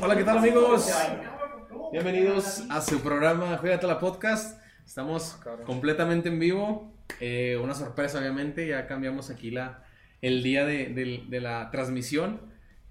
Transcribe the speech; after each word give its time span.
Hola, 0.00 0.16
¿qué 0.16 0.24
tal 0.24 0.38
amigos? 0.38 0.90
Bienvenidos 1.92 2.64
a 2.70 2.80
su 2.80 3.00
programa 3.00 3.56
Juegate 3.58 3.86
la 3.86 3.98
Podcast. 3.98 4.60
Estamos 4.84 5.38
completamente 5.64 6.28
en 6.28 6.38
vivo. 6.38 6.92
Eh, 7.20 7.58
una 7.62 7.74
sorpresa, 7.74 8.18
obviamente. 8.18 8.66
Ya 8.68 8.86
cambiamos 8.86 9.30
aquí 9.30 9.50
la, 9.50 9.84
el 10.20 10.42
día 10.42 10.66
de, 10.66 10.86
de- 10.88 11.24
de 11.28 11.40
la 11.40 11.70
transmisión. 11.70 12.40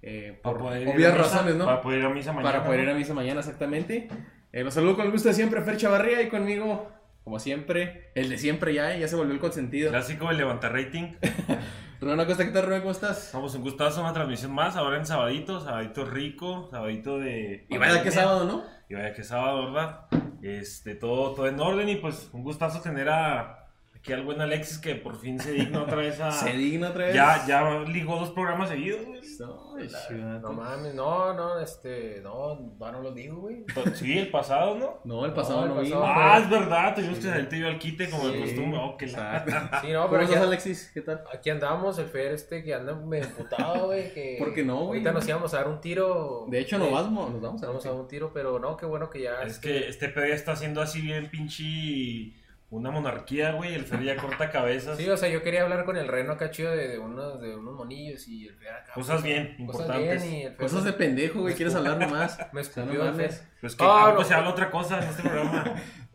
Eh, 0.06 0.38
por 0.42 0.58
Para 0.58 0.64
poder 0.64 0.88
obvias 0.88 1.16
razones, 1.16 1.54
¿no? 1.56 1.64
Para 1.64 1.80
poder 1.80 2.00
ir 2.00 2.04
a 2.04 2.10
misa 2.10 2.32
mañana. 2.34 2.52
Para 2.52 2.64
poder 2.64 2.80
ir 2.80 2.90
a 2.90 2.94
misa 2.94 3.14
mañana, 3.14 3.40
exactamente. 3.40 4.08
Eh, 4.52 4.62
los 4.62 4.74
saludo 4.74 4.96
con 4.96 5.06
el 5.06 5.12
gusto 5.12 5.28
de 5.28 5.34
siempre, 5.34 5.62
Fer 5.62 5.78
Chavarría, 5.78 6.20
y 6.20 6.28
conmigo, 6.28 6.92
como 7.22 7.38
siempre, 7.38 8.10
el 8.14 8.28
de 8.28 8.36
siempre 8.36 8.74
ya, 8.74 8.94
eh, 8.94 9.00
ya 9.00 9.08
se 9.08 9.16
volvió 9.16 9.32
el 9.32 9.40
consentido. 9.40 9.88
Clásico, 9.88 10.30
el 10.30 10.36
levanta 10.36 10.68
rating. 10.68 11.14
Rubén 12.02 12.20
Acosta, 12.20 12.44
¿qué 12.44 12.50
tal, 12.50 12.66
Rubén? 12.66 12.80
¿Cómo 12.80 12.92
estás? 12.92 13.30
Vamos, 13.32 13.54
un 13.54 13.62
gustazo, 13.62 14.02
una 14.02 14.12
transmisión 14.12 14.52
más. 14.52 14.76
Ahora 14.76 14.98
en 14.98 15.06
sabadito, 15.06 15.58
sabadito 15.60 16.04
rico, 16.04 16.68
sabadito 16.70 17.18
de. 17.18 17.64
Y 17.70 17.78
vaya 17.78 18.02
que 18.02 18.10
sábado, 18.10 18.44
¿no? 18.44 18.62
Y 18.90 18.94
vaya 18.94 19.14
que 19.14 19.24
sábado, 19.24 19.72
¿verdad? 19.72 20.00
Este, 20.42 20.96
todo, 20.96 21.32
todo 21.32 21.48
en 21.48 21.58
orden 21.58 21.88
y 21.88 21.96
pues 21.96 22.28
un 22.34 22.42
gustazo 22.42 22.82
tener 22.82 23.08
a. 23.08 23.63
Aquí 24.04 24.12
al 24.12 24.22
buen 24.22 24.38
Alexis 24.38 24.76
que 24.76 24.96
por 24.96 25.18
fin 25.18 25.40
se 25.40 25.52
digna 25.52 25.80
otra 25.80 25.96
vez 25.96 26.20
a. 26.20 26.30
Se 26.44 26.52
digna 26.52 26.90
otra 26.90 27.06
vez. 27.06 27.14
ya, 27.14 27.46
ya 27.46 27.80
ligó 27.88 28.16
dos 28.16 28.32
programas 28.32 28.68
seguidos, 28.68 29.02
güey. 29.06 29.22
Chivato. 29.22 30.40
No 30.40 30.52
mames, 30.52 30.94
no, 30.94 31.32
no, 31.32 31.58
este, 31.58 32.20
no, 32.22 32.74
no, 32.78 32.92
no 32.92 33.00
lo 33.00 33.12
digo, 33.12 33.36
güey. 33.36 33.64
Sí, 33.94 34.18
el 34.18 34.28
pasado, 34.30 34.74
¿no? 34.74 35.00
No, 35.04 35.24
el 35.24 35.32
pasado 35.32 35.62
No, 35.62 35.76
no, 35.76 35.80
el 35.80 35.86
vino. 35.86 36.00
pasado 36.02 36.22
Ah, 36.22 36.38
es 36.38 36.50
verdad, 36.50 36.94
tuvimos 36.94 37.16
que 37.16 37.24
salirte 37.24 37.58
yo 37.58 37.66
al 37.66 37.78
quite 37.78 38.10
como 38.10 38.28
de 38.28 38.40
costumbre. 38.40 38.78
Oh, 38.78 38.94
que 38.98 39.06
la-. 39.06 39.80
Sí, 39.80 39.90
no, 39.90 40.02
¿Cómo 40.02 40.10
pero 40.10 40.22
estás, 40.24 40.36
aquí, 40.36 40.46
Alexis? 40.46 40.90
¿Qué 40.92 41.00
tal? 41.00 41.24
aquí 41.32 41.48
andamos, 41.48 41.98
el 41.98 42.06
Fer 42.06 42.32
este 42.32 42.62
que 42.62 42.74
anda 42.74 42.94
medio 42.94 43.24
emputado, 43.24 43.86
güey, 43.86 44.12
que... 44.12 44.36
¿Por 44.38 44.52
qué 44.52 44.64
no, 44.64 44.80
güey? 44.80 44.98
Ahorita 45.00 45.12
nos 45.12 45.26
íbamos 45.26 45.54
a 45.54 45.56
dar 45.56 45.68
un 45.68 45.80
tiro. 45.80 46.44
De 46.50 46.60
hecho, 46.60 46.76
eh, 46.76 46.80
nos 46.80 46.92
vamos, 46.92 47.30
nos 47.32 47.40
vamos 47.40 47.62
a 47.62 47.66
Vamos 47.68 47.86
a 47.86 47.88
dar 47.88 47.98
un 47.98 48.06
tiro, 48.06 48.32
pero 48.34 48.58
no, 48.58 48.76
qué 48.76 48.84
bueno 48.84 49.08
que 49.08 49.22
ya... 49.22 49.42
Es 49.42 49.54
este, 49.54 49.68
que 49.68 49.88
este 49.88 50.08
pedo 50.10 50.26
ya 50.26 50.34
está 50.34 50.52
haciendo 50.52 50.82
así 50.82 51.00
bien 51.00 51.30
pinche 51.30 52.43
una 52.76 52.90
monarquía, 52.90 53.52
güey. 53.52 53.74
El 53.74 53.84
Fer 53.84 54.02
ya 54.02 54.16
corta 54.16 54.50
cabezas. 54.50 54.96
Sí, 54.98 55.08
o 55.08 55.16
sea, 55.16 55.28
yo 55.28 55.42
quería 55.42 55.62
hablar 55.62 55.84
con 55.84 55.96
el 55.96 56.08
reno 56.08 56.32
acá 56.32 56.50
chido 56.50 56.70
de, 56.70 56.88
de 56.88 56.98
unos, 56.98 57.40
de 57.40 57.56
unos 57.56 57.74
monillos 57.74 58.26
y 58.28 58.46
el 58.48 58.54
Fer 58.56 58.68
acá... 58.74 58.92
Cosas 58.94 59.20
pues, 59.20 59.24
bien 59.24 59.44
Cosas 59.46 59.60
importantes. 59.60 60.22
bien 60.22 60.34
y 60.34 60.42
el 60.44 60.50
Fer... 60.52 60.60
Cosas 60.60 60.84
de 60.84 60.92
pendejo, 60.92 61.40
güey. 61.40 61.54
¿Quieres 61.54 61.74
hablar 61.74 61.98
nomás? 61.98 62.38
Me 62.52 62.62
sea, 62.64 62.82
escupió 62.82 63.08
el 63.08 63.14
Fer. 63.14 63.32
Pues 63.60 63.76
que 63.76 63.84
Ah, 63.84 64.06
algo 64.06 64.18
no. 64.20 64.24
se 64.24 64.34
habla 64.34 64.50
otra 64.50 64.70
cosa 64.70 64.98
en 65.02 65.08
este 65.08 65.22
programa. 65.22 65.64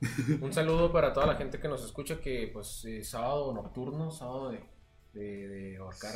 Un 0.42 0.54
saludo 0.54 0.92
para 0.92 1.12
toda 1.14 1.26
la 1.28 1.36
gente 1.36 1.60
que 1.60 1.68
nos 1.68 1.84
escucha 1.84 2.20
que, 2.20 2.50
pues, 2.54 2.86
eh, 2.86 3.04
sábado 3.04 3.54
nocturno, 3.54 4.12
sábado 4.12 4.52
de, 4.52 4.64
de, 5.14 5.48
de 5.48 5.78
ahorcar. 5.78 6.14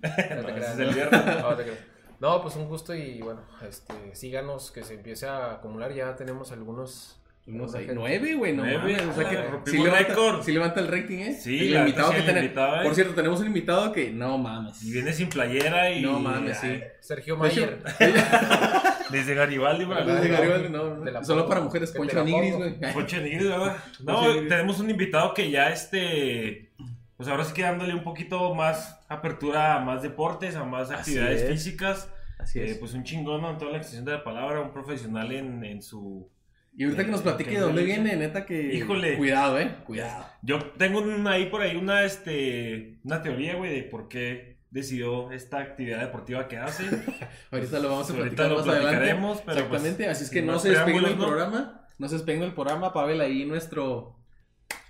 No 0.00 0.10
te 0.14 0.34
No, 0.34 0.40
ese 0.40 0.52
creas, 0.54 0.72
es 0.74 0.78
el 0.78 0.86
¿no? 0.88 0.92
viernes. 0.94 1.42
No, 1.42 1.56
te 1.56 1.62
creas. 1.62 1.78
No, 2.20 2.42
pues 2.42 2.56
un 2.56 2.68
gusto 2.68 2.94
y 2.94 3.20
bueno, 3.22 3.42
este, 3.66 3.94
síganos, 4.14 4.72
que 4.72 4.82
se 4.82 4.94
empiece 4.94 5.26
a 5.26 5.52
acumular. 5.52 5.92
Ya 5.92 6.16
tenemos 6.16 6.50
algunos. 6.52 7.20
Unos 7.48 7.74
ahí. 7.74 7.80
gente. 7.86 7.94
Nueve, 7.94 8.34
güey, 8.34 8.52
no 8.54 8.62
Nueve, 8.64 8.78
mames. 8.98 9.02
O 9.08 9.14
sea 9.20 9.28
que 9.30 9.36
rompimos 9.42 9.84
levanta, 9.86 10.08
récord. 10.08 10.42
sí 10.42 10.52
levanta 10.52 10.80
el 10.80 10.88
rating, 10.88 11.18
¿eh? 11.18 11.32
Sí, 11.40 11.68
el 11.72 11.80
invitado 11.80 12.12
que 12.12 12.20
tenemos. 12.22 12.50
¿eh? 12.50 12.80
Por 12.84 12.94
cierto, 12.94 13.14
tenemos 13.14 13.40
un 13.40 13.46
invitado 13.46 13.90
que 13.92 14.10
no 14.10 14.36
mames. 14.38 14.82
Y 14.82 14.92
viene 14.92 15.12
sin 15.12 15.28
playera 15.28 15.90
y. 15.90 16.02
No 16.02 16.20
mames, 16.20 16.58
sí. 16.58 16.80
Sergio 17.00 17.36
De 17.36 17.48
hecho, 17.48 17.60
Mayer. 17.62 17.82
Desde 19.10 19.34
Garibaldi, 19.34 19.84
güey. 19.84 19.98
Verdad, 19.98 20.14
Desde 20.16 20.28
no, 20.28 20.34
Garibaldi, 20.38 20.68
no, 20.68 21.00
de 21.00 21.12
la 21.12 21.24
Solo 21.24 21.48
para 21.48 21.60
mujeres, 21.60 21.92
Poncho 21.92 22.22
Nigris, 22.22 22.54
güey. 22.56 22.78
Poncho 22.92 23.16
Nigris, 23.20 23.48
¿verdad? 23.48 23.76
No, 24.04 24.22
tenemos 24.48 24.78
un 24.80 24.90
invitado 24.90 25.32
que 25.34 25.50
ya 25.50 25.70
este. 25.70 26.72
Pues 27.16 27.28
ahora 27.28 27.44
sí 27.44 27.52
que 27.52 27.62
dándole 27.62 27.94
un 27.94 28.04
poquito 28.04 28.54
más 28.54 29.00
apertura 29.08 29.74
a 29.74 29.80
más 29.80 30.02
deportes, 30.02 30.54
a 30.54 30.64
más 30.64 30.90
Así 30.90 30.94
actividades 31.18 31.42
es. 31.42 31.50
físicas. 31.50 32.08
Así 32.38 32.60
Eh, 32.60 32.66
es. 32.72 32.78
pues 32.78 32.94
un 32.94 33.02
chingón 33.02 33.42
¿no? 33.42 33.50
en 33.50 33.58
toda 33.58 33.72
la 33.72 33.78
extensión 33.78 34.04
de 34.04 34.12
la 34.12 34.22
palabra, 34.22 34.60
un 34.60 34.70
profesional 34.72 35.32
en, 35.32 35.64
en 35.64 35.82
su. 35.82 36.30
Y 36.78 36.84
ahorita 36.84 37.04
que 37.04 37.10
nos 37.10 37.22
platique 37.22 37.50
de 37.50 37.58
dónde 37.60 37.82
viene, 37.82 38.14
neta 38.14 38.46
que. 38.46 38.72
Híjole. 38.72 39.16
Cuidado, 39.16 39.58
eh. 39.58 39.78
Cuidado. 39.84 40.24
Yo 40.42 40.64
tengo 40.78 41.02
ahí 41.28 41.46
por 41.46 41.60
ahí 41.60 41.74
una, 41.74 42.04
este, 42.04 43.00
una 43.02 43.20
teoría, 43.20 43.56
güey, 43.56 43.74
de 43.74 43.82
por 43.82 44.06
qué 44.08 44.60
decidió 44.70 45.32
esta 45.32 45.58
actividad 45.58 45.98
deportiva 45.98 46.46
que 46.46 46.56
hace. 46.56 46.84
Ahorita 47.50 47.80
lo 47.80 47.90
vamos 47.90 48.08
a 48.08 48.12
Ahorita 48.14 48.36
platicar 48.36 48.50
lo 48.50 48.58
más 48.58 48.68
adelante. 48.68 49.16
pero 49.44 49.58
Exactamente. 49.58 50.04
pues, 50.04 50.16
Así 50.16 50.24
es 50.24 50.30
que 50.30 50.40
no 50.40 50.60
se 50.60 50.70
despeguen 50.70 51.02
del 51.02 51.18
¿no? 51.18 51.26
programa. 51.26 51.88
No 51.98 52.08
se 52.08 52.14
despeguen 52.14 52.42
del 52.42 52.54
programa. 52.54 52.92
Pavel 52.92 53.20
ahí 53.22 53.44
nuestro. 53.44 54.14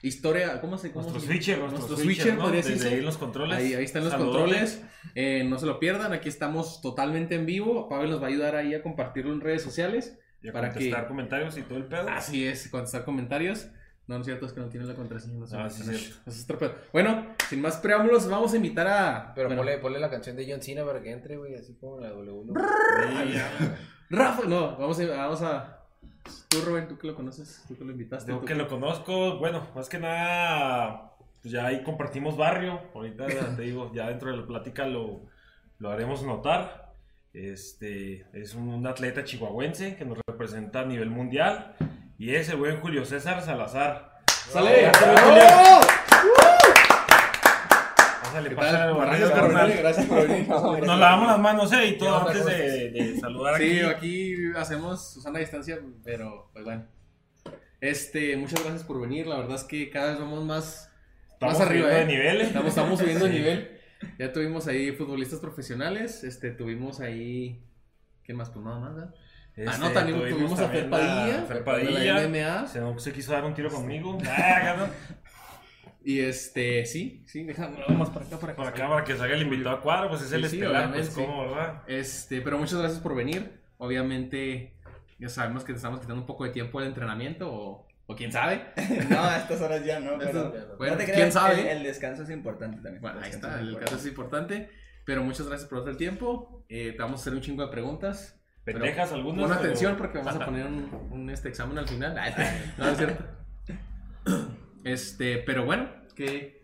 Historia. 0.03 0.61
¿Cómo 0.61 0.77
se 0.77 0.93
cómo 0.93 1.09
Nuestro 1.09 1.23
switcher, 1.27 1.59
Nuestro 1.59 1.97
switcher, 1.97 2.35
¿no? 2.35 2.43
podría 2.43 2.61
decirse. 2.61 2.89
ahí 2.89 3.01
los 3.01 3.17
controles. 3.17 3.57
Ahí, 3.57 3.73
ahí 3.73 3.85
están 3.85 4.05
los 4.05 4.13
controles. 4.13 4.85
Eh, 5.15 5.43
no 5.49 5.59
se 5.59 5.65
lo 5.65 5.81
pierdan. 5.81 6.13
Aquí 6.13 6.29
estamos 6.29 6.83
totalmente 6.83 7.35
en 7.35 7.47
vivo. 7.47 7.89
Pavel 7.89 8.11
nos 8.11 8.21
va 8.21 8.27
a 8.27 8.29
ayudar 8.29 8.57
ahí 8.57 8.75
a 8.75 8.83
compartirlo 8.83 9.33
en 9.33 9.41
redes 9.41 9.63
sociales. 9.63 10.19
Y 10.43 10.49
a 10.49 10.53
para 10.53 10.69
contestar 10.71 11.03
que- 11.03 11.09
comentarios 11.09 11.57
y 11.59 11.63
todo 11.63 11.79
el 11.79 11.85
pedo. 11.85 12.09
Así 12.09 12.47
es, 12.47 12.69
contestar 12.69 13.05
comentarios. 13.05 13.69
No, 14.07 14.15
no 14.15 14.21
es 14.21 14.27
cierto, 14.27 14.47
es 14.47 14.53
que 14.55 14.61
no 14.61 14.69
tiene 14.69 14.87
la 14.87 14.95
contraseña. 14.95 15.39
No 15.39 15.47
sé. 15.47 15.57
Ah, 15.59 15.69
sí, 15.69 15.83
Eso 15.83 15.93
cierto. 15.93 16.31
es 16.31 16.45
otro 16.45 16.59
pedo. 16.59 16.75
Bueno, 16.95 17.27
sin 17.51 17.61
más 17.61 17.77
preámbulos, 17.77 18.27
vamos 18.31 18.53
a 18.55 18.57
invitar 18.57 18.87
a. 18.87 19.33
Pero 19.35 19.49
bueno, 19.49 19.61
ponle, 19.61 19.79
ponle 19.79 19.99
la 20.01 20.09
canción 20.09 20.35
de 20.35 20.51
John 20.51 20.63
Cena 20.63 20.85
para 20.85 21.03
que 21.03 21.11
entre, 21.13 21.37
güey, 21.37 21.55
así 21.57 21.75
como 21.75 22.01
la 22.01 22.09
W. 22.11 22.55
Rafa, 24.11 24.47
no, 24.47 24.77
vamos 24.77 24.99
a, 25.01 25.07
vamos 25.09 25.43
a. 25.43 25.75
Tú, 26.49 26.61
Rubén, 26.63 26.89
tú 26.89 26.97
que 26.99 27.07
lo 27.07 27.15
conoces, 27.15 27.65
tú 27.69 27.77
que 27.77 27.85
lo 27.85 27.93
invitaste. 27.93 28.31
Yo 28.33 28.39
tú 28.39 28.47
que 28.47 28.55
lo 28.55 28.67
conozco, 28.69 29.39
bueno, 29.39 29.69
más 29.75 29.89
que 29.89 29.99
nada, 29.99 31.13
pues 31.43 31.53
ya 31.53 31.67
ahí 31.67 31.83
compartimos 31.83 32.37
barrio. 32.37 32.81
Ahorita 32.95 33.27
ya 33.29 33.41
te 33.57 33.63
digo, 33.63 33.93
ya 33.95 34.09
dentro 34.09 34.31
de 34.31 34.39
la 34.39 34.47
plática 34.47 34.87
lo, 34.87 35.21
lo 35.79 35.91
haremos 35.91 36.23
notar. 36.23 36.88
Este 37.33 38.27
es 38.33 38.55
un, 38.55 38.69
un 38.69 38.87
atleta 38.87 39.25
chihuahuense 39.25 39.97
que 39.97 40.05
nos 40.05 40.19
representa 40.27 40.81
a 40.81 40.85
nivel 40.87 41.11
mundial 41.11 41.77
y 42.19 42.35
es 42.35 42.49
el 42.49 42.57
buen 42.57 42.81
Julio 42.81 43.05
César 43.05 43.43
Salazar. 43.43 44.17
¡Sale! 44.51 44.91
Pásale, 48.23 48.49
¿Qué 48.51 48.57
pásale, 48.57 48.95
Gracias 48.95 49.31
por 49.31 49.55
venir, 49.55 49.77
gracias 49.79 50.07
por 50.07 50.29
venir. 50.29 50.49
Nos 50.87 50.99
lavamos 50.99 51.29
las 51.29 51.39
manos, 51.39 51.73
eh, 51.73 51.87
y 51.89 51.99
todo 51.99 52.09
¿Qué 52.09 52.15
onda, 52.17 52.31
antes 52.31 52.47
de, 52.47 52.91
de 52.91 53.21
saludar 53.21 53.57
Sí, 53.59 53.81
aquí. 53.81 54.35
aquí 54.35 54.35
hacemos 54.57 55.13
Susana 55.13 55.39
a 55.39 55.41
distancia, 55.41 55.79
pero 56.05 56.51
pues 56.53 56.65
bueno. 56.65 56.87
Este, 57.81 58.37
muchas 58.37 58.61
gracias 58.63 58.85
por 58.85 59.01
venir. 59.01 59.27
La 59.27 59.37
verdad 59.37 59.57
es 59.57 59.65
que 59.65 59.89
cada 59.91 60.11
vez 60.11 60.19
vamos 60.19 60.45
más, 60.45 60.91
Estamos 61.33 61.59
más 61.59 61.67
arriba, 61.67 61.89
subiendo 61.89 62.13
¿eh? 62.13 62.17
de 62.17 62.23
nivel. 62.23 62.41
Estamos, 62.43 62.69
estamos 62.69 62.99
subiendo 62.99 63.25
de 63.27 63.31
nivel. 63.39 63.78
Ya 64.19 64.33
tuvimos 64.33 64.67
ahí 64.67 64.93
futbolistas 64.93 65.41
profesionales. 65.41 66.25
Este, 66.25 66.51
tuvimos 66.51 67.01
ahí. 67.01 67.63
¿Quién 68.25 68.37
más? 68.37 68.51
Pues 68.51 68.65
nada 68.65 68.81
más, 68.81 68.95
¿verdad? 68.95 69.15
Este, 69.55 69.71
ah, 69.71 69.79
no, 69.79 69.91
también 69.91 70.19
tuvimos, 70.19 70.59
a 70.61 70.69
Fer 70.69 70.91
Padilla. 70.91 71.45
Fer 71.47 71.59
de 71.59 71.63
Padilla. 71.63 72.15
la 72.15 72.29
MMA. 72.29 72.67
Se, 72.67 72.81
se 72.99 73.13
quiso 73.13 73.33
dar 73.33 73.45
un 73.45 73.55
tiro 73.55 73.71
conmigo. 73.71 74.19
Ah. 74.29 74.89
Y 76.05 76.21
este, 76.21 76.87
sí, 76.87 77.23
sí, 77.27 77.43
déjame 77.43 77.81
vamos 77.87 78.09
para 78.11 78.25
acá, 78.25 78.39
para 78.39 78.53
acá. 78.53 78.63
Por 78.63 78.67
acá 78.73 78.89
para 78.89 79.05
que 79.05 79.17
salga 79.17 79.35
el 79.35 79.43
invitado 79.43 79.77
a 79.77 79.81
cuadro, 79.83 80.09
pues 80.09 80.23
es 80.23 80.33
el 80.33 80.49
sí, 80.49 80.57
estelar, 80.57 80.91
pues. 80.93 81.15
Este, 81.87 82.41
pero 82.41 82.57
muchas 82.57 82.79
gracias 82.79 83.01
por 83.01 83.15
venir. 83.15 83.61
Obviamente, 83.79 84.75
ya 85.19 85.29
sabemos 85.29 85.65
que 85.65 85.73
te 85.73 85.77
estamos 85.77 86.01
quitando 86.01 86.23
un 86.23 86.27
poco 86.27 86.45
de 86.45 86.51
tiempo 86.51 86.79
del 86.79 86.89
entrenamiento, 86.89 87.53
o, 87.53 87.88
o 88.09 88.17
quién 88.17 88.33
sabe. 88.33 88.63
No, 89.11 89.21
a 89.23 89.37
estas 89.39 89.61
horas 89.61 89.85
ya 89.85 90.01
no, 90.01 90.19
pero... 90.19 90.47
Estos- 90.55 90.77
bueno, 90.79 90.95
no 90.95 90.99
te 90.99 91.05
quién 91.05 91.17
creas, 91.17 91.35
sabe. 91.35 91.61
El, 91.61 91.77
el 91.79 91.83
descanso 91.85 92.25
es 92.25 92.31
importante 92.31 92.79
también. 92.83 93.01
Bueno, 93.01 93.19
ahí 93.21 93.31
descanso 93.31 93.47
está, 93.57 93.63
es 93.63 93.69
el 93.69 93.79
caso 93.79 93.97
es 93.97 94.07
importante. 94.07 94.71
Pero 95.05 95.23
muchas 95.23 95.47
gracias 95.47 95.69
por 95.71 95.79
todo 95.81 95.91
el 95.91 95.97
tiempo. 95.97 96.65
Eh, 96.69 96.93
te 96.97 96.99
vamos 97.03 97.21
a 97.21 97.23
hacer 97.23 97.33
un 97.35 97.41
chingo 97.41 97.65
de 97.65 97.71
preguntas. 97.71 98.35
Pendejas 98.65 99.13
algunas. 99.13 99.41
Pon 99.41 99.49
pero- 99.51 99.61
atención 99.61 99.97
porque 99.97 100.19
vamos 100.19 100.35
a 100.37 100.45
poner 100.45 100.67
un, 100.67 101.09
un, 101.11 101.31
este 101.31 101.49
examen 101.49 101.79
al 101.79 101.87
final. 101.89 102.15
No, 102.79 102.85
no 102.85 102.91
es 102.91 102.99
cierto. 102.99 103.25
Este, 104.85 105.39
pero 105.39 105.65
bueno, 105.65 105.89
que. 106.15 106.59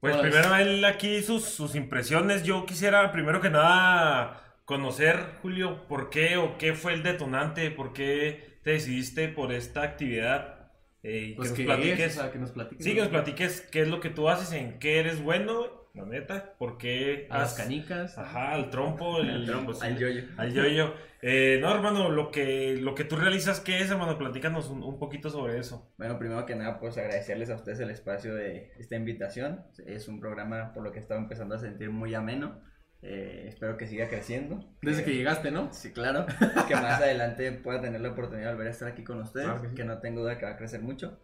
Pues 0.00 0.16
primero 0.18 0.54
él 0.54 0.84
aquí 0.84 1.22
sus, 1.22 1.44
sus 1.44 1.74
impresiones. 1.74 2.44
Yo 2.44 2.64
quisiera 2.66 3.10
primero 3.10 3.40
que 3.40 3.50
nada 3.50 4.44
conocer, 4.64 5.18
Julio, 5.42 5.88
por 5.88 6.08
qué 6.10 6.36
o 6.36 6.56
qué 6.58 6.74
fue 6.74 6.92
el 6.94 7.02
detonante, 7.02 7.70
por 7.72 7.92
qué 7.92 8.47
te 8.68 8.74
decidiste 8.74 9.28
por 9.28 9.50
esta 9.50 9.82
actividad. 9.82 10.72
Eh, 11.02 11.28
y 11.30 11.34
Pues 11.36 11.52
que 11.52 11.62
que 11.62 11.64
nos 11.64 11.76
platiques. 11.78 12.00
es, 12.00 12.18
o 12.18 12.20
sea, 12.20 12.30
que 12.30 12.38
nos 12.38 12.50
platiques. 12.50 12.84
Sí, 12.84 12.92
que 12.94 13.00
nos 13.00 13.08
platiques 13.08 13.60
qué 13.62 13.80
es 13.80 13.88
lo 13.88 13.98
que 13.98 14.10
tú 14.10 14.28
haces, 14.28 14.52
en 14.52 14.78
qué 14.78 15.00
eres 15.00 15.22
bueno, 15.22 15.88
la 15.94 16.04
neta, 16.04 16.54
por 16.58 16.76
qué 16.76 17.26
A 17.30 17.38
las 17.38 17.54
canicas. 17.54 18.18
Ajá, 18.18 18.52
al 18.52 18.68
trompo, 18.68 19.18
el, 19.22 19.30
Al 19.30 19.46
trompo, 19.46 19.70
pues, 19.72 19.82
al 19.82 19.98
yoyo. 19.98 20.22
Al 20.36 20.52
yoyo. 20.52 20.94
Eh, 21.20 21.58
no, 21.60 21.74
hermano, 21.74 22.10
lo 22.10 22.30
que, 22.30 22.76
lo 22.80 22.94
que 22.94 23.02
tú 23.02 23.16
realizas, 23.16 23.58
¿qué 23.58 23.80
es, 23.80 23.90
hermano? 23.90 24.16
Platícanos 24.16 24.70
un, 24.70 24.84
un 24.84 25.00
poquito 25.00 25.30
sobre 25.30 25.58
eso. 25.58 25.92
Bueno, 25.98 26.16
primero 26.16 26.46
que 26.46 26.54
nada, 26.54 26.78
pues 26.78 26.96
agradecerles 26.96 27.50
a 27.50 27.56
ustedes 27.56 27.80
el 27.80 27.90
espacio 27.90 28.36
de 28.36 28.70
esta 28.78 28.94
invitación. 28.94 29.64
Es 29.84 30.06
un 30.06 30.20
programa 30.20 30.72
por 30.72 30.84
lo 30.84 30.92
que 30.92 31.00
he 31.00 31.02
estado 31.02 31.18
empezando 31.18 31.56
a 31.56 31.58
sentir 31.58 31.90
muy 31.90 32.14
ameno. 32.14 32.60
Eh, 33.02 33.44
espero 33.48 33.76
que 33.76 33.86
siga 33.86 34.08
creciendo. 34.08 34.64
Desde 34.82 35.04
que 35.04 35.14
llegaste, 35.14 35.50
¿no? 35.50 35.72
Sí, 35.72 35.92
claro. 35.92 36.26
que 36.68 36.74
más 36.74 37.00
adelante 37.00 37.52
pueda 37.52 37.80
tener 37.80 38.00
la 38.00 38.10
oportunidad 38.10 38.48
de 38.48 38.52
volver 38.54 38.68
a 38.68 38.72
estar 38.72 38.88
aquí 38.88 39.04
con 39.04 39.20
ustedes, 39.20 39.46
Claro 39.46 39.62
que 39.62 39.68
sí. 39.68 39.74
que 39.74 39.84
no 39.84 39.98
tengo 39.98 40.22
duda 40.22 40.36
que 40.38 40.46
va 40.46 40.52
a 40.52 40.56
crecer 40.56 40.82
mucho. 40.82 41.20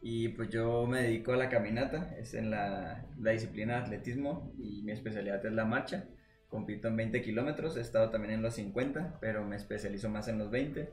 Y 0.00 0.30
pues 0.30 0.48
yo 0.48 0.84
me 0.86 1.02
dedico 1.02 1.32
a 1.32 1.36
la 1.36 1.48
caminata, 1.48 2.16
es 2.18 2.34
en 2.34 2.50
la, 2.50 3.06
la 3.20 3.30
disciplina 3.30 3.74
de 3.74 3.80
atletismo 3.82 4.52
y 4.58 4.82
mi 4.82 4.90
especialidad 4.90 5.44
es 5.46 5.52
la 5.52 5.64
marcha. 5.64 6.08
Compito 6.48 6.88
en 6.88 6.96
20 6.96 7.22
kilómetros, 7.22 7.76
he 7.76 7.80
estado 7.80 8.10
también 8.10 8.34
en 8.34 8.42
los 8.42 8.54
50, 8.54 9.18
pero 9.20 9.44
me 9.44 9.54
especializo 9.54 10.08
más 10.08 10.26
en 10.26 10.38
los 10.38 10.50
20. 10.50 10.92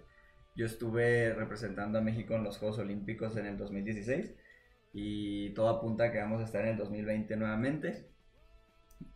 Yo 0.55 0.65
estuve 0.67 1.33
representando 1.33 1.97
a 1.97 2.01
México 2.01 2.35
en 2.35 2.43
los 2.43 2.59
Juegos 2.59 2.77
Olímpicos 2.77 3.35
en 3.35 3.47
el 3.47 3.57
2016 3.57 4.35
y 4.93 5.49
todo 5.55 5.69
apunta 5.69 6.05
a 6.05 6.11
que 6.11 6.19
vamos 6.19 6.41
a 6.41 6.45
estar 6.45 6.61
en 6.61 6.69
el 6.69 6.77
2020 6.77 7.35
nuevamente. 7.35 8.05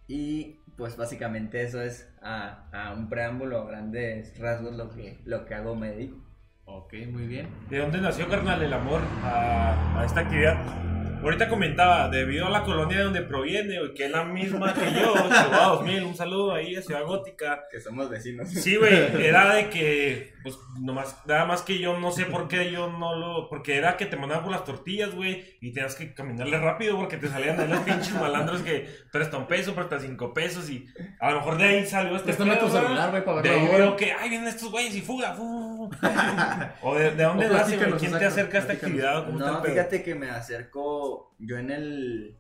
Y 0.07 0.57
pues 0.77 0.97
básicamente 0.97 1.63
eso 1.63 1.81
es 1.81 2.13
a, 2.21 2.69
a 2.71 2.93
un 2.93 3.09
preámbulo, 3.09 3.59
a 3.59 3.67
grandes 3.67 4.37
rasgos 4.39 4.75
lo 4.75 4.89
que, 4.89 5.21
lo 5.25 5.45
que 5.45 5.55
hago, 5.55 5.75
me 5.75 5.91
dedico. 5.91 6.17
Ok, 6.65 6.93
muy 7.11 7.27
bien. 7.27 7.47
¿De 7.69 7.79
dónde 7.79 7.99
nació, 7.99 8.29
carnal, 8.29 8.61
el 8.61 8.73
amor 8.73 9.01
a 9.23 10.03
esta 10.05 10.21
actividad? 10.21 10.92
Ahorita 11.23 11.47
comentaba, 11.47 12.09
debido 12.09 12.47
a 12.47 12.49
la 12.49 12.63
colonia 12.63 12.97
de 12.97 13.03
donde 13.05 13.21
proviene, 13.21 13.79
güey, 13.79 13.93
que 13.93 14.05
es 14.05 14.11
la 14.11 14.23
misma 14.25 14.73
que 14.73 14.91
yo, 14.91 15.13
Chihuahua 15.15 15.67
2000, 15.75 16.03
un 16.03 16.15
saludo 16.15 16.53
ahí 16.53 16.75
a 16.75 16.81
Ciudad 16.81 17.05
Gótica. 17.05 17.63
Que 17.71 17.79
somos 17.79 18.09
vecinos. 18.09 18.49
Sí, 18.49 18.75
güey, 18.75 18.93
era 19.25 19.55
de 19.55 19.69
que, 19.69 20.33
pues, 20.43 20.57
nomás, 20.79 21.17
nada 21.25 21.45
más 21.45 21.61
que 21.61 21.79
yo 21.79 21.97
no 21.97 22.11
sé 22.11 22.25
por 22.25 22.47
qué 22.47 22.71
yo 22.71 22.89
no 22.89 23.15
lo, 23.15 23.49
porque 23.49 23.77
era 23.77 23.95
que 23.95 24.05
te 24.05 24.17
mandaban 24.17 24.43
por 24.43 24.51
las 24.51 24.65
tortillas, 24.65 25.15
güey, 25.15 25.57
y 25.61 25.71
tenías 25.71 25.95
que 25.95 26.13
caminarle 26.13 26.59
rápido 26.59 26.97
porque 26.97 27.17
te 27.17 27.27
salían 27.29 27.59
ahí 27.59 27.67
los 27.69 27.79
pinches 27.79 28.13
malandros 28.13 28.61
que 28.61 28.87
presta 29.11 29.37
un 29.37 29.47
peso, 29.47 29.73
presta 29.73 29.99
cinco 29.99 30.33
pesos, 30.33 30.69
y 30.69 30.85
a 31.19 31.31
lo 31.31 31.37
mejor 31.37 31.57
de 31.57 31.63
ahí 31.63 31.85
salió 31.85 32.15
este 32.15 32.33
Préstame 32.33 32.57
tu 32.57 32.69
celular, 32.69 33.11
güey, 33.11 33.23
para 33.23 33.41
De 33.41 33.49
ver 33.49 33.59
ahí 33.59 33.65
la 33.65 33.69
hora. 33.71 33.77
veo 33.85 33.95
que, 33.95 34.11
ay, 34.11 34.29
vienen 34.29 34.47
estos 34.49 34.69
güeyes 34.69 34.95
y 34.95 35.01
fuga, 35.01 35.33
fu. 35.33 35.89
O 36.81 36.95
de, 36.95 37.11
de 37.11 37.23
dónde 37.23 37.47
nace, 37.47 37.77
güey, 37.77 37.91
quién 37.93 38.17
te 38.17 38.25
acerca 38.25 38.57
a 38.57 38.61
esta 38.61 38.73
actividad, 38.73 39.25
No, 39.27 39.63
fíjate 39.63 40.03
que 40.03 40.15
me 40.15 40.29
acerco 40.29 41.12
yo 41.39 41.57
en 41.57 41.71
el... 41.71 42.37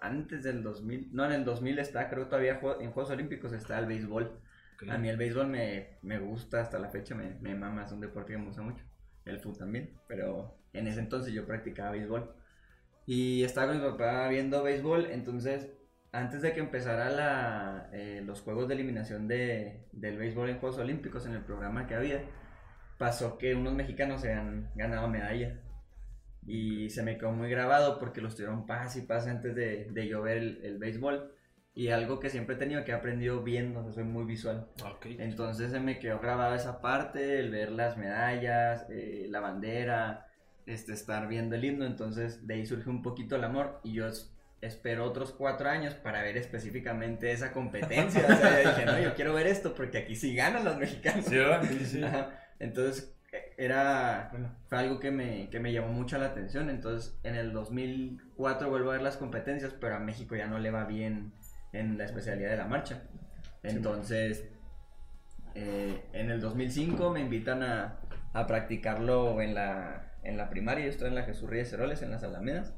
Antes 0.00 0.42
del 0.42 0.62
2000, 0.64 1.10
no, 1.12 1.24
en 1.24 1.32
el 1.32 1.44
2000 1.44 1.78
está, 1.78 2.08
creo 2.08 2.24
que 2.24 2.30
todavía 2.30 2.60
en 2.80 2.90
Juegos 2.90 3.10
Olímpicos 3.10 3.52
está 3.52 3.78
el 3.78 3.86
béisbol. 3.86 4.40
A 4.88 4.98
mí 4.98 5.08
el 5.08 5.16
béisbol 5.16 5.46
me, 5.46 5.98
me 6.02 6.18
gusta 6.18 6.60
hasta 6.60 6.80
la 6.80 6.88
fecha, 6.88 7.14
me, 7.14 7.36
me 7.40 7.54
mama, 7.54 7.84
es 7.84 7.92
un 7.92 8.00
deporte 8.00 8.32
que 8.32 8.38
me 8.38 8.46
gusta 8.46 8.62
mucho. 8.62 8.84
El 9.24 9.38
fútbol 9.38 9.58
también, 9.58 10.00
pero 10.08 10.56
en 10.72 10.88
ese 10.88 10.98
entonces 10.98 11.32
yo 11.32 11.46
practicaba 11.46 11.92
béisbol. 11.92 12.34
Y 13.06 13.44
estaba 13.44 13.68
con 13.68 13.80
mi 13.80 13.88
papá 13.90 14.26
viendo 14.28 14.64
béisbol, 14.64 15.06
entonces 15.12 15.70
antes 16.12 16.42
de 16.42 16.52
que 16.52 16.60
empezara 16.60 17.10
la, 17.10 17.88
eh, 17.92 18.22
los 18.24 18.42
juegos 18.42 18.68
de 18.68 18.74
eliminación 18.74 19.26
de, 19.26 19.86
del 19.92 20.18
béisbol 20.18 20.50
en 20.50 20.58
Juegos 20.58 20.78
Olímpicos, 20.78 21.26
en 21.26 21.32
el 21.32 21.42
programa 21.42 21.86
que 21.86 21.94
había, 21.94 22.22
pasó 22.98 23.38
que 23.38 23.54
unos 23.54 23.72
mexicanos 23.74 24.20
se 24.20 24.32
han 24.34 24.70
ganado 24.74 25.08
medalla. 25.08 25.58
Y 26.46 26.90
se 26.90 27.02
me 27.02 27.16
quedó 27.18 27.32
muy 27.32 27.48
grabado 27.50 27.98
porque 27.98 28.20
los 28.20 28.34
tuvieron 28.34 28.66
paz 28.66 28.96
y 28.96 29.02
paz 29.02 29.26
antes 29.28 29.54
de, 29.54 29.86
de 29.90 30.08
yo 30.08 30.22
ver 30.22 30.38
el, 30.38 30.60
el 30.64 30.78
béisbol. 30.78 31.32
Y 31.74 31.88
algo 31.88 32.20
que 32.20 32.28
siempre 32.28 32.56
he 32.56 32.58
tenido 32.58 32.84
que 32.84 32.90
he 32.90 32.94
aprendido 32.94 33.42
viendo, 33.42 33.80
o 33.80 33.84
sea, 33.84 33.92
soy 33.92 34.04
muy 34.04 34.24
visual. 34.24 34.66
Ok. 34.84 35.06
Entonces 35.18 35.70
se 35.70 35.80
me 35.80 35.98
quedó 35.98 36.18
grabada 36.18 36.54
esa 36.56 36.80
parte, 36.82 37.38
el 37.38 37.50
ver 37.50 37.70
las 37.72 37.96
medallas, 37.96 38.84
eh, 38.90 39.26
la 39.30 39.40
bandera, 39.40 40.26
este, 40.66 40.92
estar 40.92 41.28
viendo 41.28 41.54
el 41.56 41.64
himno. 41.64 41.86
Entonces 41.86 42.46
de 42.46 42.54
ahí 42.54 42.66
surge 42.66 42.90
un 42.90 43.02
poquito 43.02 43.36
el 43.36 43.44
amor 43.44 43.80
y 43.84 43.94
yo 43.94 44.06
es- 44.08 44.34
espero 44.60 45.04
otros 45.06 45.32
cuatro 45.32 45.68
años 45.70 45.94
para 45.94 46.22
ver 46.22 46.36
específicamente 46.36 47.32
esa 47.32 47.52
competencia. 47.52 48.22
O 48.28 48.36
sea, 48.36 48.62
yo 48.62 48.68
dije, 48.70 48.84
no, 48.84 49.00
yo 49.00 49.14
quiero 49.14 49.32
ver 49.32 49.46
esto 49.46 49.74
porque 49.74 49.98
aquí 49.98 50.14
sí 50.14 50.34
ganan 50.34 50.64
los 50.64 50.76
mexicanos. 50.76 51.24
Sí. 51.24 51.38
Sí. 51.86 52.02
Entonces 52.58 53.14
era, 53.56 54.28
bueno, 54.32 54.50
fue 54.68 54.78
algo 54.78 55.00
que 55.00 55.10
me, 55.10 55.48
que 55.50 55.60
me 55.60 55.72
llamó 55.72 55.88
mucho 55.88 56.18
la 56.18 56.26
atención. 56.26 56.70
Entonces 56.70 57.18
en 57.22 57.34
el 57.34 57.52
2004 57.52 58.70
vuelvo 58.70 58.90
a 58.90 58.94
ver 58.94 59.02
las 59.02 59.16
competencias, 59.16 59.74
pero 59.80 59.96
a 59.96 60.00
México 60.00 60.36
ya 60.36 60.46
no 60.46 60.58
le 60.58 60.70
va 60.70 60.84
bien 60.84 61.32
en 61.72 61.98
la 61.98 62.04
especialidad 62.04 62.50
de 62.50 62.56
la 62.56 62.66
marcha. 62.66 63.02
Entonces 63.62 64.44
eh, 65.54 66.04
en 66.12 66.30
el 66.30 66.40
2005 66.40 67.10
me 67.10 67.20
invitan 67.20 67.62
a, 67.62 68.00
a 68.32 68.46
practicarlo 68.46 69.40
en 69.40 69.54
la, 69.54 70.11
en 70.22 70.36
la 70.36 70.48
primaria. 70.48 70.84
Yo 70.84 70.90
estoy 70.90 71.08
en 71.08 71.14
la 71.14 71.22
Jesús 71.24 71.48
Reyes 71.50 71.72
Heroles, 71.72 72.02
en 72.02 72.10
las 72.10 72.22
Alamedas. 72.22 72.74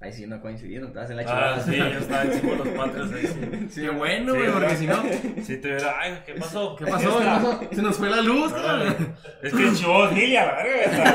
Ahí 0.00 0.12
sí 0.12 0.26
no 0.26 0.40
coincidimos, 0.40 0.88
estabas 0.88 1.10
en 1.10 1.16
la 1.18 1.22
Ah, 1.28 1.52
Chivas. 1.62 1.64
sí, 1.66 1.76
yo 1.76 1.98
estaba 2.00 2.22
encima 2.22 2.50
de 2.52 2.56
los 2.58 2.68
patrios 2.68 3.12
ahí, 3.14 3.26
sí. 3.26 3.68
Sí, 3.70 3.80
Qué 3.82 3.90
bueno, 3.90 4.32
Sí, 4.32 4.38
güey, 4.38 4.52
porque 4.52 4.66
¿verdad? 4.66 4.78
si 4.78 4.86
no, 4.86 5.42
Sí, 5.44 5.56
te 5.58 5.68
verá, 5.72 5.94
ay, 6.00 6.22
¿qué 6.26 6.34
pasó? 6.34 6.74
¿qué 6.76 6.86
pasó? 6.86 7.18
¿Qué 7.18 7.24
pasó? 7.24 7.60
Se 7.72 7.82
nos 7.82 7.96
fue 7.98 8.08
la 8.10 8.22
luz, 8.22 8.52
cabrón. 8.54 9.14
Es 9.42 9.52
que 9.52 9.72
chivos, 9.74 10.12
Nilia, 10.12 10.46
la 10.46 10.62
verga. 10.62 11.12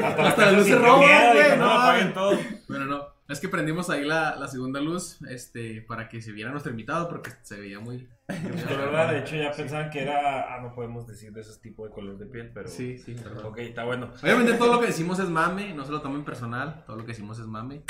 Hasta, 0.08 0.28
Hasta 0.28 0.46
la 0.46 0.52
luz 0.52 0.66
se 0.66 0.76
roba, 0.76 0.98
güey, 0.98 1.48
no 1.50 1.56
No, 1.56 1.70
apaguen 1.72 2.12
todo. 2.12 2.38
Bueno, 2.68 2.84
no, 2.84 2.95
es 3.28 3.40
que 3.40 3.48
prendimos 3.48 3.90
ahí 3.90 4.04
la, 4.04 4.36
la 4.36 4.48
segunda 4.48 4.80
luz, 4.80 5.18
este, 5.28 5.82
para 5.82 6.08
que 6.08 6.22
se 6.22 6.32
viera 6.32 6.50
nuestro 6.50 6.70
invitado, 6.70 7.08
porque 7.08 7.30
se 7.42 7.58
veía 7.58 7.80
muy... 7.80 8.08
De 8.28 8.76
verdad, 8.76 9.12
de 9.12 9.20
hecho, 9.20 9.36
ya 9.36 9.52
pensaban 9.52 9.90
que 9.90 10.02
era. 10.02 10.54
Ah, 10.54 10.60
no 10.60 10.74
podemos 10.74 11.06
decir 11.06 11.32
de 11.32 11.42
ese 11.42 11.60
tipo 11.60 11.84
de 11.84 11.92
color 11.92 12.18
de 12.18 12.26
piel, 12.26 12.50
pero. 12.52 12.68
Sí, 12.68 12.98
sí, 12.98 13.14
perdón. 13.14 13.46
Ok, 13.46 13.58
está 13.58 13.84
bueno. 13.84 14.10
Obviamente 14.20 14.54
todo 14.54 14.74
lo 14.74 14.80
que 14.80 14.88
decimos 14.88 15.20
es 15.20 15.28
mame, 15.28 15.72
no 15.74 15.84
se 15.84 15.92
lo 15.92 16.00
tomen 16.00 16.24
personal, 16.24 16.82
todo 16.86 16.96
lo 16.96 17.04
que 17.04 17.12
decimos 17.12 17.38
es 17.38 17.46
mame. 17.46 17.82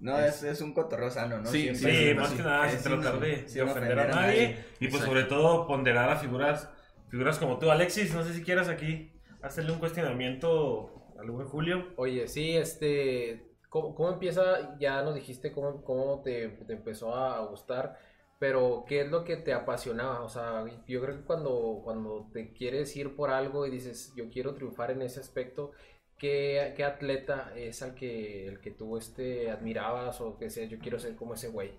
No, 0.00 0.18
es, 0.18 0.42
es 0.42 0.60
un 0.60 0.74
cotorreo 0.74 1.10
sano, 1.10 1.38
¿no? 1.38 1.46
Sí, 1.46 1.74
Sí, 1.74 2.14
más 2.16 2.32
que 2.32 2.42
nada, 2.42 2.68
sin 2.68 2.82
tratar 2.82 3.20
de, 3.20 3.48
sin 3.48 3.62
ofender 3.62 3.98
a 3.98 4.08
nadie. 4.08 4.58
Y 4.80 4.88
pues, 4.88 5.02
Exacto. 5.02 5.06
sobre 5.06 5.22
todo, 5.24 5.66
ponderar 5.68 6.10
a 6.10 6.16
figuras 6.16 6.68
figuras 7.08 7.38
como 7.38 7.58
tú, 7.58 7.70
Alexis. 7.70 8.14
No 8.14 8.24
sé 8.24 8.34
si 8.34 8.42
quieras 8.42 8.68
aquí 8.68 9.12
hacerle 9.42 9.72
un 9.72 9.78
cuestionamiento 9.78 11.14
al 11.18 11.30
buen 11.30 11.46
Julio. 11.46 11.92
Oye, 11.96 12.28
sí, 12.28 12.56
este, 12.56 13.45
¿cómo, 13.80 13.94
cómo 13.94 14.10
empieza? 14.10 14.76
Ya 14.78 15.02
nos 15.02 15.14
dijiste 15.14 15.52
cómo, 15.52 15.82
cómo 15.84 16.22
te, 16.22 16.48
te 16.48 16.72
empezó 16.74 17.14
a 17.14 17.44
gustar, 17.46 17.98
pero 18.38 18.84
¿qué 18.88 19.02
es 19.02 19.10
lo 19.10 19.24
que 19.24 19.36
te 19.36 19.52
apasionaba? 19.54 20.22
O 20.22 20.28
sea, 20.28 20.64
yo 20.86 21.00
creo 21.02 21.16
que 21.16 21.24
cuando, 21.24 21.80
cuando 21.84 22.28
te 22.32 22.52
quieres 22.52 22.94
ir 22.96 23.14
por 23.16 23.30
algo 23.30 23.66
y 23.66 23.70
dices, 23.70 24.12
yo 24.16 24.28
quiero 24.30 24.54
triunfar 24.54 24.90
en 24.90 25.02
ese 25.02 25.20
aspecto, 25.20 25.72
¿qué, 26.18 26.72
qué 26.76 26.84
atleta 26.84 27.52
es 27.56 27.82
al 27.82 27.94
que, 27.94 28.46
el 28.48 28.60
que 28.60 28.70
tú 28.72 28.96
este, 28.96 29.50
admirabas 29.50 30.20
o 30.20 30.36
que 30.38 30.50
sea, 30.50 30.66
yo 30.66 30.78
quiero 30.78 30.98
ser 30.98 31.16
como 31.16 31.34
ese 31.34 31.48
güey? 31.48 31.72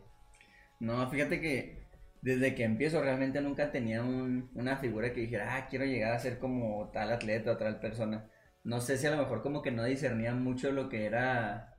No, 0.80 1.10
fíjate 1.10 1.42
que 1.42 1.88
desde 2.22 2.56
que 2.56 2.64
empiezo 2.64 3.02
realmente 3.02 3.42
nunca 3.42 3.72
tenía 3.72 4.04
un- 4.04 4.50
una 4.56 4.78
figura 4.78 5.14
que 5.14 5.22
dijera, 5.22 5.56
ah, 5.56 5.68
quiero 5.68 5.86
llegar 5.86 6.14
a 6.14 6.20
ser 6.20 6.40
como 6.40 6.90
tal 6.92 7.12
atleta 7.12 7.52
o 7.54 7.58
tal 7.58 7.80
persona. 7.80 8.30
No 8.64 8.82
sé 8.82 8.98
si 8.98 9.08
a 9.08 9.12
lo 9.12 9.18
mejor 9.18 9.42
como 9.42 9.62
que 9.62 9.72
no 9.72 9.84
discernía 9.86 10.34
mucho 10.36 10.72
lo 10.72 10.90
que 10.90 11.06
era... 11.06 11.77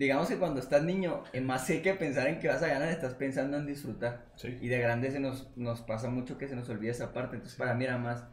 Digamos 0.00 0.28
que 0.28 0.38
cuando 0.38 0.60
estás 0.60 0.82
niño, 0.82 1.24
eh, 1.34 1.42
más 1.42 1.66
que 1.66 1.82
que 1.82 1.92
pensar 1.92 2.26
en 2.26 2.38
que 2.38 2.48
vas 2.48 2.62
a 2.62 2.68
ganar, 2.68 2.88
estás 2.88 3.12
pensando 3.12 3.58
en 3.58 3.66
disfrutar. 3.66 4.24
Sí. 4.34 4.56
Y 4.62 4.68
de 4.68 4.78
grande 4.78 5.10
se 5.10 5.20
nos, 5.20 5.54
nos 5.58 5.82
pasa 5.82 6.08
mucho 6.08 6.38
que 6.38 6.48
se 6.48 6.56
nos 6.56 6.70
olvida 6.70 6.90
esa 6.90 7.12
parte. 7.12 7.36
Entonces 7.36 7.58
para 7.58 7.74
mí 7.74 7.84
era 7.84 7.98
más 7.98 8.24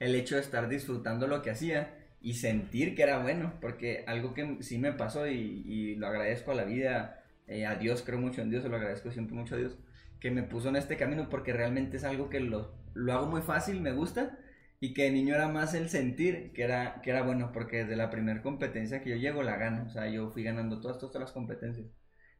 el 0.00 0.14
hecho 0.16 0.34
de 0.34 0.42
estar 0.42 0.68
disfrutando 0.68 1.26
lo 1.26 1.40
que 1.40 1.48
hacía 1.48 1.96
y 2.20 2.34
sentir 2.34 2.94
que 2.94 3.04
era 3.04 3.22
bueno. 3.22 3.54
Porque 3.62 4.04
algo 4.06 4.34
que 4.34 4.58
sí 4.60 4.76
me 4.76 4.92
pasó 4.92 5.26
y, 5.26 5.62
y 5.64 5.94
lo 5.94 6.08
agradezco 6.08 6.50
a 6.50 6.56
la 6.56 6.64
vida, 6.64 7.24
eh, 7.46 7.64
a 7.64 7.76
Dios, 7.76 8.02
creo 8.04 8.18
mucho 8.18 8.42
en 8.42 8.50
Dios, 8.50 8.62
se 8.62 8.68
lo 8.68 8.76
agradezco 8.76 9.10
siempre 9.10 9.34
mucho 9.34 9.54
a 9.54 9.58
Dios, 9.58 9.78
que 10.20 10.30
me 10.30 10.42
puso 10.42 10.68
en 10.68 10.76
este 10.76 10.98
camino 10.98 11.30
porque 11.30 11.54
realmente 11.54 11.96
es 11.96 12.04
algo 12.04 12.28
que 12.28 12.40
lo, 12.40 12.74
lo 12.92 13.14
hago 13.14 13.28
muy 13.28 13.40
fácil, 13.40 13.80
me 13.80 13.92
gusta. 13.92 14.38
Y 14.84 14.92
que 14.92 15.04
de 15.04 15.12
niño 15.12 15.34
era 15.34 15.48
más 15.48 15.72
el 15.72 15.88
sentir 15.88 16.52
que 16.52 16.62
era, 16.62 17.00
que 17.00 17.08
era 17.08 17.22
bueno, 17.22 17.52
porque 17.54 17.78
desde 17.78 17.96
la 17.96 18.10
primera 18.10 18.42
competencia 18.42 19.00
que 19.00 19.08
yo 19.08 19.16
llego 19.16 19.42
la 19.42 19.56
gano. 19.56 19.86
O 19.86 19.88
sea, 19.88 20.10
yo 20.10 20.30
fui 20.30 20.42
ganando 20.42 20.78
todas, 20.78 20.98
todas 20.98 21.18
las 21.18 21.32
competencias. 21.32 21.86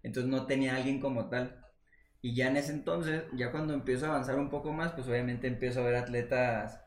Entonces 0.03 0.31
no 0.31 0.45
tenía 0.45 0.77
alguien 0.77 1.01
como 1.01 1.31
tal. 1.31 1.65
Y 2.21 2.35
ya 2.35 2.49
en 2.49 2.59
ese 2.59 2.73
entonces, 2.73 3.23
ya 3.35 3.51
cuando 3.51 3.73
empiezo 3.73 4.05
a 4.05 4.09
avanzar 4.11 4.39
un 4.39 4.51
poco 4.51 4.75
más, 4.75 4.93
pues 4.93 5.09
obviamente 5.09 5.47
empiezo 5.47 5.81
a 5.81 5.85
ver 5.85 5.95
atletas 5.95 6.85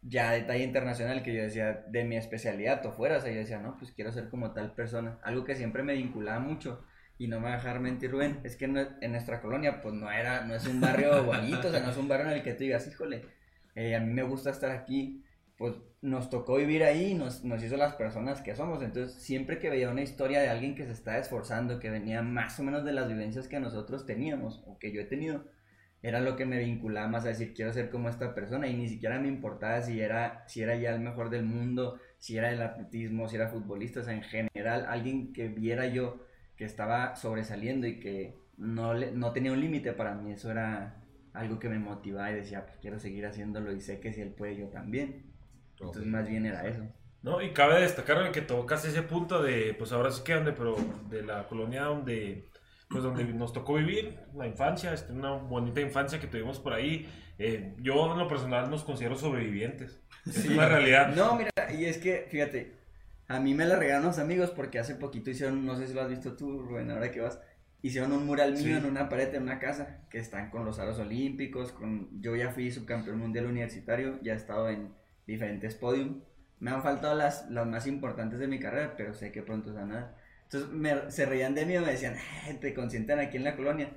ya 0.00 0.30
de 0.32 0.40
talla 0.40 0.64
internacional 0.64 1.22
que 1.22 1.34
yo 1.34 1.42
decía 1.42 1.84
de 1.86 2.04
mi 2.04 2.16
especialidad 2.16 2.86
o 2.86 2.92
fuera, 2.92 3.18
o 3.18 3.20
sea, 3.20 3.30
yo 3.30 3.40
decía, 3.40 3.60
no, 3.60 3.76
pues 3.76 3.92
quiero 3.92 4.10
ser 4.10 4.30
como 4.30 4.54
tal 4.54 4.72
persona. 4.74 5.18
Algo 5.22 5.44
que 5.44 5.54
siempre 5.54 5.82
me 5.82 5.92
vinculaba 5.92 6.40
mucho 6.40 6.82
y 7.18 7.28
no 7.28 7.40
me 7.40 7.48
va 7.48 7.52
a 7.52 7.56
dejar 7.56 7.78
mentir 7.80 8.10
Rubén, 8.10 8.40
es 8.42 8.56
que 8.56 8.64
en 8.64 9.12
nuestra 9.12 9.42
colonia 9.42 9.82
pues 9.82 9.94
no 9.94 10.10
era, 10.10 10.46
no 10.46 10.54
es 10.54 10.66
un 10.66 10.80
barrio 10.80 11.24
bonito, 11.24 11.68
o 11.68 11.70
sea, 11.70 11.80
no 11.80 11.90
es 11.90 11.96
un 11.98 12.08
barrio 12.08 12.28
en 12.28 12.38
el 12.38 12.42
que 12.42 12.54
tú 12.54 12.64
digas, 12.64 12.88
híjole, 12.88 13.43
eh, 13.74 13.94
a 13.96 14.00
mí 14.00 14.12
me 14.12 14.22
gusta 14.22 14.50
estar 14.50 14.70
aquí, 14.70 15.24
pues 15.56 15.74
nos 16.02 16.28
tocó 16.28 16.56
vivir 16.56 16.84
ahí 16.84 17.14
nos, 17.14 17.44
nos 17.44 17.62
hizo 17.62 17.76
las 17.76 17.94
personas 17.94 18.42
que 18.42 18.54
somos. 18.54 18.82
Entonces, 18.82 19.14
siempre 19.22 19.58
que 19.58 19.70
veía 19.70 19.90
una 19.90 20.02
historia 20.02 20.40
de 20.40 20.48
alguien 20.48 20.74
que 20.74 20.84
se 20.84 20.92
está 20.92 21.18
esforzando, 21.18 21.80
que 21.80 21.90
venía 21.90 22.22
más 22.22 22.58
o 22.60 22.62
menos 22.62 22.84
de 22.84 22.92
las 22.92 23.08
vivencias 23.08 23.48
que 23.48 23.60
nosotros 23.60 24.06
teníamos 24.06 24.62
o 24.66 24.78
que 24.78 24.92
yo 24.92 25.00
he 25.00 25.04
tenido, 25.04 25.44
era 26.04 26.20
lo 26.20 26.36
que 26.36 26.44
me 26.44 26.58
vinculaba 26.58 27.08
más 27.08 27.24
a 27.24 27.28
decir, 27.28 27.54
quiero 27.54 27.72
ser 27.72 27.88
como 27.88 28.10
esta 28.10 28.34
persona 28.34 28.68
y 28.68 28.74
ni 28.74 28.88
siquiera 28.88 29.18
me 29.18 29.28
importaba 29.28 29.80
si 29.80 30.02
era, 30.02 30.44
si 30.46 30.60
era 30.60 30.76
ya 30.76 30.94
el 30.94 31.00
mejor 31.00 31.30
del 31.30 31.44
mundo, 31.44 31.98
si 32.18 32.36
era 32.36 32.52
el 32.52 32.60
atletismo, 32.60 33.26
si 33.26 33.36
era 33.36 33.48
futbolista, 33.48 34.00
o 34.00 34.02
sea, 34.02 34.12
en 34.12 34.22
general, 34.22 34.84
alguien 34.86 35.32
que 35.32 35.48
viera 35.48 35.86
yo 35.86 36.26
que 36.56 36.66
estaba 36.66 37.16
sobresaliendo 37.16 37.86
y 37.86 38.00
que 38.00 38.34
no, 38.58 38.92
le, 38.92 39.12
no 39.12 39.32
tenía 39.32 39.52
un 39.52 39.60
límite 39.62 39.94
para 39.94 40.14
mí, 40.14 40.32
eso 40.32 40.50
era, 40.50 41.02
algo 41.34 41.58
que 41.58 41.68
me 41.68 41.78
motivaba 41.78 42.30
y 42.30 42.36
decía, 42.36 42.64
pues 42.64 42.78
quiero 42.78 42.98
seguir 42.98 43.26
haciéndolo 43.26 43.72
y 43.72 43.80
sé 43.80 44.00
que 44.00 44.12
si 44.12 44.22
él 44.22 44.30
puede, 44.30 44.56
yo 44.56 44.68
también. 44.68 45.26
Entonces 45.72 46.06
más 46.06 46.26
bien 46.26 46.46
era 46.46 46.66
eso. 46.66 46.86
No, 47.22 47.42
y 47.42 47.52
cabe 47.52 47.80
destacar 47.80 48.30
que 48.32 48.40
tocas 48.40 48.84
ese 48.84 49.02
punto 49.02 49.42
de, 49.42 49.74
pues 49.74 49.92
ahora 49.92 50.10
sí 50.10 50.22
que 50.24 50.34
donde, 50.34 50.52
pero 50.52 50.76
de 51.08 51.22
la 51.22 51.48
colonia 51.48 51.84
donde, 51.84 52.48
pues 52.88 53.02
donde 53.02 53.24
nos 53.24 53.52
tocó 53.52 53.74
vivir, 53.74 54.18
la 54.34 54.46
infancia, 54.46 54.92
este, 54.94 55.12
una 55.12 55.32
bonita 55.32 55.80
infancia 55.80 56.20
que 56.20 56.26
tuvimos 56.26 56.58
por 56.60 56.72
ahí. 56.72 57.08
Eh, 57.38 57.74
yo 57.80 58.12
en 58.12 58.18
lo 58.18 58.28
personal 58.28 58.70
nos 58.70 58.84
considero 58.84 59.16
sobrevivientes. 59.16 60.00
Es 60.26 60.46
una 60.46 60.68
realidad. 60.68 61.14
No, 61.16 61.34
mira, 61.34 61.50
y 61.76 61.86
es 61.86 61.98
que, 61.98 62.26
fíjate, 62.30 62.76
a 63.26 63.40
mí 63.40 63.54
me 63.54 63.66
la 63.66 63.76
regalaron 63.76 64.08
los 64.08 64.18
amigos 64.18 64.50
porque 64.50 64.78
hace 64.78 64.94
poquito 64.94 65.30
hicieron, 65.30 65.64
no 65.66 65.76
sé 65.76 65.88
si 65.88 65.94
lo 65.94 66.02
has 66.02 66.10
visto 66.10 66.36
tú, 66.36 66.62
Rubén, 66.62 66.90
ahora 66.90 67.10
que 67.10 67.20
vas, 67.20 67.40
hicieron 67.86 68.12
un 68.12 68.24
mural 68.26 68.52
mío 68.54 68.62
Sí. 68.62 68.72
en 68.72 68.86
una 68.86 69.08
pared 69.08 69.34
en 69.34 69.42
una 69.42 69.58
casa 69.58 70.00
que 70.10 70.18
están 70.18 70.50
con 70.50 70.64
los 70.64 70.78
aros 70.78 70.98
olímpicos, 70.98 71.70
con 71.72 72.20
yo 72.20 72.34
ya 72.34 72.50
fui 72.50 72.70
subcampeón 72.70 73.18
mundial 73.18 73.46
universitario, 73.46 74.18
ya 74.22 74.32
he 74.32 74.36
estado 74.36 74.70
en 74.70 74.92
diferentes 75.26 75.74
podium. 75.74 76.22
Me 76.60 76.70
han 76.70 76.82
faltado 76.82 77.14
las, 77.14 77.50
las 77.50 77.66
más 77.66 77.86
importantes 77.86 78.38
de 78.38 78.48
mi 78.48 78.58
carrera, 78.58 78.94
pero 78.96 79.12
sé 79.14 79.30
que 79.32 79.42
pronto 79.42 79.70
se 79.72 79.78
van 79.78 79.92
a 79.92 79.94
dar. 79.96 80.16
Entonces 80.44 80.70
me- 80.70 81.10
se 81.10 81.26
reían 81.26 81.54
de 81.54 81.66
mí 81.66 81.74
me 81.78 81.90
decían, 81.92 82.14
"Ay, 82.46 82.54
te 82.54 82.72
consientan 82.74 83.18
aquí 83.20 83.36
en 83.36 83.44
la 83.44 83.54
colonia. 83.56 83.90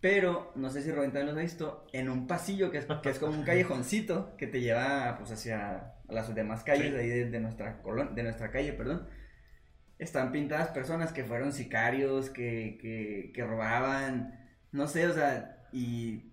Pero, 0.00 0.50
no 0.56 0.68
sé 0.68 0.82
si 0.82 0.90
Rubén 0.90 1.12
también 1.12 1.26
los 1.28 1.36
ha 1.36 1.42
visto, 1.42 1.86
en 1.92 2.08
un 2.08 2.26
pasillo 2.26 2.72
que 2.72 2.78
es, 2.78 2.86
que 3.04 3.08
es 3.10 3.20
como 3.20 3.38
un 3.38 3.44
callejoncito 3.44 4.36
que 4.36 4.48
te 4.48 4.60
lleva 4.60 5.14
pues 5.16 5.30
hacia 5.30 5.92
las 6.08 6.34
demás 6.34 6.64
calles 6.64 6.86
Sí. 6.86 6.90
de 6.92 6.98
ahí 7.00 7.08
de, 7.08 7.30
de 7.30 7.38
nuestra 7.40 7.80
colon, 7.82 8.14
de 8.16 8.24
nuestra 8.24 8.50
calle, 8.50 8.72
perdón. 8.72 9.06
Están 10.02 10.32
pintadas 10.32 10.68
personas 10.68 11.12
que 11.12 11.24
fueron 11.24 11.52
sicarios, 11.52 12.30
que, 12.30 12.78
que, 12.80 13.32
que 13.34 13.44
robaban, 13.44 14.38
no 14.72 14.86
sé, 14.88 15.06
o 15.06 15.12
sea, 15.12 15.68
y 15.72 16.32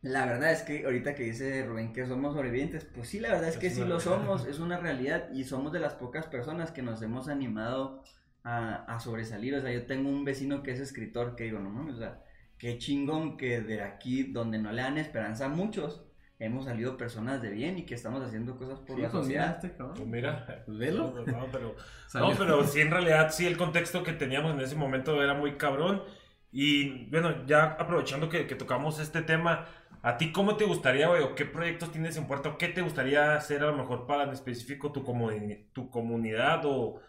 la 0.00 0.26
verdad 0.26 0.52
es 0.52 0.62
que 0.62 0.84
ahorita 0.84 1.14
que 1.14 1.24
dice 1.24 1.64
Rubén 1.66 1.92
que 1.92 2.06
somos 2.06 2.34
sobrevivientes, 2.34 2.84
pues 2.84 3.08
sí, 3.08 3.20
la 3.20 3.30
verdad 3.30 3.48
es 3.48 3.58
que 3.58 3.70
sí 3.70 3.84
lo 3.84 4.00
somos, 4.00 4.46
es 4.46 4.58
una 4.58 4.78
realidad 4.78 5.30
y 5.32 5.44
somos 5.44 5.72
de 5.72 5.80
las 5.80 5.94
pocas 5.94 6.26
personas 6.26 6.70
que 6.70 6.82
nos 6.82 7.02
hemos 7.02 7.28
animado 7.28 8.04
a, 8.44 8.84
a 8.84 9.00
sobresalir. 9.00 9.54
O 9.54 9.60
sea, 9.60 9.72
yo 9.72 9.86
tengo 9.86 10.08
un 10.08 10.24
vecino 10.24 10.62
que 10.62 10.70
es 10.70 10.80
escritor 10.80 11.36
que 11.36 11.44
digo, 11.44 11.58
no 11.58 11.70
mames, 11.70 11.96
o 11.96 11.98
sea, 11.98 12.22
qué 12.58 12.78
chingón 12.78 13.36
que 13.36 13.60
de 13.60 13.82
aquí 13.82 14.24
donde 14.24 14.58
no 14.58 14.72
le 14.72 14.82
dan 14.82 14.98
esperanza 14.98 15.46
a 15.46 15.48
muchos, 15.48 16.07
hemos 16.38 16.64
salido 16.66 16.96
personas 16.96 17.42
de 17.42 17.50
bien 17.50 17.78
y 17.78 17.84
que 17.86 17.94
estamos 17.94 18.22
haciendo 18.22 18.56
cosas 18.56 18.80
por 18.80 18.96
Sí, 18.96 19.02
la 19.02 19.10
pues 19.10 19.24
mira, 19.24 19.54
sociedad. 19.54 19.56
este 19.56 19.76
cabrón. 19.76 19.96
Pues 19.96 20.08
mira, 20.08 20.64
Pues 20.66 20.78
velo. 20.78 21.14
No, 21.14 21.26
no, 21.26 21.50
pero, 21.52 21.76
Salió. 22.06 22.30
no, 22.30 22.36
pero 22.36 22.64
sí, 22.64 22.80
en 22.80 22.90
realidad, 22.90 23.30
sí, 23.32 23.46
el 23.46 23.56
contexto 23.56 24.02
que 24.02 24.12
teníamos 24.12 24.54
en 24.54 24.60
ese 24.60 24.76
momento 24.76 25.22
era 25.22 25.34
muy 25.34 25.56
cabrón. 25.56 26.02
Y 26.50 27.06
bueno, 27.10 27.44
ya 27.46 27.64
aprovechando 27.78 28.28
que, 28.28 28.46
que 28.46 28.54
tocamos 28.54 28.98
este 29.00 29.22
tema, 29.22 29.66
¿a 30.02 30.16
ti 30.16 30.32
cómo 30.32 30.56
te 30.56 30.64
gustaría, 30.64 31.08
güey, 31.08 31.22
o 31.22 31.34
qué 31.34 31.44
proyectos 31.44 31.92
tienes 31.92 32.16
en 32.16 32.26
puerta, 32.26 32.50
o 32.50 32.58
qué 32.58 32.68
te 32.68 32.80
gustaría 32.82 33.34
hacer 33.34 33.62
a 33.62 33.66
lo 33.66 33.76
mejor 33.76 34.06
para 34.06 34.24
en 34.24 34.30
específico 34.30 34.90
tu, 34.92 35.04
comuni- 35.04 35.66
tu 35.72 35.90
comunidad, 35.90 36.62
o, 36.64 37.00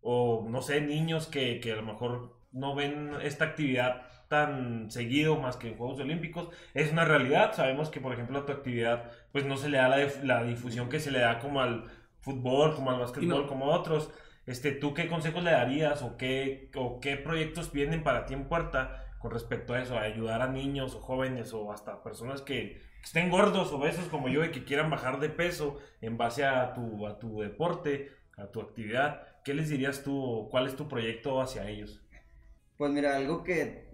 o 0.00 0.46
no 0.50 0.62
sé, 0.62 0.80
niños 0.80 1.26
que, 1.28 1.60
que 1.60 1.72
a 1.72 1.76
lo 1.76 1.82
mejor 1.82 2.36
no 2.52 2.74
ven 2.74 3.12
esta 3.22 3.44
actividad 3.46 4.02
tan 4.28 4.90
seguido 4.90 5.36
más 5.36 5.56
que 5.56 5.68
en 5.68 5.76
Juegos 5.76 6.00
Olímpicos? 6.00 6.48
Es 6.74 6.92
una 6.92 7.04
realidad, 7.04 7.54
sabemos 7.54 7.90
que 7.90 8.00
por 8.00 8.12
ejemplo 8.12 8.38
a 8.38 8.46
tu 8.46 8.52
actividad 8.52 9.10
pues 9.32 9.44
no 9.46 9.56
se 9.56 9.68
le 9.68 9.78
da 9.78 9.88
la, 9.88 9.98
dif- 9.98 10.22
la 10.22 10.44
difusión 10.44 10.88
que 10.88 11.00
se 11.00 11.10
le 11.10 11.20
da 11.20 11.38
como 11.40 11.60
al 11.60 11.84
fútbol, 12.20 12.74
como 12.74 12.90
al 12.90 12.98
básquetbol, 13.00 13.28
no- 13.42 13.46
como 13.46 13.66
a 13.72 13.76
otros. 13.76 14.10
Este, 14.46 14.72
¿Tú 14.72 14.94
qué 14.94 15.08
consejos 15.08 15.42
le 15.44 15.50
darías 15.50 16.02
o 16.02 16.16
qué, 16.16 16.70
o 16.74 17.00
qué 17.00 17.16
proyectos 17.16 17.72
vienen 17.72 18.02
para 18.02 18.26
ti 18.26 18.34
en 18.34 18.48
puerta 18.48 19.04
con 19.18 19.30
respecto 19.30 19.74
a 19.74 19.80
eso, 19.82 19.98
a 19.98 20.02
ayudar 20.02 20.42
a 20.42 20.48
niños 20.48 20.94
o 20.94 21.00
jóvenes 21.00 21.52
o 21.52 21.72
hasta 21.72 22.02
personas 22.02 22.40
que 22.42 22.80
estén 23.02 23.30
gordos, 23.30 23.72
obesos 23.72 24.06
como 24.08 24.28
yo 24.28 24.44
y 24.44 24.50
que 24.50 24.64
quieran 24.64 24.90
bajar 24.90 25.18
de 25.20 25.28
peso 25.28 25.78
en 26.00 26.16
base 26.16 26.44
a 26.44 26.72
tu, 26.74 27.06
a 27.06 27.18
tu 27.18 27.40
deporte, 27.40 28.10
a 28.36 28.46
tu 28.50 28.60
actividad? 28.60 29.22
¿Qué 29.44 29.54
les 29.54 29.68
dirías 29.68 30.02
tú 30.04 30.16
o 30.22 30.48
cuál 30.50 30.66
es 30.66 30.76
tu 30.76 30.88
proyecto 30.88 31.40
hacia 31.40 31.68
ellos? 31.68 32.02
Pues 32.78 32.90
mira, 32.92 33.16
algo 33.16 33.42
que 33.44 33.87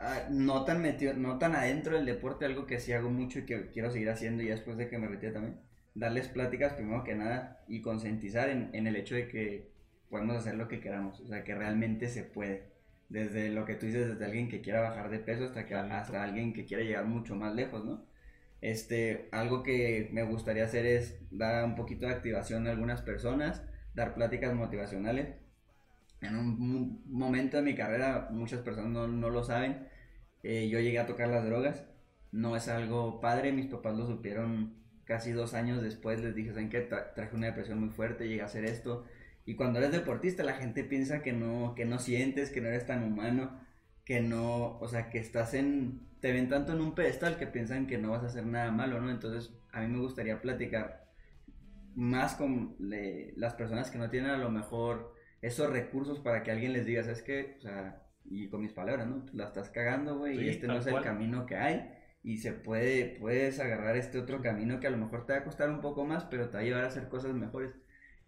ah, 0.00 0.28
no 0.30 0.64
tan 0.64 0.82
metido, 0.82 1.14
no 1.14 1.38
tan 1.38 1.54
adentro 1.54 1.96
del 1.96 2.06
deporte, 2.06 2.44
algo 2.44 2.66
que 2.66 2.80
sí 2.80 2.92
hago 2.92 3.10
mucho 3.10 3.40
y 3.40 3.46
que 3.46 3.70
quiero 3.70 3.90
seguir 3.90 4.10
haciendo 4.10 4.42
y 4.42 4.46
después 4.46 4.76
de 4.76 4.88
que 4.88 4.98
me 4.98 5.08
retire 5.08 5.32
también, 5.32 5.60
darles 5.94 6.28
pláticas 6.28 6.74
primero 6.74 7.04
que 7.04 7.14
nada 7.14 7.64
y 7.68 7.80
concientizar 7.82 8.48
en, 8.50 8.70
en 8.72 8.86
el 8.86 8.96
hecho 8.96 9.14
de 9.14 9.28
que 9.28 9.74
podemos 10.10 10.36
hacer 10.36 10.54
lo 10.54 10.68
que 10.68 10.80
queramos, 10.80 11.20
o 11.20 11.26
sea, 11.26 11.44
que 11.44 11.54
realmente 11.54 12.08
se 12.08 12.22
puede. 12.22 12.72
Desde 13.08 13.50
lo 13.50 13.64
que 13.64 13.74
tú 13.74 13.86
dices, 13.86 14.08
desde 14.08 14.24
alguien 14.24 14.48
que 14.48 14.60
quiera 14.60 14.80
bajar 14.80 15.10
de 15.10 15.18
peso 15.18 15.44
hasta, 15.44 15.66
que, 15.66 15.74
hasta 15.74 16.22
alguien 16.22 16.52
que 16.52 16.64
quiera 16.64 16.82
llegar 16.82 17.04
mucho 17.04 17.36
más 17.36 17.54
lejos, 17.54 17.84
¿no? 17.84 18.06
Este, 18.60 19.28
algo 19.30 19.62
que 19.62 20.08
me 20.12 20.22
gustaría 20.22 20.64
hacer 20.64 20.86
es 20.86 21.18
dar 21.30 21.64
un 21.64 21.74
poquito 21.74 22.06
de 22.06 22.14
activación 22.14 22.66
a 22.66 22.70
algunas 22.70 23.02
personas, 23.02 23.62
dar 23.94 24.14
pláticas 24.14 24.54
motivacionales. 24.54 25.34
En 26.24 26.36
un, 26.36 27.02
momento 27.06 27.56
de 27.58 27.62
mi 27.62 27.74
carrera, 27.74 28.28
muchas 28.30 28.60
personas 28.60 28.90
no, 28.92 29.06
no 29.08 29.30
lo 29.30 29.44
saben, 29.44 29.88
eh, 30.42 30.68
yo 30.68 30.80
llegué 30.80 30.98
a 30.98 31.06
tocar 31.06 31.28
las 31.28 31.44
drogas. 31.44 31.84
No 32.32 32.56
es 32.56 32.68
algo 32.68 33.20
padre, 33.20 33.52
mis 33.52 33.66
papás 33.66 33.96
lo 33.96 34.06
supieron 34.06 34.74
casi 35.04 35.32
dos 35.32 35.54
años 35.54 35.82
después. 35.82 36.20
Les 36.22 36.34
dije, 36.34 36.50
¿saben 36.52 36.70
qué? 36.70 36.88
Tra- 36.88 37.14
traje 37.14 37.36
una 37.36 37.46
depresión 37.48 37.80
muy 37.80 37.90
fuerte, 37.90 38.28
llegué 38.28 38.42
a 38.42 38.46
hacer 38.46 38.64
esto. 38.64 39.04
Y 39.46 39.54
cuando 39.56 39.78
eres 39.78 39.92
deportista, 39.92 40.42
la 40.42 40.54
gente 40.54 40.84
piensa 40.84 41.22
que 41.22 41.32
no, 41.32 41.74
que 41.76 41.84
no 41.84 41.98
sientes, 41.98 42.50
que 42.50 42.60
no 42.60 42.68
eres 42.68 42.86
tan 42.86 43.04
humano, 43.04 43.60
que 44.04 44.20
no, 44.20 44.78
o 44.78 44.88
sea, 44.88 45.10
que 45.10 45.18
estás 45.18 45.54
en, 45.54 46.00
te 46.20 46.32
ven 46.32 46.48
tanto 46.48 46.72
en 46.72 46.80
un 46.80 46.94
pedestal 46.94 47.36
que 47.38 47.46
piensan 47.46 47.86
que 47.86 47.98
no 47.98 48.10
vas 48.10 48.22
a 48.24 48.26
hacer 48.26 48.46
nada 48.46 48.70
malo, 48.72 49.00
¿no? 49.00 49.10
Entonces, 49.10 49.52
a 49.72 49.80
mí 49.82 49.88
me 49.88 49.98
gustaría 50.00 50.40
platicar 50.40 51.04
más 51.94 52.34
con 52.34 52.76
le- 52.78 53.32
las 53.36 53.54
personas 53.54 53.90
que 53.90 53.98
no 53.98 54.10
tienen 54.10 54.30
a 54.30 54.38
lo 54.38 54.50
mejor 54.50 55.13
esos 55.46 55.70
recursos 55.70 56.20
para 56.20 56.42
que 56.42 56.50
alguien 56.50 56.72
les 56.72 56.86
diga, 56.86 57.02
¿sabes 57.02 57.22
qué? 57.22 57.56
O 57.58 57.60
sea, 57.62 58.02
y 58.24 58.48
con 58.48 58.60
mis 58.62 58.72
palabras, 58.72 59.06
¿no? 59.06 59.26
La 59.32 59.44
estás 59.46 59.70
cagando, 59.70 60.18
güey, 60.18 60.38
Sí, 60.38 60.44
y 60.44 60.48
este 60.48 60.66
no 60.66 60.78
es 60.78 60.86
el 60.86 60.92
camino 61.04 61.46
que 61.46 61.56
hay. 61.56 61.90
Y 62.22 62.38
se 62.38 62.52
puede, 62.52 63.16
puedes 63.20 63.60
agarrar 63.60 63.96
este 63.96 64.18
otro 64.18 64.40
camino 64.40 64.80
que 64.80 64.86
a 64.86 64.90
lo 64.90 64.96
mejor 64.96 65.26
te 65.26 65.34
va 65.34 65.40
a 65.40 65.44
costar 65.44 65.68
un 65.70 65.80
poco 65.82 66.04
más, 66.06 66.24
pero 66.24 66.48
te 66.48 66.54
va 66.56 66.60
a 66.60 66.64
llevar 66.64 66.84
a 66.84 66.88
hacer 66.88 67.08
cosas 67.08 67.34
mejores. 67.34 67.74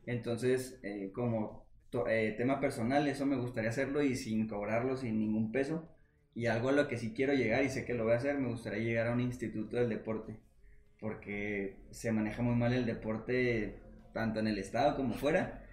Entonces, 0.04 0.78
eh, 0.82 1.11
como 1.12 1.66
to- 1.90 2.06
eh, 2.08 2.32
tema 2.37 2.61
personal, 2.61 3.06
eso 3.08 3.26
me 3.26 3.37
gustaría 3.37 3.70
hacerlo 3.70 4.02
y 4.02 4.14
sin 4.16 4.46
cobrarlo, 4.49 4.96
sin 4.96 5.18
ningún 5.18 5.50
peso. 5.52 5.88
Y 6.35 6.46
algo 6.46 6.68
a 6.68 6.73
lo 6.73 6.88
que 6.88 6.99
sí 6.99 7.14
quiero 7.14 7.32
llegar 7.32 7.64
y 7.64 7.70
sé 7.70 7.85
que 7.87 7.94
lo 7.94 8.04
voy 8.04 8.12
a 8.12 8.16
hacer, 8.16 8.38
me 8.38 8.49
gustaría 8.49 8.80
llegar 8.85 9.06
a 9.08 9.12
un 9.12 9.20
instituto 9.20 9.76
del 9.76 9.88
deporte. 9.88 10.38
Porque 11.00 11.76
se 11.90 12.12
maneja 12.12 12.42
muy 12.42 12.54
mal 12.54 12.73
el 12.73 12.87
deporte, 12.87 13.80
tanto 14.12 14.40
en 14.40 14.46
el 14.46 14.58
estado 14.58 14.96
como 14.96 15.14
fuera. 15.14 15.65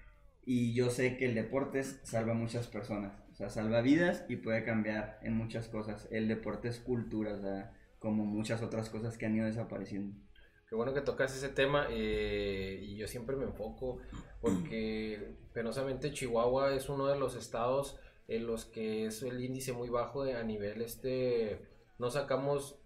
Y 0.45 0.73
yo 0.73 0.89
sé 0.89 1.17
que 1.17 1.25
el 1.25 1.35
deporte 1.35 1.83
salva 1.83 2.33
a 2.33 2.35
muchas 2.35 2.67
personas. 2.67 3.13
O 3.31 3.35
sea, 3.35 3.50
salva 3.50 3.81
vidas 3.81 4.25
y 4.29 4.35
puede 4.35 4.63
cambiar 4.63 5.19
en 5.23 5.33
muchas 5.33 5.67
cosas. 5.67 6.07
El 6.12 6.27
deporte 6.27 6.67
es 6.67 6.79
cultura, 6.79 7.33
o 7.33 7.41
sea, 7.41 7.73
como 8.00 8.25
muchas 8.25 8.62
otras 8.62 8.89
cosas 8.89 9.17
que 9.17 9.25
han 9.25 9.35
ido 9.35 9.45
desapareciendo. 9.45 10.15
Qué 10.67 10.75
bueno 10.75 10.93
que 10.93 11.01
tocas 11.01 11.35
ese 11.35 11.50
tema 11.50 11.88
eh, 11.91 12.79
y 12.81 12.95
yo 12.97 13.07
siempre 13.07 13.35
me 13.35 13.45
enfoco 13.45 14.00
porque 14.41 15.35
penosamente 15.53 16.12
Chihuahua 16.12 16.73
es 16.73 16.89
uno 16.89 17.07
de 17.07 17.19
los 17.19 17.35
estados 17.35 18.00
en 18.27 18.47
los 18.47 18.65
que 18.65 19.05
es 19.05 19.21
el 19.21 19.43
índice 19.43 19.71
muy 19.71 19.89
bajo 19.89 20.23
a 20.23 20.41
nivel 20.41 20.81
este 20.81 21.59
no 22.00 22.09
sacamos 22.09 22.79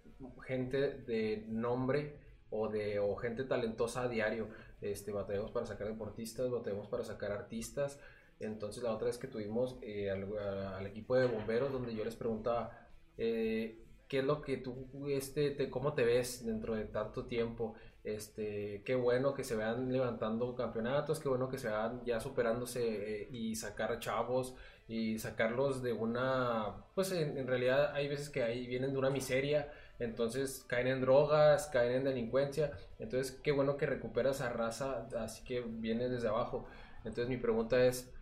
gente 0.46 0.98
de 0.98 1.46
nombre 1.48 2.20
o 2.50 2.68
de 2.68 3.00
o 3.00 3.16
gente 3.16 3.46
talentosa 3.46 4.04
a 4.04 4.10
diario 4.10 4.50
este 4.82 5.12
batallamos 5.12 5.52
para 5.52 5.66
sacar 5.66 5.88
deportistas 5.88 6.50
batallamos 6.50 6.88
para 6.88 7.04
sacar 7.04 7.32
artistas. 7.32 8.00
Entonces 8.40 8.84
la 8.84 8.94
otra 8.94 9.08
vez 9.08 9.18
que 9.18 9.28
tuvimos 9.28 9.78
eh, 9.82 10.12
al, 10.12 10.28
al 10.38 10.86
equipo 10.86 11.16
de 11.16 11.26
bomberos 11.26 11.72
donde 11.72 11.96
yo 11.96 12.06
les 12.06 12.16
preguntaba 12.16 12.88
eh, 13.18 13.80
qué 14.08 14.20
es 14.20 14.26
lo 14.26 14.42
que 14.42 14.58
tú 14.58 14.88
este 15.10 15.52
te, 15.52 15.70
cómo 15.70 15.94
te 15.94 16.06
ves 16.06 16.46
dentro 16.46 16.76
de 16.76 16.86
tanto 16.86 17.26
tiempo 17.26 17.74
este 18.04 18.84
qué 18.86 18.96
bueno 18.96 19.34
que 19.34 19.44
se 19.44 19.56
vean 19.56 19.92
levantando 19.92 20.56
campeonatos 20.56 21.20
qué 21.20 21.28
bueno 21.30 21.50
que 21.50 21.58
se 21.58 21.68
vean 21.68 22.04
ya 22.06 22.20
superándose 22.20 23.24
eh, 23.24 23.28
y 23.32 23.56
sacar 23.56 24.00
chavos 24.00 24.56
y 24.88 25.20
sacarlos 25.20 25.82
de 25.82 25.94
una 25.94 26.86
pues 26.96 27.12
en, 27.12 27.38
en 27.38 27.48
realidad 27.48 27.92
hay 27.94 28.08
veces 28.08 28.30
que 28.30 28.44
ahí 28.44 28.68
vienen 28.68 28.94
de 28.94 28.98
una 28.98 29.10
miseria 29.10 29.72
entonces 30.00 30.64
caen 30.68 30.88
en 30.88 31.02
drogas 31.02 31.68
caen 31.68 31.94
en 31.94 32.04
delincuencia 32.04 32.72
entonces 33.00 33.32
qué 33.44 33.52
bueno 33.52 33.78
que 33.78 33.86
recuperas 33.86 34.42
a 34.42 34.50
raza 34.50 35.08
así 35.20 35.44
que 35.44 35.62
viene 35.62 36.10
desde 36.10 36.28
abajo 36.28 36.66
entonces 37.04 37.30
mi 37.30 37.38
pregunta 37.38 37.86
es 37.86 38.14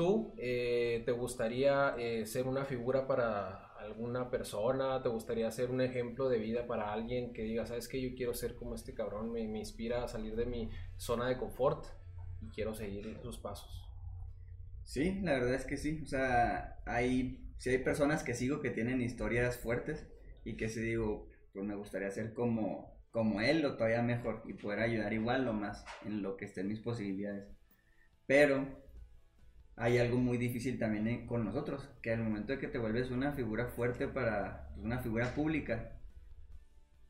¿Tú 0.00 0.32
eh, 0.38 1.02
te 1.04 1.12
gustaría 1.12 1.94
eh, 1.98 2.24
ser 2.24 2.46
una 2.46 2.64
figura 2.64 3.06
para 3.06 3.66
alguna 3.76 4.30
persona? 4.30 5.02
¿Te 5.02 5.10
gustaría 5.10 5.50
ser 5.50 5.70
un 5.70 5.82
ejemplo 5.82 6.30
de 6.30 6.38
vida 6.38 6.66
para 6.66 6.90
alguien 6.90 7.34
que 7.34 7.42
diga, 7.42 7.66
sabes 7.66 7.86
que 7.86 8.00
yo 8.00 8.14
quiero 8.16 8.32
ser 8.32 8.54
como 8.54 8.74
este 8.74 8.94
cabrón, 8.94 9.30
me, 9.30 9.42
inspira 9.42 10.02
a 10.02 10.08
salir 10.08 10.36
de 10.36 10.46
mi 10.46 10.70
zona 10.96 11.28
de 11.28 11.36
confort 11.36 11.84
y 12.40 12.48
quiero 12.48 12.74
seguir 12.74 13.18
sus 13.22 13.36
pasos? 13.36 13.86
Sí, 14.84 15.20
la 15.20 15.32
verdad 15.34 15.52
es 15.52 15.66
que 15.66 15.76
sí. 15.76 16.00
O 16.02 16.06
sea, 16.06 16.80
hay, 16.86 17.52
hay 17.66 17.78
personas 17.84 18.24
que 18.24 18.32
sigo 18.32 18.60
que 18.60 18.70
tienen 18.70 19.02
historias 19.02 19.58
fuertes 19.58 20.06
y 20.44 20.56
que 20.56 20.68
sí 20.68 20.80
digo, 20.80 21.28
pues 21.52 21.64
me 21.64 21.74
gustaría 21.74 22.10
ser 22.10 22.34
como, 22.34 22.94
como 23.10 23.40
él 23.40 23.64
o 23.64 23.76
todavía 23.76 24.02
mejor 24.02 24.42
y 24.46 24.54
poder 24.54 24.80
ayudar 24.80 25.12
igual 25.12 25.46
o 25.48 25.52
más 25.52 25.84
en 26.04 26.22
lo 26.22 26.36
que 26.36 26.46
estén 26.46 26.68
mis 26.68 26.80
posibilidades. 26.80 27.48
Pero 28.26 28.80
hay 29.76 29.98
algo 29.98 30.18
muy 30.18 30.36
difícil 30.36 30.78
también 30.78 31.26
con 31.26 31.44
nosotros, 31.44 31.88
que 32.02 32.12
al 32.12 32.22
momento 32.22 32.52
de 32.52 32.58
que 32.58 32.68
te 32.68 32.78
vuelves 32.78 33.10
una 33.10 33.32
figura 33.32 33.66
fuerte 33.66 34.08
para 34.08 34.68
pues, 34.74 34.84
una 34.84 34.98
figura 34.98 35.34
pública, 35.34 35.92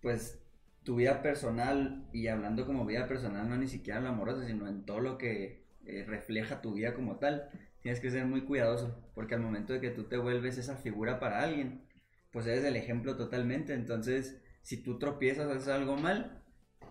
pues 0.01 0.41
tu 0.85 0.97
vida 0.97 1.21
personal, 1.21 2.09
y 2.13 2.29
hablando 2.29 2.67
como 2.67 2.87
vida 2.87 3.07
personal, 3.07 3.49
no 3.49 3.57
ni 3.57 3.67
siquiera 3.67 3.99
en 3.99 4.05
lo 4.05 4.11
amoroso, 4.11 4.47
sino 4.47 4.69
en 4.69 4.85
todo 4.85 5.01
lo 5.01 5.19
que 5.19 5.65
eh, 5.85 6.05
refleja 6.07 6.63
tu 6.63 6.75
vida 6.75 6.95
como 6.95 7.17
tal, 7.17 7.51
tienes 7.83 8.01
que 8.01 8.11
ser 8.11 8.25
muy 8.27 8.43
cuidadoso, 8.43 9.03
porque 9.15 9.35
al 9.35 9.41
momento 9.41 9.73
de 9.73 9.81
que 9.81 9.91
tú 9.91 10.05
te 10.05 10.17
vuelves 10.17 10.57
esa 10.57 10.77
figura 10.77 11.19
para 11.19 11.43
alguien, 11.43 11.83
pues 12.33 12.47
eres 12.47 12.65
el 12.65 12.77
ejemplo 12.77 13.17
totalmente, 13.17 13.75
entonces 13.75 14.41
si 14.63 14.83
tú 14.83 14.99
tropiezas, 14.99 15.51
haces 15.51 15.69
algo 15.69 15.97
mal, 15.97 16.43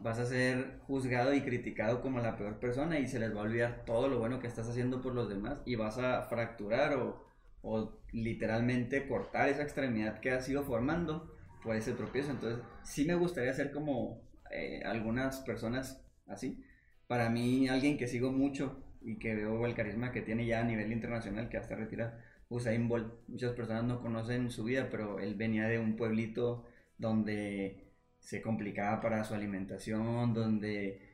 vas 0.01 0.19
a 0.19 0.25
ser 0.25 0.79
juzgado 0.88 1.34
y 1.34 1.41
criticado 1.41 2.01
como 2.01 2.19
la 2.19 2.38
peor 2.38 2.60
persona 2.60 3.00
y 3.00 3.08
se 3.08 3.19
les 3.19 3.36
va 3.36 3.41
a 3.41 3.43
olvidar 3.43 3.84
todo 3.86 4.08
lo 4.08 4.19
bueno 4.19 4.39
que 4.39 4.48
estás 4.48 4.67
haciendo 4.69 5.01
por 5.01 5.13
los 5.13 5.29
demás 5.29 5.60
y 5.65 5.75
vas 5.75 5.98
a 5.98 6.24
fracturar 6.24 6.93
o, 6.93 7.25
o 7.62 8.00
literalmente 8.12 9.08
cortar 9.08 9.50
esa 9.50 9.63
extremidad 9.63 10.19
que 10.19 10.31
has 10.31 10.48
ido 10.50 10.63
formando 10.63 11.36
por 11.63 11.75
ese 11.75 11.93
tropiezo. 11.93 12.31
Entonces, 12.31 12.63
sí 12.84 13.05
me 13.05 13.15
gustaría 13.15 13.53
ser 13.53 13.72
como 13.72 14.22
eh, 14.51 14.81
algunas 14.86 15.39
personas 15.41 16.03
así. 16.27 16.63
Para 17.08 17.29
mí, 17.29 17.67
alguien 17.67 17.98
que 17.98 18.08
sigo 18.08 18.31
mucho 18.31 18.84
y 19.01 19.17
que 19.17 19.36
veo 19.36 19.65
el 19.65 19.75
carisma 19.75 20.12
que 20.12 20.22
tiene 20.22 20.46
ya 20.46 20.62
a 20.62 20.63
nivel 20.63 20.91
internacional, 20.91 21.50
que 21.50 21.58
hasta 21.58 21.75
retirado, 21.75 22.13
Usain 22.50 22.88
Bolt. 22.88 23.13
Muchas 23.27 23.53
personas 23.53 23.84
no 23.84 24.01
conocen 24.01 24.50
su 24.51 24.63
vida, 24.63 24.89
pero 24.89 25.20
él 25.20 25.36
venía 25.36 25.68
de 25.68 25.79
un 25.79 25.96
pueblito 25.96 26.65
donde 26.98 27.94
se 28.20 28.41
complicaba 28.41 29.01
para 29.01 29.24
su 29.24 29.34
alimentación, 29.34 30.34
donde 30.34 31.10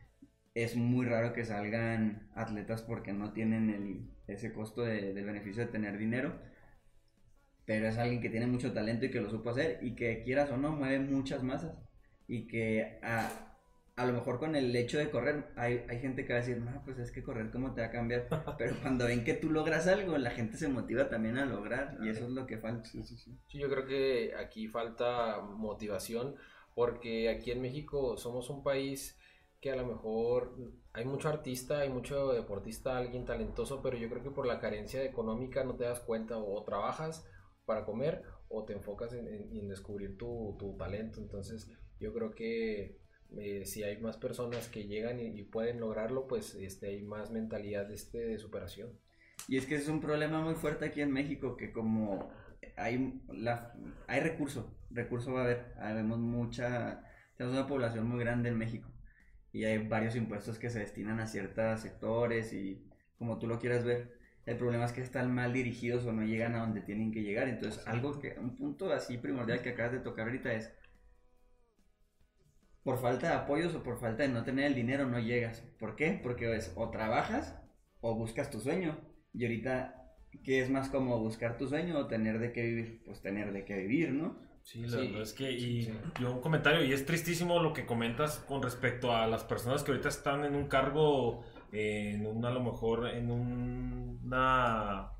es 0.55 0.75
muy 0.75 1.05
raro 1.05 1.33
que 1.33 1.45
salgan 1.45 2.29
atletas 2.35 2.81
porque 2.81 3.13
no 3.13 3.33
tienen 3.33 3.69
el, 3.69 4.09
ese 4.27 4.53
costo 4.53 4.81
de, 4.83 5.13
del 5.13 5.25
beneficio 5.25 5.65
de 5.65 5.71
tener 5.71 5.97
dinero. 5.97 6.33
Pero 7.65 7.87
es 7.87 7.97
alguien 7.97 8.21
que 8.21 8.29
tiene 8.29 8.47
mucho 8.47 8.73
talento 8.73 9.05
y 9.05 9.11
que 9.11 9.21
lo 9.21 9.29
supo 9.29 9.49
hacer 9.49 9.79
y 9.81 9.95
que 9.95 10.23
quieras 10.23 10.51
o 10.51 10.57
no 10.57 10.71
mueve 10.71 10.99
muchas 10.99 11.43
masas. 11.43 11.75
Y 12.27 12.47
que 12.47 12.99
a, 13.03 13.44
a 13.97 14.05
lo 14.05 14.11
mejor 14.11 14.39
con 14.39 14.55
el 14.55 14.75
hecho 14.75 14.97
de 14.97 15.09
correr 15.09 15.45
hay, 15.55 15.85
hay 15.89 15.99
gente 15.99 16.25
que 16.25 16.33
va 16.33 16.39
a 16.39 16.41
decir, 16.41 16.57
no, 16.57 16.81
pues 16.83 16.99
es 16.99 17.11
que 17.11 17.23
correr 17.23 17.49
cómo 17.49 17.73
te 17.73 17.81
va 17.81 17.87
a 17.87 17.91
cambiar. 17.91 18.27
Pero 18.57 18.75
cuando 18.81 19.05
ven 19.05 19.23
que 19.23 19.33
tú 19.33 19.49
logras 19.49 19.87
algo, 19.87 20.17
la 20.17 20.31
gente 20.31 20.57
se 20.57 20.67
motiva 20.67 21.07
también 21.07 21.37
a 21.37 21.45
lograr 21.45 21.97
y 22.01 22.09
eso 22.09 22.25
es 22.25 22.31
lo 22.31 22.45
que 22.45 22.57
falta. 22.57 22.89
Sí, 22.89 23.05
yo 23.53 23.69
creo 23.69 23.85
que 23.85 24.33
aquí 24.35 24.67
falta 24.67 25.39
motivación 25.41 26.35
porque 26.73 27.29
aquí 27.29 27.51
en 27.51 27.61
México 27.61 28.17
somos 28.17 28.49
un 28.49 28.63
país 28.63 29.17
que 29.61 29.71
a 29.71 29.77
lo 29.77 29.85
mejor 29.85 30.55
hay 30.91 31.05
mucho 31.05 31.29
artista, 31.29 31.79
hay 31.79 31.89
mucho 31.89 32.33
deportista, 32.33 32.97
alguien 32.97 33.25
talentoso, 33.25 33.81
pero 33.81 33.97
yo 33.97 34.09
creo 34.09 34.21
que 34.21 34.29
por 34.29 34.45
la 34.45 34.59
carencia 34.59 35.03
económica 35.03 35.63
no 35.63 35.75
te 35.75 35.85
das 35.85 36.01
cuenta 36.01 36.37
o, 36.37 36.63
trabajas 36.63 37.25
para 37.65 37.85
comer 37.85 38.23
o 38.49 38.65
te 38.65 38.73
enfocas 38.73 39.13
en, 39.13 39.27
en, 39.27 39.57
en 39.57 39.67
descubrir 39.69 40.17
tu, 40.17 40.55
tu, 40.59 40.75
talento. 40.77 41.21
Entonces 41.21 41.71
yo 41.97 42.13
creo 42.13 42.35
que 42.35 43.04
eh, 43.37 43.65
si 43.65 43.83
hay 43.83 43.97
más 43.97 44.17
personas 44.17 44.69
que 44.69 44.85
llegan 44.85 45.19
y, 45.19 45.27
y, 45.39 45.43
pueden 45.43 45.79
lograrlo, 45.79 46.27
pues 46.27 46.55
este, 46.55 46.87
hay 46.87 47.01
más 47.01 47.31
mentalidad 47.31 47.91
este, 47.91 48.19
de 48.19 48.37
superación. 48.37 48.89
Y 49.47 49.57
es 49.57 49.65
que 49.65 49.75
es 49.75 49.87
un 49.87 50.01
problema 50.01 50.41
muy 50.41 50.55
fuerte 50.55 50.85
aquí 50.85 51.01
en 51.01 51.11
México, 51.11 51.57
que 51.57 51.71
como 51.71 52.31
hay, 52.77 53.21
la, 53.27 53.73
hay 54.07 54.19
recurso, 54.21 54.75
recurso 54.89 55.33
va 55.33 55.41
a 55.41 55.43
haber, 55.43 55.73
vemos 55.95 56.19
mucha, 56.19 57.03
tenemos 57.37 57.57
una 57.57 57.67
población 57.67 58.07
muy 58.07 58.19
grande 58.19 58.49
en 58.49 58.57
México 58.57 58.89
y 59.51 59.63
hay 59.65 59.87
varios 59.87 60.15
impuestos 60.15 60.59
que 60.59 60.69
se 60.69 60.79
destinan 60.79 61.19
a 61.19 61.27
ciertos 61.27 61.81
sectores 61.81 62.51
y 62.53 62.85
como 63.17 63.39
tú 63.39 63.47
lo 63.47 63.59
quieras 63.59 63.85
ver. 63.85 64.19
El 64.45 64.57
problema 64.57 64.85
es 64.85 64.91
que 64.91 65.01
están 65.01 65.33
mal 65.33 65.53
dirigidos 65.53 66.05
o 66.05 66.11
no 66.11 66.23
llegan 66.23 66.55
a 66.55 66.59
donde 66.59 66.81
tienen 66.81 67.11
que 67.11 67.23
llegar. 67.23 67.47
Entonces, 67.47 67.81
algo 67.87 68.19
que, 68.19 68.37
un 68.37 68.55
punto 68.55 68.91
así 68.91 69.17
primordial 69.17 69.61
que 69.61 69.69
acabas 69.69 69.93
de 69.93 69.99
tocar 69.99 70.27
ahorita 70.27 70.53
es, 70.53 70.71
por 72.85 72.99
falta 73.01 73.29
de 73.29 73.33
apoyos 73.33 73.73
o 73.73 73.81
por 73.81 73.99
falta 73.99 74.21
de 74.21 74.29
no 74.29 74.43
tener 74.43 74.67
el 74.67 74.75
dinero 74.75 75.07
no 75.07 75.19
llegas. 75.19 75.61
¿Por 75.79 75.95
qué? 75.95 76.19
Porque 76.21 76.55
es 76.55 76.71
o 76.75 76.91
trabajas 76.91 77.59
o 77.99 78.13
buscas 78.13 78.51
tu 78.51 78.59
sueño. 78.59 78.95
Y 79.33 79.43
ahorita, 79.43 80.13
¿qué 80.43 80.61
es 80.61 80.69
más 80.69 80.89
como 80.89 81.17
buscar 81.17 81.57
tu 81.57 81.67
sueño 81.67 81.97
o 81.97 82.05
tener 82.05 82.37
de 82.37 82.53
qué 82.53 82.61
vivir? 82.61 83.01
Pues 83.03 83.23
tener 83.23 83.51
de 83.53 83.65
qué 83.65 83.75
vivir, 83.77 84.11
¿no? 84.11 84.37
Sí, 84.61 84.83
la 84.83 84.89
sí, 84.89 85.07
verdad 85.07 85.21
es 85.23 85.33
que, 85.33 85.51
y 85.51 85.83
sí. 85.83 85.93
yo 86.19 86.31
un 86.31 86.41
comentario, 86.41 86.83
y 86.83 86.93
es 86.93 87.07
tristísimo 87.07 87.59
lo 87.59 87.73
que 87.73 87.87
comentas 87.87 88.37
con 88.47 88.61
respecto 88.61 89.15
a 89.15 89.25
las 89.25 89.43
personas 89.43 89.83
que 89.83 89.91
ahorita 89.91 90.09
están 90.09 90.45
en 90.45 90.55
un 90.55 90.67
cargo, 90.67 91.43
eh, 91.71 92.11
en 92.13 92.27
una, 92.27 92.49
a 92.49 92.51
lo 92.51 92.63
mejor, 92.63 93.07
en 93.07 93.31
un, 93.31 94.21
una, 94.23 95.11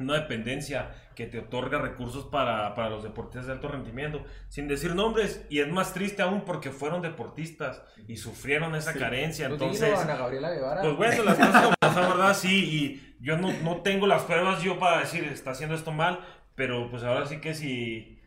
una 0.00 0.14
dependencia 0.14 0.90
que 1.14 1.26
te 1.26 1.38
otorga 1.38 1.78
recursos 1.78 2.24
para, 2.24 2.74
para, 2.74 2.88
los 2.88 3.02
deportistas 3.02 3.46
de 3.46 3.52
alto 3.52 3.68
rendimiento, 3.68 4.24
sin 4.48 4.68
decir 4.68 4.94
nombres, 4.94 5.44
y 5.50 5.60
es 5.60 5.68
más 5.68 5.92
triste 5.92 6.22
aún 6.22 6.42
porque 6.42 6.70
fueron 6.70 7.02
deportistas 7.02 7.82
y 8.08 8.16
sufrieron 8.16 8.74
esa 8.74 8.92
sí. 8.92 8.98
carencia, 8.98 9.46
entonces... 9.46 9.98
Ana 9.98 10.16
Gabriela 10.16 10.50
Guevara. 10.50 10.82
Pues 10.82 10.96
bueno, 10.96 11.24
las 11.24 11.36
cosas 11.36 11.62
como 11.62 11.94
son, 11.94 12.10
¿verdad? 12.10 12.34
Sí, 12.34 12.64
y 12.64 13.16
yo 13.24 13.36
no, 13.36 13.52
no 13.62 13.82
tengo 13.82 14.06
las 14.06 14.22
pruebas 14.22 14.62
yo 14.62 14.78
para 14.78 15.00
decir, 15.00 15.24
está 15.24 15.50
haciendo 15.50 15.74
esto 15.74 15.92
mal, 15.92 16.20
pero 16.54 16.90
pues 16.90 17.02
ahora 17.02 17.26
sí 17.26 17.40
que 17.40 17.54
si 17.54 18.19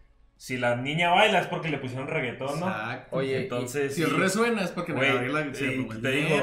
si 0.43 0.58
la 0.58 0.75
niña 0.75 1.10
baila 1.10 1.39
es 1.39 1.47
porque 1.47 1.69
le 1.69 1.77
pusieron 1.77 2.10
reggaetón, 2.10 2.60
¿no? 2.60 2.67
Exacto. 2.67 3.15
Oye, 3.15 3.43
entonces. 3.43 3.95
Si 3.95 4.03
sí, 4.03 4.10
resuena 4.10 4.62
es 4.62 4.71
porque 4.71 4.91
güey, 4.91 5.29
la, 5.29 5.45
te, 5.45 5.51
te, 5.51 5.67
digo, 5.69 5.93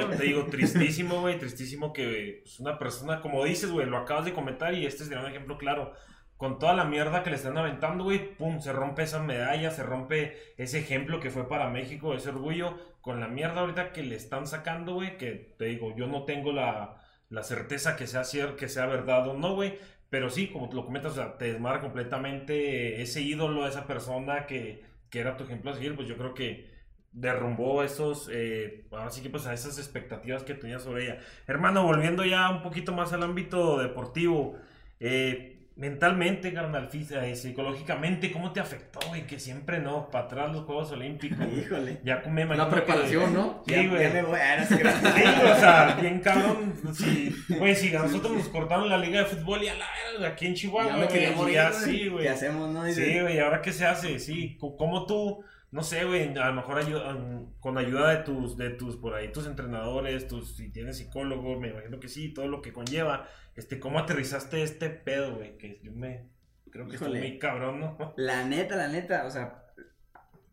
te 0.09 0.23
digo, 0.23 0.47
tristísimo, 0.51 1.21
güey, 1.21 1.39
tristísimo 1.39 1.93
que 1.93 2.41
pues, 2.43 2.59
una 2.61 2.79
persona, 2.79 3.21
como 3.21 3.45
dices, 3.45 3.71
güey, 3.71 3.87
lo 3.87 3.99
acabas 3.99 4.25
de 4.25 4.33
comentar 4.33 4.73
y 4.73 4.87
este 4.87 5.05
sería 5.05 5.21
un 5.21 5.27
ejemplo 5.27 5.59
claro. 5.59 5.93
Con 6.39 6.59
toda 6.59 6.73
la 6.73 6.87
mierda 6.87 7.23
que 7.23 7.29
le 7.29 7.37
están 7.37 7.59
aventando, 7.59 8.05
güey, 8.05 8.37
pum, 8.37 8.61
se 8.61 8.73
rompe 8.73 9.03
esa 9.03 9.23
medalla, 9.23 9.71
se 9.71 9.83
rompe 9.83 10.55
ese 10.57 10.79
ejemplo 10.79 11.21
que 11.21 11.29
fue 11.29 11.47
para 11.47 11.69
México, 11.69 12.15
ese 12.15 12.31
orgullo. 12.31 12.79
Con 13.03 13.21
la 13.21 13.29
mierda 13.29 13.61
ahorita 13.61 13.93
que 13.93 14.03
le 14.03 14.17
están 14.17 14.47
sacando, 14.47 14.95
güey, 14.95 15.19
que 15.19 15.55
te 15.59 15.67
digo, 15.67 15.95
yo 15.95 16.07
no 16.07 16.25
tengo 16.25 16.53
la, 16.53 16.97
la 17.31 17.43
certeza 17.43 17.97
que 17.97 18.07
sea, 18.07 18.25
cierto, 18.25 18.57
que 18.57 18.69
sea 18.69 18.87
verdad 18.87 19.27
o 19.29 19.35
no, 19.35 19.55
güey. 19.55 19.79
Pero 20.11 20.29
sí, 20.31 20.49
como 20.49 20.71
lo 20.73 20.85
comentas, 20.85 21.13
o 21.13 21.15
sea, 21.15 21.39
te 21.39 21.53
desmarca 21.53 21.83
completamente 21.83 23.01
ese 23.01 23.23
ídolo, 23.23 23.67
esa 23.67 23.87
persona 23.87 24.47
que, 24.47 24.85
que 25.09 25.21
era 25.21 25.37
tu 25.37 25.45
ejemplo 25.45 25.71
a 25.71 25.75
seguir, 25.75 25.95
pues 25.97 26.09
yo 26.09 26.17
creo 26.17 26.35
que 26.35 26.69
derrumbó 27.13 27.83
esos, 27.83 28.29
eh, 28.33 28.87
ahora 28.93 29.11
sí 29.11 29.23
que 29.23 29.31
pues 29.31 29.47
a 29.47 29.53
esas 29.55 29.79
expectativas 29.79 30.45
que 30.45 30.55
tenías 30.55 30.83
sobre 30.83 31.05
ella. 31.05 31.19
Hermano, 31.47 31.85
volviendo 31.85 32.25
ya 32.25 32.51
un 32.51 32.63
poquito 32.63 32.93
más 32.93 33.13
al 33.13 33.23
ámbito 33.23 33.79
deportivo, 33.79 34.57
eh, 35.01 35.60
mentalmente, 35.81 36.53
carnal, 36.53 36.91
eh, 36.93 37.35
psicológicamente, 37.35 38.31
¿cómo 38.31 38.53
te 38.53 38.61
afectó, 38.61 39.01
güey? 39.09 39.27
Que 39.27 39.41
siempre 39.41 39.79
no, 39.81 40.11
para 40.11 40.27
atrás 40.27 40.53
los 40.53 40.67
Juegos 40.67 40.93
Olímpicos. 40.93 41.39
Híjole. 41.57 42.01
Ya 42.05 42.23
me 42.29 42.45
La 42.45 42.69
preparación, 42.69 43.31
que, 43.31 43.39
¿no? 43.39 43.63
Sí, 43.67 43.87
güey. 43.89 44.03
Ya 44.03 44.11
me 44.11 44.23
voy 44.23 44.39
a 44.39 44.67
Sí, 44.67 44.75
o 44.75 45.57
sea, 45.57 45.97
bien 45.99 46.21
cabrón. 46.25 46.75
Sí, 46.93 47.35
güey, 47.49 47.75
si 47.75 47.97
a 47.97 48.01
nosotros 48.01 48.33
nos 48.33 48.49
cortaron 48.49 48.91
la 48.91 48.99
liga 48.99 49.21
de 49.21 49.25
fútbol 49.25 49.63
y 49.63 49.69
a 49.69 49.75
la 49.75 49.87
verga, 50.13 50.29
aquí 50.29 50.47
en 50.47 50.55
Chihuahua, 50.55 50.93
Ya 50.93 50.97
me 50.99 51.07
güey, 51.07 51.35
morir, 51.35 51.55
ya 51.55 51.71
güey. 51.71 51.83
sí, 51.83 52.09
güey. 52.09 52.23
¿Qué 52.25 52.29
hacemos, 52.29 52.69
no? 52.69 52.87
Sí, 52.93 53.19
güey, 53.19 53.41
¿ahora 53.41 53.63
qué 53.63 53.73
se 53.73 53.87
hace? 53.87 54.19
Sí, 54.19 54.59
¿cómo 54.61 55.07
tú, 55.07 55.43
no 55.73 55.83
sé, 55.83 56.05
güey, 56.05 56.37
a 56.37 56.47
lo 56.49 56.55
mejor 56.55 56.79
ayuda- 56.79 57.15
um, 57.15 57.53
con 57.61 57.79
ayuda 57.79 58.11
de 58.11 58.25
tus, 58.25 58.57
de 58.57 58.71
tus, 58.71 58.97
por 58.97 59.15
ahí, 59.15 59.31
tus 59.33 59.47
entrenadores, 59.47 60.27
tus, 60.27 60.57
si 60.57 60.71
tienes 60.73 60.99
psicólogo, 60.99 61.59
me 61.61 61.69
imagino 61.69 62.01
que 62.01 62.09
sí, 62.09 62.33
todo 62.35 62.49
lo 62.49 62.61
que 62.63 62.73
conlleva, 62.73 63.29
este, 63.55 63.79
¿cómo 63.79 63.99
aterrizaste 63.99 64.63
este 64.63 64.91
pedo, 64.91 65.37
güey? 65.37 65.57
Que 65.59 65.81
yo 65.83 65.93
me, 65.93 66.29
creo 66.71 66.87
que 66.89 66.95
estoy 66.97 67.09
Híjole. 67.11 67.29
muy 67.29 67.39
cabrón, 67.39 67.81
¿no? 67.81 68.15
La 68.17 68.45
neta, 68.45 68.77
la 68.77 68.89
neta, 68.89 69.25
o 69.27 69.31
sea, 69.31 69.65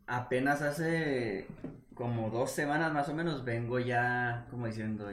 apenas 0.05 0.61
hace 0.61 1.47
como 1.93 2.29
dos 2.29 2.51
semanas 2.51 2.93
más 2.93 3.09
o 3.09 3.15
menos 3.15 3.43
vengo 3.43 3.79
ya 3.79 4.45
como 4.51 4.67
diciendo, 4.67 5.09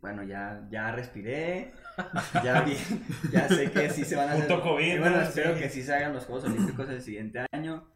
bueno, 0.00 0.24
ya, 0.24 0.66
ya 0.70 0.90
respiré, 0.92 1.72
ya 2.44 2.62
vi, 2.62 2.76
ya 3.32 3.48
sé 3.48 3.70
que 3.70 3.88
sí 3.90 4.04
se 4.04 4.16
van 4.16 4.28
a 4.28 4.32
hacer. 4.32 4.46
Puto 4.48 4.62
COVID, 4.62 4.98
bueno, 5.00 5.16
¿no? 5.16 5.22
espero 5.22 5.54
Sí. 5.54 5.60
que 5.62 5.68
sí 5.70 5.82
se 5.82 5.94
hagan 5.94 6.12
los 6.12 6.24
Juegos 6.24 6.44
Olímpicos 6.44 6.88
el 6.88 7.00
siguiente 7.02 7.44
año. 7.52 7.88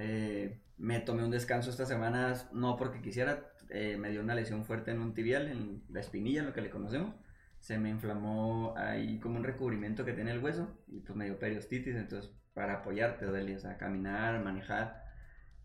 Eh, 0.00 0.60
me 0.78 1.00
tomé 1.00 1.24
un 1.24 1.30
descanso 1.30 1.70
estas 1.70 1.88
semanas, 1.88 2.48
no 2.52 2.76
porque 2.76 3.02
quisiera, 3.02 3.52
eh, 3.68 3.96
me 3.98 4.10
dio 4.10 4.22
una 4.22 4.34
lesión 4.34 4.64
fuerte 4.64 4.90
en 4.90 5.00
un 5.00 5.12
tibial, 5.14 5.48
en 5.48 5.84
la 5.90 6.00
espinilla, 6.00 6.42
lo 6.42 6.54
que 6.54 6.62
le 6.62 6.70
conocemos. 6.70 7.14
Se 7.60 7.78
me 7.78 7.90
inflamó 7.90 8.74
ahí 8.76 9.20
como 9.20 9.36
un 9.36 9.44
recubrimiento 9.44 10.04
que 10.04 10.14
tiene 10.14 10.32
el 10.32 10.42
hueso 10.42 10.82
y 10.88 11.00
pues 11.00 11.14
me 11.16 11.26
dio 11.26 11.38
periostitis, 11.38 11.94
entonces 11.94 12.32
para 12.54 12.76
apoyarte, 12.76 13.26
duele, 13.26 13.56
o 13.56 13.58
sea, 13.60 13.76
caminar, 13.76 14.42
manejar. 14.42 15.04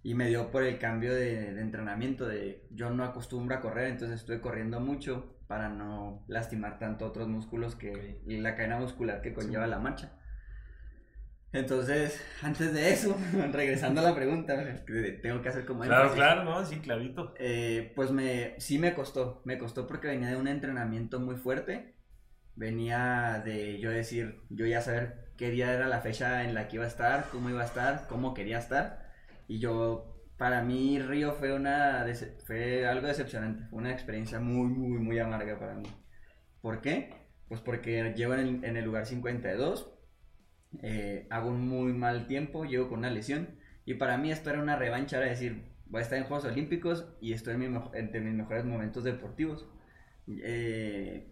Y 0.03 0.13
me 0.13 0.27
dio 0.27 0.51
por 0.51 0.63
el 0.63 0.77
cambio 0.77 1.13
de, 1.13 1.53
de 1.53 1.61
entrenamiento, 1.61 2.27
de 2.27 2.67
yo 2.71 2.89
no 2.91 3.03
acostumbro 3.05 3.55
a 3.55 3.61
correr, 3.61 3.87
entonces 3.87 4.19
estuve 4.19 4.41
corriendo 4.41 4.79
mucho 4.81 5.39
para 5.47 5.69
no 5.69 6.25
lastimar 6.27 6.77
tanto 6.79 7.05
otros 7.05 7.27
músculos 7.27 7.75
que 7.75 8.21
y 8.25 8.37
la 8.37 8.55
cadena 8.55 8.79
muscular 8.79 9.21
que 9.21 9.33
conlleva 9.33 9.67
la 9.67 9.79
marcha. 9.79 10.11
Entonces, 11.55 12.21
antes 12.41 12.73
de 12.73 12.91
eso, 12.91 13.17
regresando 13.51 14.01
a 14.01 14.03
la 14.03 14.15
pregunta, 14.15 14.55
tengo 15.21 15.41
que 15.41 15.49
hacer 15.49 15.65
como 15.65 15.83
Claro, 15.83 16.13
énfasis, 16.13 16.15
claro, 16.15 16.43
¿no? 16.43 16.65
Sí, 16.65 16.79
clarito. 16.81 17.33
eh, 17.35 17.93
pues 17.95 18.11
me, 18.11 18.55
sí 18.59 18.79
me 18.79 18.93
costó, 18.93 19.41
me 19.45 19.57
costó 19.57 19.87
porque 19.87 20.07
venía 20.07 20.29
de 20.29 20.37
un 20.37 20.47
entrenamiento 20.47 21.19
muy 21.19 21.35
fuerte, 21.35 21.95
venía 22.55 23.41
de 23.45 23.79
yo 23.79 23.91
decir, 23.91 24.45
yo 24.49 24.65
ya 24.67 24.81
saber 24.81 25.33
qué 25.37 25.51
día 25.51 25.73
era 25.73 25.87
la 25.87 26.01
fecha 26.01 26.43
en 26.43 26.53
la 26.55 26.67
que 26.67 26.77
iba 26.77 26.85
a 26.85 26.89
estar, 26.89 27.29
cómo 27.29 27.49
iba 27.49 27.61
a 27.61 27.65
estar, 27.65 28.07
cómo 28.07 28.33
quería 28.35 28.59
estar, 28.59 29.11
y 29.47 29.59
yo, 29.59 30.21
para 30.37 30.63
mí 30.63 30.99
Río 30.99 31.33
fue, 31.33 31.53
una, 31.53 32.05
fue 32.45 32.87
algo 32.87 33.07
decepcionante, 33.07 33.65
fue 33.69 33.79
una 33.79 33.91
experiencia 33.93 34.39
muy, 34.39 34.67
muy, 34.69 34.99
muy 34.99 35.19
amarga 35.19 35.59
para 35.59 35.75
mí. 35.75 35.89
¿Por 36.61 36.81
qué? 36.81 37.29
Pues 37.47 37.61
porque 37.61 38.13
llego 38.15 38.33
en 38.33 38.39
el, 38.39 38.65
en 38.65 38.77
el 38.77 38.85
lugar 38.85 39.05
52, 39.05 39.94
eh, 40.81 41.27
hago 41.29 41.49
un 41.49 41.67
muy 41.67 41.93
mal 41.93 42.27
tiempo, 42.27 42.65
llego 42.65 42.89
con 42.89 42.99
una 42.99 43.09
lesión, 43.09 43.49
y 43.85 43.95
para 43.95 44.17
mí 44.17 44.31
esto 44.31 44.49
era 44.49 44.61
una 44.61 44.75
revancha, 44.75 45.17
era 45.17 45.27
decir, 45.27 45.63
voy 45.87 45.99
a 45.99 46.03
estar 46.03 46.17
en 46.17 46.25
Juegos 46.25 46.45
Olímpicos 46.45 47.07
y 47.21 47.33
estoy 47.33 47.53
en 47.55 47.59
mi 47.73 47.79
entre 47.93 48.19
mis 48.21 48.33
mejores 48.33 48.65
momentos 48.65 49.03
deportivos. 49.03 49.67
Eh, 50.27 51.27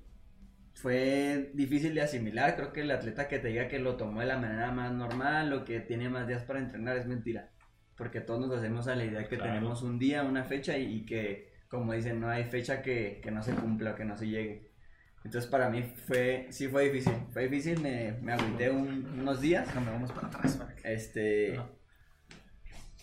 fue 0.76 1.52
difícil 1.54 1.94
de 1.96 2.02
asimilar, 2.02 2.56
creo 2.56 2.74
que 2.74 2.82
el 2.82 2.92
atleta 2.92 3.28
que 3.28 3.40
te 3.40 3.50
diga 3.50 3.68
que 3.68 3.80
lo 3.80 3.96
tomó 3.96 4.22
de 4.22 4.26
la 4.28 4.38
manera 4.38 4.72
más 4.72 4.92
normal 4.92 5.54
o 5.54 5.66
que 5.66 5.80
tiene 5.80 6.10
más 6.10 6.28
días 6.28 6.44
para 6.44 6.60
entrenar 6.60 6.98
es 6.98 7.06
mentira, 7.08 7.52
porque 7.96 8.22
todos 8.22 8.40
nos 8.48 8.58
hacemos 8.58 8.88
a 8.88 8.96
la 8.96 9.06
idea 9.06 9.28
que 9.28 9.36
Claro. 9.38 9.54
tenemos 9.54 9.82
un 9.84 10.00
día, 10.00 10.24
una 10.24 10.44
fecha 10.44 10.78
y, 10.78 10.84
y 10.98 11.06
que, 11.06 11.52
como 11.68 11.94
dicen, 11.94 12.20
no 12.20 12.30
hay 12.30 12.46
fecha 12.46 12.82
que, 12.82 13.20
que 13.24 13.32
no 13.32 13.44
se 13.44 13.54
cumpla 13.54 13.92
o 13.92 13.96
que 13.96 14.06
no 14.06 14.18
se 14.18 14.28
llegue. 14.28 14.73
Entonces 15.26 15.50
para 15.50 15.70
mí 15.70 15.84
fue, 16.06 16.48
sí 16.50 16.68
fue 16.68 16.86
difícil, 16.90 17.14
fue 17.32 17.44
difícil, 17.44 17.80
me, 17.80 18.12
me 18.22 18.34
agüité 18.34 18.70
un- 18.70 19.20
unos 19.20 19.40
días, 19.40 19.66
Déjame, 19.68 19.92
vamos 19.92 20.12
para 20.12 20.28
atrás 20.28 20.58
para 20.58 20.76
que... 20.76 20.94
este, 20.94 21.58
Ajá. 21.58 21.70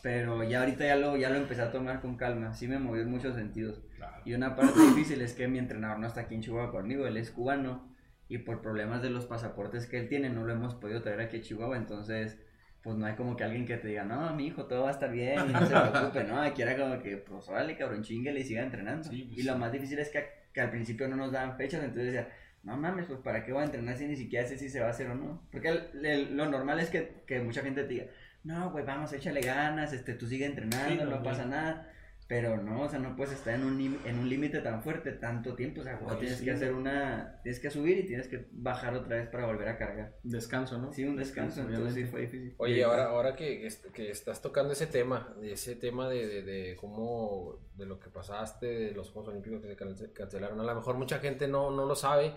pero 0.02 0.42
ya 0.44 0.60
ahorita 0.60 0.84
ya 0.86 0.96
lo, 0.96 1.16
ya 1.16 1.30
lo 1.30 1.36
empecé 1.36 1.62
a 1.62 1.70
tomar 1.72 2.00
con 2.00 2.16
calma, 2.16 2.54
sí 2.54 2.68
me 2.68 2.78
movió 2.78 3.02
en 3.02 3.10
muchos 3.10 3.34
sentidos. 3.36 3.82
Claro. 3.96 4.22
Y 4.24 4.34
una 4.34 4.56
parte 4.56 4.78
difícil 4.80 5.20
es 5.20 5.34
que 5.34 5.48
mi 5.48 5.58
entrenador 5.58 5.98
no 5.98 6.06
está 6.06 6.22
aquí 6.22 6.34
en 6.34 6.42
Chihuahua 6.42 6.70
conmigo, 6.70 7.06
él 7.06 7.16
es 7.16 7.30
cubano 7.30 7.88
y 8.28 8.38
por 8.38 8.62
problemas 8.62 9.02
de 9.02 9.10
los 9.10 9.26
pasaportes 9.26 9.86
que 9.86 9.98
él 9.98 10.08
tiene 10.08 10.30
no 10.30 10.44
lo 10.44 10.52
hemos 10.52 10.74
podido 10.74 11.02
traer 11.02 11.20
aquí 11.20 11.38
a 11.38 11.42
Chihuahua, 11.42 11.76
entonces 11.76 12.38
pues 12.82 12.96
no 12.96 13.04
hay 13.04 13.14
como 13.14 13.36
que 13.36 13.44
alguien 13.44 13.66
que 13.66 13.76
te 13.76 13.88
diga, 13.88 14.04
no, 14.04 14.34
mi 14.34 14.46
hijo, 14.46 14.64
todo 14.64 14.82
va 14.84 14.88
a 14.88 14.92
estar 14.92 15.10
bien 15.12 15.38
y 15.50 15.52
no 15.52 15.66
se 15.66 15.74
preocupe, 15.74 16.24
¿no? 16.24 16.40
Aquí 16.40 16.62
era 16.62 16.78
como 16.78 16.98
que, 17.02 17.18
pues 17.18 17.46
órale, 17.48 17.76
cabrón, 17.76 18.02
chinguele 18.02 18.40
y 18.40 18.44
siga 18.44 18.62
entrenando. 18.62 19.04
Sí, 19.04 19.24
pues, 19.26 19.38
y 19.38 19.42
lo 19.42 19.58
más 19.58 19.70
difícil 19.70 19.98
es 19.98 20.08
que, 20.08 20.24
que 20.52 20.60
al 20.60 20.70
principio 20.70 21.08
no 21.08 21.16
nos 21.16 21.32
daban 21.32 21.56
fechas, 21.56 21.82
entonces 21.82 22.12
decía, 22.12 22.28
no 22.62 22.76
mames, 22.76 23.06
pues 23.06 23.20
para 23.20 23.44
qué 23.44 23.52
voy 23.52 23.62
a 23.62 23.66
entrenar 23.66 23.96
si 23.96 24.06
ni 24.06 24.16
siquiera 24.16 24.46
sé 24.46 24.58
si 24.58 24.68
se 24.68 24.80
va 24.80 24.88
a 24.88 24.90
hacer 24.90 25.08
o 25.08 25.14
no. 25.14 25.42
Porque 25.50 25.68
el- 25.68 26.04
el- 26.04 26.36
lo 26.36 26.46
normal 26.46 26.78
es 26.80 26.90
que, 26.90 27.22
que 27.26 27.40
mucha 27.40 27.62
gente 27.62 27.82
te 27.84 27.88
diga, 27.88 28.06
no, 28.44 28.70
güey, 28.70 28.84
vamos, 28.84 29.12
échale 29.12 29.40
ganas, 29.40 29.92
este, 29.92 30.14
tú 30.14 30.26
sigue 30.26 30.46
entrenando, 30.46 30.88
Sí, 30.90 30.96
no, 30.96 31.04
no, 31.18 31.22
pasa 31.22 31.44
nada. 31.46 31.92
Pero 32.30 32.56
no, 32.62 32.82
o 32.82 32.88
sea, 32.88 33.00
no 33.00 33.16
puedes 33.16 33.34
estar 33.34 33.54
en 33.56 33.64
un, 33.64 33.76
lim- 33.76 33.98
en 34.06 34.16
un 34.20 34.28
límite 34.28 34.60
tan 34.60 34.84
fuerte 34.84 35.10
tanto 35.10 35.56
tiempo, 35.56 35.80
o 35.80 35.84
sea, 35.84 35.96
güey, 35.96 36.16
tienes 36.20 36.38
sí. 36.38 36.44
que 36.44 36.52
hacer 36.52 36.72
una, 36.72 37.40
tienes 37.42 37.58
que 37.58 37.70
subir 37.70 37.98
y 37.98 38.06
tienes 38.06 38.28
que 38.28 38.46
bajar 38.52 38.94
otra 38.94 39.16
vez 39.16 39.28
para 39.30 39.46
volver 39.46 39.66
a 39.68 39.76
cargar. 39.76 40.14
Descanso, 40.22 40.78
¿no? 40.78 40.92
Sí, 40.92 41.02
un 41.04 41.16
descanso, 41.16 41.62
entonces 41.62 41.92
sí 41.94 42.04
fue 42.04 42.20
difícil. 42.20 42.54
Oye, 42.58 42.84
ahora, 42.84 43.06
ahora 43.06 43.34
que, 43.34 43.68
que 43.92 44.10
estás 44.10 44.40
tocando 44.40 44.72
ese 44.74 44.86
tema, 44.86 45.34
de 45.40 45.54
ese 45.54 45.74
tema 45.74 46.08
de, 46.08 46.28
de, 46.28 46.42
de 46.44 46.76
cómo, 46.76 47.58
de 47.76 47.86
lo 47.86 47.98
que 47.98 48.10
pasaste, 48.10 48.66
de 48.66 48.92
los 48.92 49.10
Juegos 49.10 49.30
Olímpicos 49.32 49.60
que 49.60 49.66
se 49.66 49.76
cance- 49.76 50.12
cancelaron, 50.12 50.60
a 50.60 50.62
lo 50.62 50.74
mejor 50.76 50.94
mucha 50.98 51.18
gente 51.18 51.48
no, 51.48 51.72
no 51.72 51.84
lo 51.84 51.96
sabe, 51.96 52.34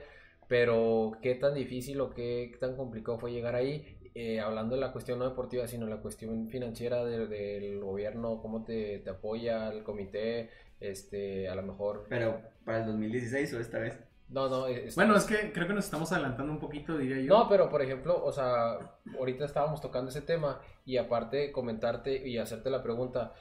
pero 0.47 1.12
qué 1.21 1.36
tan 1.36 1.53
difícil 1.53 2.01
o 2.01 2.10
qué 2.10 2.56
tan 2.60 2.75
complicado 2.75 3.19
fue 3.19 3.32
llegar 3.32 3.53
ahí, 3.56 3.99
Eh, 4.15 4.39
hablando 4.39 4.75
de 4.75 4.82
la 4.82 4.91
cuestión 4.91 5.17
no 5.17 5.27
deportiva, 5.27 5.67
sino 5.67 5.88
la 5.88 5.97
cuestión 5.97 6.47
financiera 6.47 7.03
del, 7.03 7.27
del 7.29 7.82
gobierno, 8.23 8.41
cómo 8.41 8.63
te, 8.63 8.99
te 8.99 9.09
apoya 9.09 9.69
el 9.69 9.83
comité, 9.83 10.49
este, 10.79 11.47
a 11.49 11.55
lo 11.55 11.63
mejor... 11.63 12.05
Pero 12.09 12.41
para 12.65 12.79
el 12.79 12.86
2016 12.88 13.53
o 13.53 13.59
esta 13.59 13.79
vez. 13.79 13.99
No, 14.29 14.49
no, 14.49 14.67
es- 14.67 14.95
Bueno, 14.95 15.15
es 15.15 15.25
que 15.25 15.51
creo 15.51 15.67
que 15.67 15.73
nos 15.73 15.86
estamos 15.86 16.12
adelantando 16.12 16.51
un 16.51 16.59
poquito, 16.59 16.97
diría 16.97 17.21
yo. 17.21 17.38
No, 17.38 17.49
pero 17.49 17.69
por 17.69 17.81
ejemplo, 17.81 18.23
o 18.23 18.31
sea, 18.31 18.77
ahorita 19.17 19.45
estábamos 19.45 19.81
tocando 19.81 20.09
ese 20.09 20.21
tema 20.21 20.62
y 20.86 20.97
aparte 20.97 21.51
comentarte 21.51 22.27
y 22.27 22.38
hacerte 22.38 22.69
la 22.69 22.81
pregunta, 22.81 23.33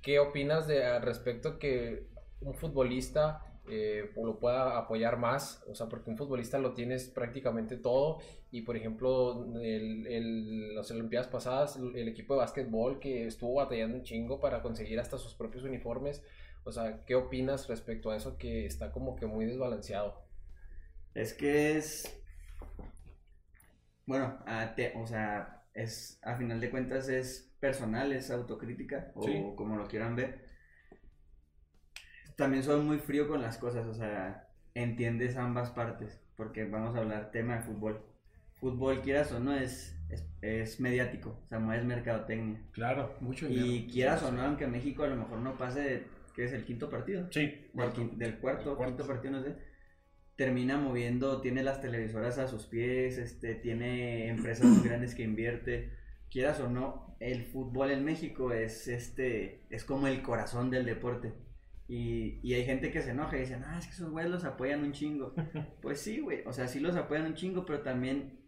¿qué 0.00 0.18
opinas 0.18 0.66
de 0.66 0.84
al 0.86 1.02
respecto 1.02 1.58
que 1.58 2.08
un 2.40 2.54
futbolista 2.54 3.44
eh, 3.70 4.10
lo 4.16 4.38
pueda 4.38 4.78
apoyar 4.78 5.18
más? 5.18 5.62
O 5.68 5.74
sea, 5.74 5.88
porque 5.88 6.10
un 6.10 6.16
futbolista 6.18 6.58
lo 6.58 6.74
tienes 6.74 7.08
prácticamente 7.08 7.76
todo 7.76 8.18
y 8.50 8.62
por 8.62 8.76
ejemplo, 8.76 9.46
el, 9.62 10.06
el- 10.06 10.74
las 10.74 10.90
Olimpiadas 10.90 11.28
pasadas, 11.28 11.76
el 11.76 12.08
equipo 12.08 12.34
de 12.34 12.40
básquetbol 12.40 12.98
que 13.00 13.26
estuvo 13.26 13.54
batallando 13.54 13.96
un 13.98 14.02
chingo 14.04 14.40
para 14.40 14.62
conseguir 14.62 14.98
hasta 15.00 15.18
sus 15.18 15.34
propios 15.34 15.64
uniformes, 15.64 16.22
o 16.64 16.72
sea, 16.72 17.04
¿qué 17.06 17.14
opinas 17.14 17.68
respecto 17.68 18.10
a 18.10 18.16
eso 18.16 18.36
que 18.38 18.66
está 18.66 18.92
como 18.92 19.16
que 19.16 19.26
muy 19.26 19.46
desbalanceado? 19.46 20.22
Es 21.14 21.34
que 21.34 21.76
es. 21.76 22.20
Bueno, 24.06 24.38
a 24.46 24.74
te- 24.74 24.92
o 24.96 25.06
sea, 25.06 25.62
es 25.74 26.18
a 26.22 26.36
final 26.36 26.60
de 26.60 26.70
cuentas 26.70 27.08
es 27.08 27.52
personal, 27.60 28.12
es 28.12 28.30
autocrítica, 28.30 29.12
o 29.14 29.22
Sí. 29.24 29.42
como 29.56 29.76
lo 29.76 29.86
quieran 29.88 30.16
ver. 30.16 30.49
También 32.40 32.62
soy 32.62 32.80
muy 32.80 32.96
frío 32.98 33.28
con 33.28 33.42
las 33.42 33.58
cosas, 33.58 33.86
o 33.86 33.92
sea, 33.92 34.48
entiendes 34.74 35.36
ambas 35.36 35.70
partes, 35.72 36.22
porque 36.38 36.64
vamos 36.64 36.96
a 36.96 37.00
hablar 37.00 37.30
tema 37.30 37.56
de 37.56 37.62
fútbol. 37.64 38.00
Fútbol, 38.54 39.02
quieras 39.02 39.30
o 39.32 39.40
no, 39.40 39.54
es, 39.54 39.94
es, 40.08 40.26
es 40.40 40.80
mediático, 40.80 41.38
o 41.44 41.48
sea, 41.48 41.58
no 41.58 41.70
es 41.74 41.84
mercadotecnia. 41.84 42.62
Claro. 42.72 43.14
Mucho 43.20 43.46
dinero. 43.46 43.66
Y 43.66 43.86
quieras 43.88 44.22
o 44.22 44.32
no, 44.32 44.40
aunque 44.40 44.66
México 44.66 45.02
a 45.04 45.08
lo 45.08 45.16
mejor 45.16 45.38
no 45.40 45.58
pase, 45.58 46.04
que 46.34 46.44
es 46.44 46.52
el 46.54 46.64
quinto 46.64 46.88
partido? 46.88 47.30
Sí. 47.30 47.40
del, 47.42 47.70
cuarto. 47.74 48.00
quin- 48.00 48.16
del 48.16 48.38
cuarto, 48.38 48.68
Del 48.70 48.76
cuarto. 48.78 48.96
quinto 48.96 49.06
partido, 49.12 49.32
no 49.34 49.42
sé, 49.42 49.56
termina 50.36 50.78
moviendo, 50.78 51.42
tiene 51.42 51.62
las 51.62 51.82
televisoras 51.82 52.38
a 52.38 52.48
sus 52.48 52.64
pies, 52.64 53.18
este, 53.18 53.54
tiene 53.56 54.28
empresas 54.28 54.64
muy 54.66 54.88
grandes 54.88 55.14
que 55.14 55.24
invierte, 55.24 55.92
quieras 56.30 56.58
o 56.60 56.70
no, 56.70 57.16
el 57.20 57.44
fútbol 57.44 57.90
en 57.90 58.02
México 58.02 58.50
es 58.54 58.88
este, 58.88 59.66
es 59.68 59.84
como 59.84 60.06
el 60.06 60.22
corazón 60.22 60.70
del 60.70 60.86
deporte. 60.86 61.34
Y, 61.92 62.38
y 62.48 62.54
hay 62.54 62.64
gente 62.64 62.92
que 62.92 63.02
se 63.02 63.10
enoja 63.10 63.36
y 63.36 63.40
dice, 63.40 63.58
ah, 63.66 63.76
es 63.76 63.86
que 63.86 63.92
esos 63.94 64.10
güeyes 64.12 64.30
los 64.30 64.44
apoyan 64.44 64.84
un 64.84 64.92
chingo. 64.92 65.34
Pues 65.82 66.00
sí, 66.00 66.20
güey, 66.20 66.44
o 66.46 66.52
sea, 66.52 66.68
sí 66.68 66.78
los 66.78 66.94
apoyan 66.94 67.26
un 67.26 67.34
chingo, 67.34 67.66
pero 67.66 67.82
también, 67.82 68.38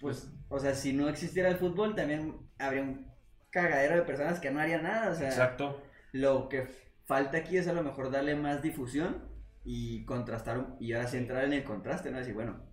pues, 0.00 0.32
o 0.48 0.58
sea, 0.58 0.74
si 0.74 0.94
no 0.94 1.08
existiera 1.10 1.50
el 1.50 1.56
fútbol, 1.56 1.94
también 1.94 2.36
habría 2.58 2.82
un 2.82 3.06
cagadero 3.50 3.96
de 3.96 4.02
personas 4.02 4.40
que 4.40 4.50
no 4.50 4.60
harían 4.60 4.82
nada, 4.84 5.10
o 5.10 5.14
sea, 5.14 5.28
Exacto. 5.28 5.82
lo 6.12 6.48
que 6.48 6.62
falta 7.04 7.36
aquí 7.36 7.58
es 7.58 7.68
a 7.68 7.74
lo 7.74 7.82
mejor 7.82 8.10
darle 8.10 8.34
más 8.34 8.62
difusión 8.62 9.28
y 9.62 10.06
contrastar, 10.06 10.76
y 10.80 10.94
ahora 10.94 11.06
sí 11.08 11.18
entrar 11.18 11.44
en 11.44 11.52
el 11.52 11.64
contraste, 11.64 12.10
¿no? 12.10 12.16
Decir, 12.18 12.32
bueno, 12.32 12.64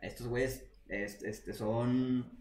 estos 0.00 0.28
güeyes 0.28 0.64
es- 0.88 1.22
este, 1.24 1.52
son 1.52 2.32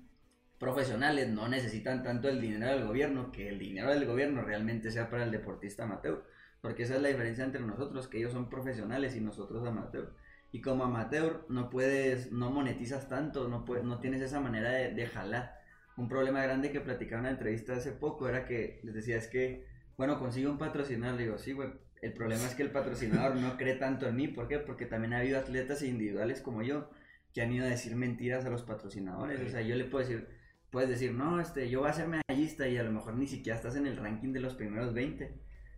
profesionales, 0.60 1.28
no 1.28 1.50
necesitan 1.50 2.04
tanto 2.04 2.30
el 2.30 2.40
dinero 2.40 2.72
del 2.72 2.86
gobierno, 2.88 3.32
que 3.34 3.50
el 3.50 3.60
dinero 3.60 3.90
del 3.94 4.06
gobierno 4.06 4.42
realmente 4.44 4.92
sea 4.92 5.10
para 5.10 5.26
el 5.26 5.32
deportista 5.32 5.84
amateur, 5.84 6.24
porque 6.66 6.82
esa 6.82 6.96
es 6.96 7.02
la 7.04 7.10
diferencia 7.10 7.44
entre 7.44 7.62
nosotros, 7.62 8.08
que 8.08 8.18
ellos 8.18 8.34
son 8.34 8.50
profesionales 8.50 9.16
y 9.16 9.22
nosotros 9.22 9.64
amateur. 9.68 10.16
Y 10.52 10.62
como 10.62 10.84
amateur 10.84 11.46
no 11.48 11.70
puedes, 11.70 12.32
no 12.32 12.50
monetizas 12.50 13.08
tanto, 13.08 13.48
no, 13.48 13.66
puedes, 13.66 13.84
no 13.84 14.00
tienes 14.00 14.24
esa 14.24 14.40
manera 14.40 14.72
de, 14.72 14.96
de 14.96 15.06
jalar. 15.06 15.60
Un 15.96 16.10
problema 16.10 16.42
grande 16.42 16.72
que 16.72 16.82
platicaba 16.82 17.20
en 17.20 17.26
una 17.26 17.32
entrevista 17.34 17.76
hace 17.76 17.92
poco 17.92 18.28
era 18.28 18.48
que 18.48 18.80
les 18.82 18.96
decía, 18.96 19.16
es 19.16 19.28
que 19.28 19.68
bueno, 19.96 20.18
consigo 20.18 20.50
un 20.52 20.58
patrocinador. 20.58 21.18
Le 21.18 21.26
digo, 21.26 21.38
sí, 21.38 21.54
güey. 21.54 21.70
El 22.02 22.14
problema 22.14 22.46
es 22.46 22.56
que 22.56 22.64
el 22.64 22.72
patrocinador 22.72 23.36
no 23.36 23.58
cree 23.58 23.76
tanto 23.76 24.08
en 24.08 24.16
mí. 24.16 24.28
¿Por 24.28 24.48
qué? 24.48 24.58
Porque 24.58 24.88
también 24.88 25.14
ha 25.14 25.20
habido 25.20 25.38
atletas 25.38 25.84
individuales 25.84 26.42
como 26.42 26.64
yo 26.64 26.90
que 27.32 27.44
han 27.44 27.52
ido 27.52 27.66
a 27.66 27.70
decir 27.70 27.96
mentiras 27.96 28.44
a 28.46 28.50
los 28.50 28.64
patrocinadores. 28.64 29.40
O 29.42 29.50
sea, 29.50 29.62
yo 29.62 29.76
le 29.76 29.86
puedo 29.86 30.06
decir, 30.06 30.28
puedes 30.72 30.90
decir, 30.90 31.14
no, 31.14 31.40
este, 31.40 31.70
yo 31.70 31.82
voy 31.82 31.90
a 31.90 31.94
ser 31.94 32.08
medallista 32.08 32.68
y 32.68 32.78
a 32.78 32.84
lo 32.84 32.92
mejor 32.92 33.16
ni 33.16 33.28
siquiera 33.28 33.58
estás 33.58 33.76
en 33.76 33.86
el 33.86 33.98
ranking 33.98 34.34
de 34.34 34.40
los 34.40 34.56
primeros 34.56 34.94
20. 34.94 35.34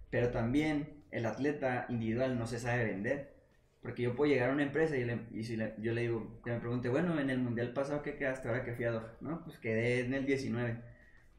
Pero 0.09 0.29
también 0.31 1.03
el 1.11 1.25
atleta 1.25 1.85
individual 1.89 2.37
no 2.37 2.47
se 2.47 2.59
sabe 2.59 2.85
vender. 2.85 3.35
Porque 3.81 4.03
yo 4.03 4.15
puedo 4.15 4.31
llegar 4.31 4.49
a 4.49 4.53
una 4.53 4.63
empresa 4.63 4.97
y, 4.97 5.05
le- 5.05 5.27
y 5.31 5.43
si 5.43 5.55
le- 5.55 5.73
yo 5.77 5.93
le 5.93 6.01
digo, 6.01 6.41
que 6.43 6.51
me 6.51 6.59
pregunte, 6.59 6.89
bueno, 6.89 7.19
en 7.19 7.29
el 7.29 7.37
mundial 7.39 7.73
pasado, 7.73 8.01
¿qué 8.01 8.15
quedaste 8.15 8.47
ahora 8.47 8.63
que 8.63 8.73
fui? 8.73 8.85
No, 9.21 9.43
pues 9.43 9.57
quedé 9.59 10.01
en 10.01 10.13
el 10.13 10.25
19. 10.25 10.77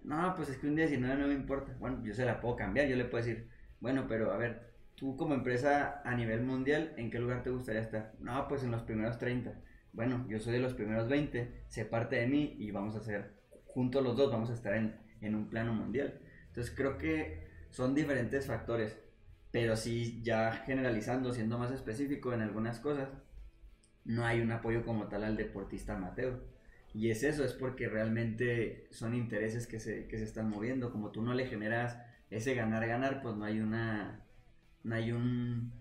No, 0.02 0.34
pues 0.36 0.48
es 0.50 0.56
que 0.58 0.66
un 0.68 0.76
19 0.76 1.20
no 1.20 1.26
me 1.28 1.34
importa. 1.34 1.74
Bueno, 1.78 2.02
yo 2.04 2.14
se 2.14 2.24
la 2.24 2.40
puedo 2.40 2.56
cambiar. 2.56 2.86
Yo 2.88 2.96
le 2.96 3.04
puedo 3.04 3.24
decir, 3.24 3.48
bueno, 3.80 4.06
pero 4.08 4.32
a 4.32 4.36
ver, 4.36 4.72
tú 4.94 5.16
como 5.16 5.34
empresa 5.34 6.00
a 6.04 6.14
nivel 6.14 6.42
mundial, 6.42 6.94
¿en 6.96 7.10
qué 7.10 7.18
lugar 7.18 7.42
te 7.42 7.50
gustaría 7.50 7.82
estar? 7.82 8.12
No, 8.20 8.46
pues 8.48 8.62
en 8.64 8.70
los 8.70 8.82
primeros 8.82 9.18
30. 9.18 9.54
Bueno, 9.92 10.24
yo 10.28 10.38
soy 10.38 10.52
de 10.54 10.60
los 10.60 10.74
primeros 10.74 11.08
20, 11.08 11.64
sé 11.68 11.84
parte 11.84 12.16
de 12.16 12.26
mí 12.26 12.54
y 12.58 12.70
vamos 12.70 12.94
a 12.94 12.98
hacer, 12.98 13.32
juntos 13.66 14.02
los 14.02 14.16
dos, 14.16 14.30
vamos 14.30 14.50
a 14.50 14.54
estar 14.54 14.74
en, 14.74 14.94
en 15.20 15.34
un 15.34 15.48
plano 15.50 15.72
mundial. 15.74 16.20
Entonces 16.48 16.72
creo 16.76 16.98
que 16.98 17.47
son 17.70 17.94
diferentes 17.94 18.46
factores, 18.46 18.98
pero 19.50 19.76
sí 19.76 20.20
ya 20.22 20.52
generalizando, 20.52 21.32
siendo 21.32 21.58
más 21.58 21.70
específico 21.70 22.32
en 22.32 22.42
algunas 22.42 22.80
cosas, 22.80 23.08
no 24.04 24.24
hay 24.24 24.40
un 24.40 24.52
apoyo 24.52 24.84
como 24.84 25.08
tal 25.08 25.24
al 25.24 25.36
deportista 25.36 25.94
amateur. 25.94 26.42
Y 26.94 27.10
es 27.10 27.22
eso, 27.22 27.44
es 27.44 27.52
porque 27.52 27.88
realmente 27.88 28.88
son 28.90 29.14
intereses 29.14 29.66
que 29.66 29.78
se, 29.78 30.08
que 30.08 30.18
se 30.18 30.24
están 30.24 30.48
moviendo. 30.48 30.90
Como 30.90 31.10
tú 31.10 31.22
no 31.22 31.34
le 31.34 31.46
generas 31.46 31.98
ese 32.30 32.54
ganar-ganar, 32.54 33.22
pues 33.22 33.36
no 33.36 33.44
hay 33.44 33.60
una. 33.60 34.24
No 34.84 34.94
hay 34.94 35.12
un, 35.12 35.72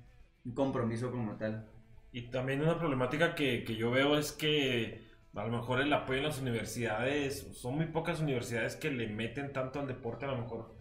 un 0.45 0.51
compromiso 0.53 1.11
como 1.11 1.37
tal. 1.37 1.69
Y 2.11 2.23
también 2.23 2.61
una 2.61 2.77
problemática 2.77 3.35
que, 3.35 3.63
que 3.63 3.75
yo 3.75 3.91
veo 3.91 4.17
es 4.17 4.31
que 4.31 5.07
a 5.33 5.45
lo 5.45 5.51
mejor 5.57 5.81
el 5.81 5.93
apoyo 5.93 6.17
en 6.17 6.25
las 6.25 6.41
universidades, 6.41 7.47
son 7.53 7.75
muy 7.75 7.85
pocas 7.85 8.19
universidades 8.19 8.75
que 8.75 8.89
le 8.89 9.07
meten 9.07 9.53
tanto 9.53 9.79
al 9.79 9.87
deporte, 9.87 10.25
a 10.25 10.29
lo 10.29 10.41
mejor 10.41 10.76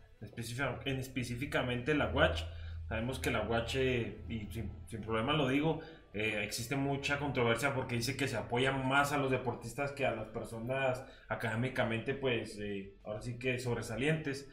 en 0.84 0.98
específicamente 0.98 1.94
la 1.94 2.10
UACH. 2.10 2.44
Sabemos 2.88 3.18
que 3.18 3.30
la 3.30 3.42
UACH, 3.42 3.76
eh, 3.76 4.24
y 4.28 4.46
sin, 4.52 4.70
sin 4.86 5.00
problema 5.00 5.32
lo 5.32 5.48
digo, 5.48 5.80
eh, 6.18 6.42
existe 6.42 6.76
mucha 6.76 7.18
controversia 7.18 7.74
porque 7.74 7.96
dice 7.96 8.16
que 8.16 8.26
se 8.26 8.38
apoya 8.38 8.72
más 8.72 9.12
a 9.12 9.18
los 9.18 9.30
deportistas 9.30 9.92
que 9.92 10.06
a 10.06 10.12
las 10.12 10.28
personas 10.28 11.04
académicamente, 11.28 12.14
pues 12.14 12.56
eh, 12.58 12.94
ahora 13.04 13.20
sí 13.20 13.38
que 13.38 13.58
sobresalientes. 13.58 14.48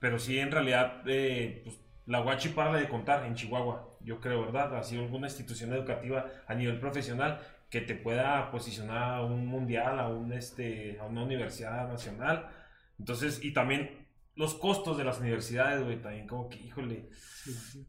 Pero 0.00 0.18
sí, 0.18 0.40
en 0.40 0.50
realidad, 0.50 1.02
eh, 1.06 1.62
pues, 1.64 1.78
la 2.06 2.20
UACH 2.20 2.48
para 2.52 2.72
de 2.76 2.88
contar 2.88 3.24
en 3.26 3.36
Chihuahua, 3.36 3.88
yo 4.00 4.20
creo, 4.20 4.40
¿verdad? 4.44 4.76
Ha 4.76 4.82
sido 4.82 5.04
alguna 5.04 5.28
institución 5.28 5.72
educativa 5.72 6.26
a 6.48 6.54
nivel 6.56 6.80
profesional 6.80 7.38
que 7.70 7.80
te 7.80 7.94
pueda 7.94 8.50
posicionar 8.50 9.14
a 9.14 9.22
un 9.22 9.46
mundial, 9.46 10.00
a, 10.00 10.08
un, 10.08 10.32
este, 10.32 10.98
a 11.00 11.04
una 11.04 11.22
universidad 11.22 11.86
nacional. 11.86 12.48
Entonces, 12.98 13.44
y 13.44 13.52
también 13.52 14.03
los 14.36 14.54
costos 14.54 14.98
de 14.98 15.04
las 15.04 15.20
universidades, 15.20 15.82
güey, 15.82 16.00
también 16.00 16.26
como 16.26 16.48
que, 16.48 16.58
híjole, 16.58 17.08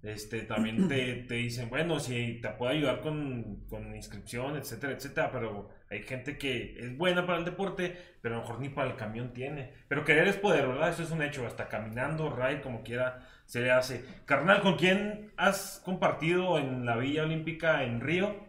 este, 0.03 0.41
también 0.41 0.87
te, 0.87 1.15
te 1.27 1.35
dicen, 1.35 1.69
bueno, 1.69 1.99
si 1.99 2.39
te 2.41 2.49
puedo 2.49 2.71
ayudar 2.71 3.01
con, 3.01 3.65
con 3.67 3.95
inscripción, 3.95 4.55
etcétera, 4.55 4.93
etcétera, 4.93 5.31
pero 5.31 5.69
hay 5.89 6.03
gente 6.03 6.37
que 6.37 6.75
es 6.77 6.97
buena 6.97 7.25
para 7.25 7.39
el 7.39 7.45
deporte, 7.45 7.97
pero 8.21 8.35
a 8.35 8.37
lo 8.37 8.43
mejor 8.43 8.61
ni 8.61 8.69
para 8.69 8.91
el 8.91 8.95
camión 8.95 9.33
tiene. 9.33 9.73
Pero 9.87 10.05
querer 10.05 10.27
es 10.27 10.35
poder, 10.35 10.67
¿verdad? 10.67 10.89
Eso 10.89 11.03
es 11.03 11.11
un 11.11 11.23
hecho, 11.23 11.47
hasta 11.47 11.67
caminando, 11.67 12.35
ride, 12.35 12.61
como 12.61 12.83
quiera, 12.83 13.27
se 13.45 13.61
le 13.61 13.71
hace. 13.71 14.05
Carnal, 14.25 14.61
¿con 14.61 14.75
quién 14.75 15.31
has 15.37 15.81
compartido 15.83 16.59
en 16.59 16.85
la 16.85 16.97
Villa 16.97 17.23
Olímpica 17.23 17.83
en 17.83 18.01
Río? 18.01 18.44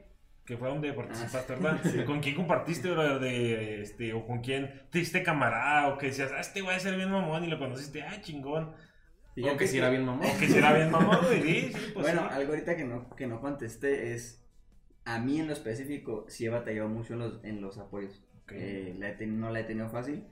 Que 0.47 0.57
fue 0.57 0.69
donde 0.69 0.93
participaste, 0.93 1.57
¿verdad? 1.57 2.05
¿Con 2.07 2.21
quién 2.21 2.37
compartiste, 2.37 2.89
brother, 2.89 3.19
de, 3.19 3.83
este, 3.83 4.13
o 4.13 4.25
con 4.25 4.41
quién 4.41 4.83
te 4.91 5.01
hiciste 5.01 5.25
camarada, 5.25 5.89
o 5.89 5.99
que 5.99 6.07
decías, 6.07 6.31
ah, 6.33 6.41
este 6.41 6.61
güey 6.61 6.77
a 6.77 6.79
ser 6.79 6.95
bien 6.97 7.11
mamón, 7.11 7.43
y 7.43 7.49
lo 7.49 7.59
conociste, 7.59 8.03
ah, 8.03 8.21
chingón. 8.21 8.73
O 9.43 9.57
que 9.57 9.67
si 9.67 9.79
era 9.79 9.91
bien 9.91 10.05
mamón. 10.05 10.25
O 10.25 10.39
que 10.39 10.47
si 10.47 10.57
era 10.57 10.73
bien 10.73 10.91
mamón, 10.91 11.19
güey, 11.27 11.43
sí, 11.43 11.73
sí, 11.73 11.91
pues 11.93 12.07
bueno, 12.07 12.23
sí. 12.23 12.35
algo 12.35 12.53
ahorita 12.53 12.77
que 12.77 12.85
no, 12.85 13.11
que 13.11 13.27
no 13.27 13.41
contesté 13.41 14.15
es. 14.15 14.43
A 15.05 15.19
mí 15.19 15.39
en 15.39 15.47
lo 15.47 15.53
específico, 15.53 16.27
sí 16.29 16.47
he 16.47 16.49
batallado 16.49 16.89
mucho 16.89 17.15
en 17.15 17.19
los, 17.19 17.45
en 17.45 17.61
los 17.61 17.79
apoyos. 17.79 18.25
Ok. 18.43 18.53
Eh, 18.53 18.95
la 18.99 19.11
he 19.11 19.27
no 19.27 19.51
la 19.51 19.61
he 19.61 19.65
tenido 19.65 19.89
fácil. 19.89 20.25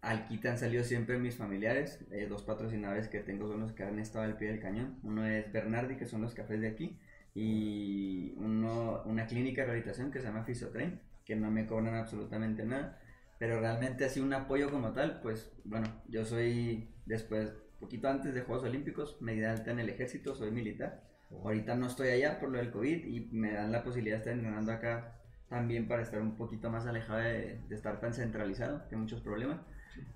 Al 0.00 0.26
quite 0.26 0.48
han 0.48 0.58
salido 0.58 0.82
siempre 0.82 1.18
mis 1.18 1.36
familiares. 1.36 2.00
eh, 2.10 2.26
dos 2.26 2.42
patrocinadores 2.42 3.08
que 3.08 3.20
tengo 3.20 3.46
son 3.48 3.60
los 3.60 3.72
que 3.72 3.84
han 3.84 3.98
estado 3.98 4.24
al 4.24 4.36
pie 4.36 4.48
del 4.48 4.60
cañón. 4.60 4.98
Uno 5.02 5.26
es 5.26 5.50
Bernardi, 5.52 5.96
que 5.96 6.06
son 6.06 6.22
los 6.22 6.34
cafés 6.34 6.60
de 6.60 6.68
aquí. 6.68 6.98
Y 7.34 8.34
uno, 8.36 9.02
una 9.04 9.26
clínica 9.26 9.62
de 9.62 9.66
rehabilitación 9.66 10.10
que 10.10 10.20
se 10.20 10.26
llama 10.26 10.44
Fisiotrain, 10.44 11.00
que 11.24 11.36
no 11.36 11.50
me 11.50 11.66
cobran 11.66 11.94
absolutamente 11.94 12.64
nada. 12.64 13.00
Pero 13.38 13.60
realmente 13.60 14.04
así 14.04 14.20
un 14.20 14.32
apoyo 14.34 14.70
como 14.70 14.92
tal, 14.92 15.20
pues 15.20 15.52
bueno, 15.64 15.88
yo 16.08 16.24
soy 16.24 16.90
después, 17.06 17.52
poquito 17.80 18.08
antes 18.08 18.34
de 18.34 18.42
Juegos 18.42 18.64
Olímpicos, 18.64 19.16
me 19.20 19.34
di 19.34 19.42
alta 19.44 19.70
en 19.70 19.80
el 19.80 19.88
ejército, 19.88 20.34
soy 20.34 20.50
militar. 20.50 21.02
Ahorita 21.30 21.74
no 21.74 21.86
estoy 21.86 22.08
allá 22.08 22.38
por 22.38 22.50
lo 22.50 22.58
del 22.58 22.70
COVID 22.70 23.06
y 23.06 23.28
me 23.32 23.52
dan 23.52 23.72
la 23.72 23.82
posibilidad 23.82 24.16
de 24.16 24.18
estar 24.18 24.34
entrenando 24.34 24.70
acá 24.72 25.18
también 25.48 25.88
para 25.88 26.02
estar 26.02 26.20
un 26.20 26.36
poquito 26.36 26.70
más 26.70 26.86
alejado 26.86 27.20
de, 27.20 27.60
de 27.68 27.74
estar 27.74 28.00
tan 28.00 28.12
centralizado, 28.12 28.86
que 28.88 28.96
muchos 28.96 29.20
problemas. 29.22 29.60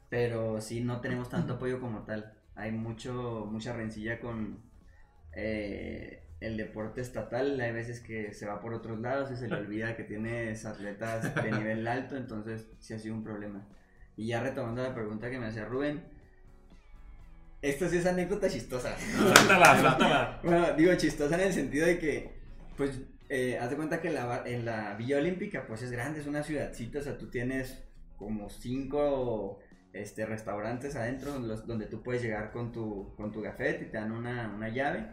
Pero 0.09 0.61
sí, 0.61 0.81
no 0.81 1.01
tenemos 1.01 1.29
tanto 1.29 1.55
apoyo 1.55 1.81
como 1.81 2.05
tal. 2.05 2.33
Hay 2.55 2.73
mucho, 2.73 3.49
mucha 3.51 3.73
rencilla 3.75 4.21
con 4.21 4.61
eh, 5.33 6.26
el 6.41 6.57
deporte 6.57 7.01
estatal. 7.01 7.61
Hay 7.61 7.73
veces 7.73 8.01
que 8.01 8.33
se 8.33 8.47
va 8.47 8.61
por 8.61 8.75
otros 8.75 9.01
lados 9.01 9.31
y 9.31 9.37
se 9.37 9.49
le 9.49 9.57
olvida 9.61 9.97
que 9.97 10.05
tienes 10.05 10.65
atletas 10.65 11.35
de 11.35 11.51
nivel 11.53 11.87
alto, 11.87 12.17
entonces 12.17 12.69
sí 12.79 12.95
ha 12.95 12.99
sido 12.99 13.15
un 13.15 13.25
problema. 13.25 13.67
Y 14.17 14.29
ya 14.29 14.41
retomando 14.43 14.83
la 14.83 14.95
pregunta 14.95 15.31
que 15.31 15.39
me 15.39 15.47
hacía 15.47 15.65
Rubén, 15.67 16.05
esta 17.63 17.89
sí 17.89 17.97
es 17.99 18.07
anécdota 18.07 18.49
chistosa. 18.49 18.97
Suéltala, 18.99 19.81
suéltala. 19.81 20.41
Bueno, 20.45 20.73
digo 20.75 20.95
chistosa 20.95 21.35
en 21.35 21.41
el 21.49 21.53
sentido 21.53 21.87
de 21.87 21.99
que, 21.99 22.31
pues, 22.77 23.01
eh, 23.29 23.59
haz 23.59 23.71
de 23.71 23.77
cuenta 23.77 24.01
que 24.01 24.11
la, 24.11 24.43
en 24.47 24.65
la 24.65 24.95
Villa 24.95 25.17
Olímpica, 25.19 25.67
pues 25.67 25.83
es 25.83 25.91
grande, 25.91 26.21
es 26.21 26.27
una 26.27 26.43
ciudadcita, 26.43 27.01
o 27.01 27.03
sea, 27.03 27.19
tú 27.19 27.29
tienes 27.29 27.83
como 28.17 28.49
cinco 28.49 29.59
este, 29.93 30.25
restaurantes 30.27 30.95
adentro 30.97 31.39
los- 31.39 31.67
donde 31.67 31.87
tú 31.87 32.03
puedes 32.03 32.23
llegar 32.23 32.53
con 32.53 32.71
tu, 32.73 33.15
con 33.17 33.33
tu 33.33 33.41
gafete 33.43 33.87
y 33.87 33.91
te 33.91 33.99
dan 33.99 34.13
una, 34.13 34.53
una 34.55 34.69
llave 34.69 35.07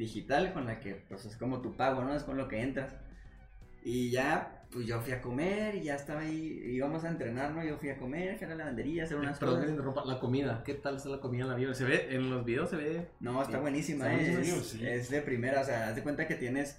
digital 0.00 0.52
con 0.52 0.64
la 0.66 0.80
que, 0.80 0.94
pues, 1.08 1.24
es 1.26 1.36
como 1.36 1.60
tu 1.60 1.76
pago, 1.76 2.02
¿no? 2.02 2.14
Es 2.14 2.24
con 2.24 2.36
lo 2.36 2.48
que 2.48 2.60
entras. 2.60 2.96
Y 3.84 4.10
ya, 4.10 4.64
pues 4.70 4.86
yo 4.86 5.00
fui 5.00 5.12
a 5.12 5.20
comer 5.22 5.74
y 5.74 5.82
ya 5.84 5.94
estaba 5.96 6.20
ahí, 6.20 6.60
íbamos 6.64 7.04
a 7.04 7.08
entrenar, 7.08 7.52
¿no? 7.52 7.64
Yo 7.64 7.76
fui 7.78 7.88
a 7.90 7.96
comer, 7.98 8.36
fui 8.36 8.46
a 8.46 8.50
la 8.50 8.56
lavandería, 8.56 9.04
hacer 9.04 9.16
unas 9.16 9.38
Perdón 9.38 9.56
cosas. 9.56 9.70
interrumpa, 9.70 10.04
la 10.04 10.18
comida. 10.18 10.62
¿Qué 10.64 10.74
tal 10.74 10.96
está 10.96 11.08
la 11.08 11.20
comida 11.20 11.44
en 11.44 11.48
la 11.50 11.54
vida? 11.56 11.72
Se 11.74 11.84
ve, 11.84 12.08
en 12.14 12.28
los 12.30 12.44
videos 12.44 12.68
se 12.70 12.76
ve. 12.76 13.08
No, 13.20 13.40
está 13.42 13.56
Sí. 13.56 13.60
buenísima, 13.62 14.12
Está 14.12 14.22
¿eh? 14.40 14.40
es, 14.42 14.66
sí. 14.66 14.86
es 14.86 15.10
de 15.10 15.22
primera, 15.22 15.60
o 15.60 15.64
sea, 15.64 15.88
haz 15.88 15.96
de 15.96 16.02
cuenta 16.02 16.26
que 16.26 16.34
tienes, 16.34 16.78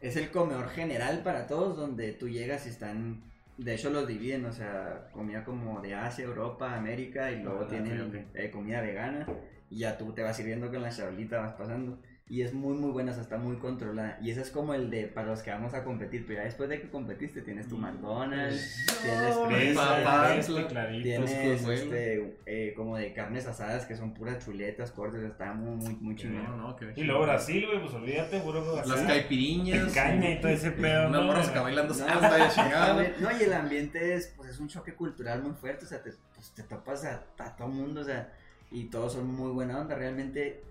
es 0.00 0.16
el 0.16 0.30
comedor 0.30 0.68
general 0.68 1.22
para 1.22 1.46
todos, 1.46 1.76
donde 1.76 2.12
tú 2.12 2.28
llegas 2.28 2.66
y 2.66 2.70
están, 2.70 3.22
de 3.56 3.74
hecho 3.74 3.88
los 3.90 4.06
dividen, 4.06 4.44
o 4.44 4.52
sea, 4.52 5.08
comida 5.12 5.42
como 5.44 5.80
de 5.80 5.94
Asia, 5.94 6.24
Europa, 6.26 6.74
América, 6.74 7.32
y 7.32 7.42
luego 7.42 7.62
Ah, 7.64 7.68
tienen 7.68 8.00
ok, 8.02 8.08
ok. 8.14 8.34
eh, 8.36 8.50
comida 8.50 8.80
vegana, 8.82 9.26
y 9.70 9.78
ya 9.78 9.96
tú 9.96 10.12
te 10.12 10.22
vas 10.22 10.36
sirviendo 10.36 10.70
con 10.70 10.82
la 10.82 10.90
charolita, 10.90 11.38
vas 11.40 11.54
pasando, 11.54 11.98
y 12.30 12.42
es 12.42 12.54
muy, 12.54 12.74
muy 12.78 12.92
buena, 12.92 13.10
o 13.10 13.14
sea, 13.14 13.24
está 13.24 13.38
muy 13.38 13.56
controlada, 13.56 14.16
y 14.22 14.30
ese 14.30 14.42
es 14.42 14.50
como 14.50 14.72
el 14.72 14.88
de, 14.88 15.08
para 15.08 15.26
los 15.26 15.42
que 15.42 15.50
vamos 15.50 15.74
a 15.74 15.82
competir, 15.82 16.24
pero 16.28 16.38
ya 16.38 16.44
después 16.44 16.68
de 16.68 16.80
que 16.80 16.88
competiste, 16.88 17.42
tienes 17.42 17.66
tu 17.66 17.76
McDonald's, 17.76 18.86
tienes 19.02 19.34
No, 19.34 20.26
Este, 20.30 20.66
clarito. 20.68 21.02
Tienes 21.02 21.60
pues, 21.64 21.80
este, 21.80 22.38
eh, 22.46 22.72
como 22.76 22.96
de 22.96 23.12
carnes 23.14 23.48
asadas 23.48 23.84
que 23.84 23.96
son 23.96 24.14
puras 24.14 24.44
chuletas, 24.44 24.92
cortes, 24.92 25.24
está 25.24 25.52
muy, 25.54 25.74
muy, 25.74 25.96
muy 25.96 26.14
chingón. 26.14 26.44
No, 26.44 26.56
no, 26.56 26.76
que 26.76 26.92
Y 26.94 27.02
luego 27.02 27.22
Brasil, 27.22 27.66
güey, 27.66 27.80
pues 27.80 27.94
olvídate, 27.94 28.38
puro 28.38 28.76
Las 28.86 29.00
caipiriñas. 29.00 29.92
Caña 29.92 30.30
y 30.30 30.40
todo 30.40 30.52
ese 30.52 30.70
pedo, 30.70 31.08
Una 31.08 31.18
¿no? 31.18 31.24
morra 31.24 31.42
acá 31.44 31.62
bailando 31.62 31.92
No, 31.92 31.98
salsa 31.98 32.48
chingada. 32.54 33.12
No, 33.18 33.28
y 33.36 33.42
el 33.42 33.52
ambiente 33.52 34.14
es, 34.14 34.28
pues, 34.36 34.50
es 34.50 34.60
un 34.60 34.68
choque 34.68 34.94
cultural 34.94 35.42
muy 35.42 35.54
fuerte, 35.54 35.84
o 35.84 35.88
sea, 35.88 36.00
te, 36.00 36.12
pues, 36.36 36.52
te 36.54 36.62
topas 36.62 37.04
a, 37.06 37.24
a 37.38 37.56
todo 37.56 37.66
mundo, 37.66 38.02
o 38.02 38.04
sea, 38.04 38.32
y 38.70 38.84
todos 38.84 39.14
son 39.14 39.26
muy 39.34 39.50
buena 39.50 39.80
onda, 39.80 39.96
realmente. 39.96 40.69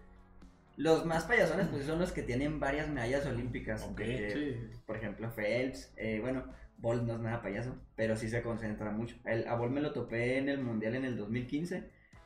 Los 0.80 1.06
más 1.06 1.26
payasones, 1.26 1.68
pues, 1.68 1.86
son 1.86 2.00
los 2.00 2.14
que 2.14 2.24
tienen 2.24 2.58
varias 2.58 2.88
medallas 2.88 3.26
olímpicas. 3.26 3.84
Que, 3.98 4.32
Sí. 4.32 4.80
Por 4.86 4.96
ejemplo, 4.96 5.30
Phelps, 5.30 5.92
eh, 5.98 6.20
bueno, 6.22 6.46
Bolt 6.78 7.04
no 7.04 7.16
es 7.16 7.20
nada 7.20 7.42
payaso, 7.42 7.76
pero 7.98 8.16
sí 8.16 8.30
se 8.30 8.42
concentra 8.42 8.90
mucho. 8.90 9.18
El, 9.26 9.46
a 9.50 9.56
Bolt 9.56 9.74
me 9.74 9.82
lo 9.82 9.92
topé 9.92 10.38
en 10.38 10.48
el 10.48 10.62
Mundial 10.62 10.96
en 10.96 11.04
el 11.04 11.18
2015 11.18 11.84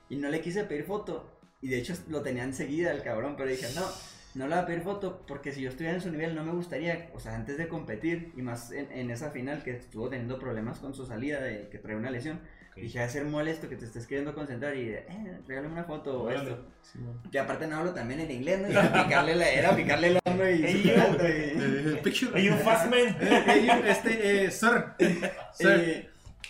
y 0.07 0.17
no 0.17 0.29
le 0.29 0.39
quise 0.39 0.65
pedir 0.65 0.83
foto. 0.83 1.39
Y 1.61 1.69
de 1.69 1.79
hecho 1.79 1.95
lo 2.09 2.21
tenía 2.21 2.43
enseguida 2.43 2.91
el 2.91 3.01
cabrón, 3.01 3.33
pero 3.35 3.49
dije, 3.49 3.65
no, 3.73 3.87
no 4.35 4.47
le 4.47 4.53
voy 4.53 4.63
a 4.63 4.67
pedir 4.67 4.81
foto 4.81 5.25
porque 5.25 5.51
si 5.51 5.61
yo 5.63 5.69
estuviera 5.69 5.95
en 5.95 6.01
su 6.01 6.11
nivel 6.11 6.35
no 6.35 6.45
me 6.45 6.51
gustaría, 6.51 7.09
o 7.15 7.19
sea, 7.19 7.33
antes 7.33 7.57
de 7.57 7.67
competir 7.67 8.33
y 8.37 8.43
más 8.43 8.71
en, 8.71 8.91
en 8.91 9.09
esa 9.09 9.31
final 9.31 9.63
que 9.63 9.77
estuvo 9.77 10.09
teniendo 10.09 10.37
problemas 10.37 10.77
con 10.77 10.93
su 10.93 11.07
salida 11.07 11.41
de 11.41 11.69
que 11.69 11.79
trae 11.79 11.95
una 11.95 12.11
lesión, 12.11 12.39
Ok. 12.75 12.81
dije, 12.81 12.99
va 12.99 13.05
a 13.05 13.09
ser 13.09 13.25
molesto 13.25 13.69
que 13.69 13.75
te 13.75 13.85
estés 13.85 14.07
queriendo 14.07 14.33
concentrar 14.33 14.75
y, 14.75 14.89
eh, 14.89 15.37
regálame 15.47 15.73
una 15.73 15.83
foto 15.83 16.23
o 16.23 16.29
esto. 16.29 16.65
Sí. 16.81 16.99
Que 17.31 17.37
aparte 17.39 17.67
no 17.67 17.77
hablo 17.77 17.93
también 17.93 18.19
en 18.21 18.31
inglés, 18.31 18.61
¿no? 18.61 18.67
Y 18.67 18.71
era 18.71 18.91
picarle, 18.91 19.35
la, 19.35 19.49
era 19.49 19.75
picarle 19.75 20.07
el 20.07 20.19
hombro 20.25 20.49
y... 20.49 20.63
Hey, 20.63 20.83
you. 20.83 21.01
alto 21.01 21.23
y- 21.27 21.95
picture. 22.01 22.31
Hey, 22.33 22.45
you 22.47 22.53
fast 22.63 22.89
man. 22.89 23.15
You, 23.63 23.85
este, 23.85 24.45
eh, 24.45 24.51
sir. 24.51 24.85
Sir. 25.53 26.09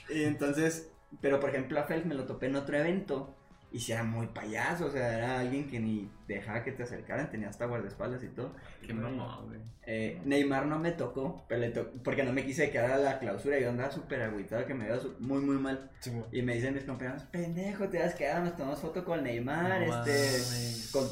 Y, 0.09 0.13
y 0.19 0.23
entonces, 0.23 0.89
pero 1.21 1.39
por 1.39 1.49
ejemplo 1.49 1.79
a 1.79 1.85
Phelps 1.85 2.05
me 2.05 2.15
lo 2.15 2.25
topé 2.25 2.45
en 2.47 2.55
otro 2.55 2.77
evento 2.77 3.35
y 3.73 3.79
si 3.79 3.91
era 3.91 4.03
muy 4.03 4.27
payaso, 4.27 4.85
o 4.85 4.91
sea, 4.91 5.17
era 5.17 5.39
alguien 5.41 5.67
que 5.67 5.79
ni 5.79 6.09
dejaba 6.27 6.63
que 6.63 6.71
te 6.71 6.83
acercaran, 6.83 7.29
tenía 7.29 7.49
hasta 7.49 7.65
guardaespaldas 7.65 8.23
y 8.23 8.27
todo. 8.27 8.55
Qué 8.85 8.93
mamón, 8.93 9.47
güey. 9.47 9.59
Eh, 9.85 10.21
Neymar 10.23 10.65
no 10.67 10.79
me 10.79 10.91
tocó, 10.91 11.43
pero 11.49 11.59
le 11.59 11.69
to- 11.71 11.91
porque 12.03 12.23
no 12.23 12.31
me 12.31 12.45
quise 12.45 12.69
quedar 12.71 12.91
a 12.91 12.97
la 12.97 13.19
clausura, 13.19 13.59
yo 13.59 13.69
andaba 13.69 13.91
súper 13.91 14.21
agüitado 14.21 14.65
que 14.65 14.73
me 14.73 14.85
veo 14.85 15.01
muy 15.19 15.41
muy 15.41 15.57
mal. 15.57 15.89
Sí. 15.99 16.11
Y 16.31 16.41
me 16.41 16.55
dicen 16.55 16.73
mis 16.73 16.85
compañeros, 16.85 17.23
pendejo, 17.31 17.89
te 17.89 18.01
has 18.01 18.15
quedado, 18.15 18.45
nos 18.45 18.55
tomamos 18.55 18.79
foto 18.79 19.03
con 19.03 19.23
Neymar, 19.23 19.85
No 19.87 20.05
este, 20.05 20.91
con 20.93 21.09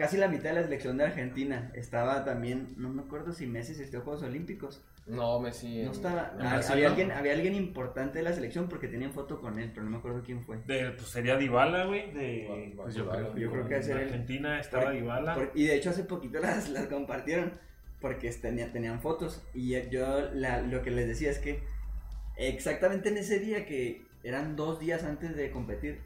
casi 0.00 0.16
la 0.16 0.28
mitad 0.28 0.44
de 0.50 0.54
la 0.54 0.62
selección 0.62 0.96
de 0.96 1.04
Argentina. 1.04 1.70
Estaba 1.74 2.24
también, 2.24 2.68
no 2.78 2.88
me 2.88 3.02
acuerdo 3.02 3.32
si 3.34 3.46
Messi 3.46 3.72
asistió 3.72 3.98
a 3.98 4.02
Juegos 4.02 4.22
Olímpicos. 4.22 4.82
No, 5.06 5.38
Messi. 5.40 5.82
No 5.82 5.88
en- 5.88 5.90
estaba. 5.90 6.32
en 6.38 6.46
ah, 6.46 6.60
había, 6.70 6.84
¿no? 6.86 6.90
alguien, 6.94 7.12
había 7.12 7.32
alguien 7.34 7.54
importante 7.54 8.18
de 8.18 8.24
la 8.24 8.32
selección 8.32 8.66
porque 8.70 8.88
tenían 8.88 9.12
foto 9.12 9.40
con 9.42 9.58
él, 9.58 9.70
pero 9.74 9.84
no 9.84 9.90
me 9.90 9.98
acuerdo 9.98 10.22
quién 10.24 10.42
fue. 10.42 10.56
De, 10.66 10.90
pues 10.92 11.08
sería 11.08 11.36
Dybala, 11.36 11.84
güey, 11.84 12.12
de... 12.12 12.72
Pues 12.76 12.94
yo 12.94 13.10
creo- 13.10 13.36
yo 13.36 13.50
creo 13.50 13.68
que 13.68 13.76
el- 13.76 13.92
Argentina 13.92 14.58
estaba 14.58 14.84
Por- 14.84 14.92
Dybala. 14.94 15.34
Por- 15.34 15.52
y 15.54 15.64
de 15.66 15.76
hecho 15.76 15.90
hace 15.90 16.04
poquito 16.04 16.38
las, 16.40 16.70
las 16.70 16.86
compartieron 16.86 17.52
porque 18.00 18.30
tenía- 18.30 18.72
tenían 18.72 19.00
fotos. 19.02 19.42
Y 19.52 19.72
yo 19.90 20.30
la- 20.32 20.62
lo 20.62 20.80
que 20.82 20.90
les 20.90 21.06
decía 21.08 21.30
es 21.30 21.38
que 21.40 21.62
exactamente 22.38 23.10
en 23.10 23.18
ese 23.18 23.38
día 23.38 23.66
que 23.66 24.02
eran 24.24 24.56
dos 24.56 24.80
días 24.80 25.04
antes 25.04 25.36
de 25.36 25.50
competir, 25.50 26.00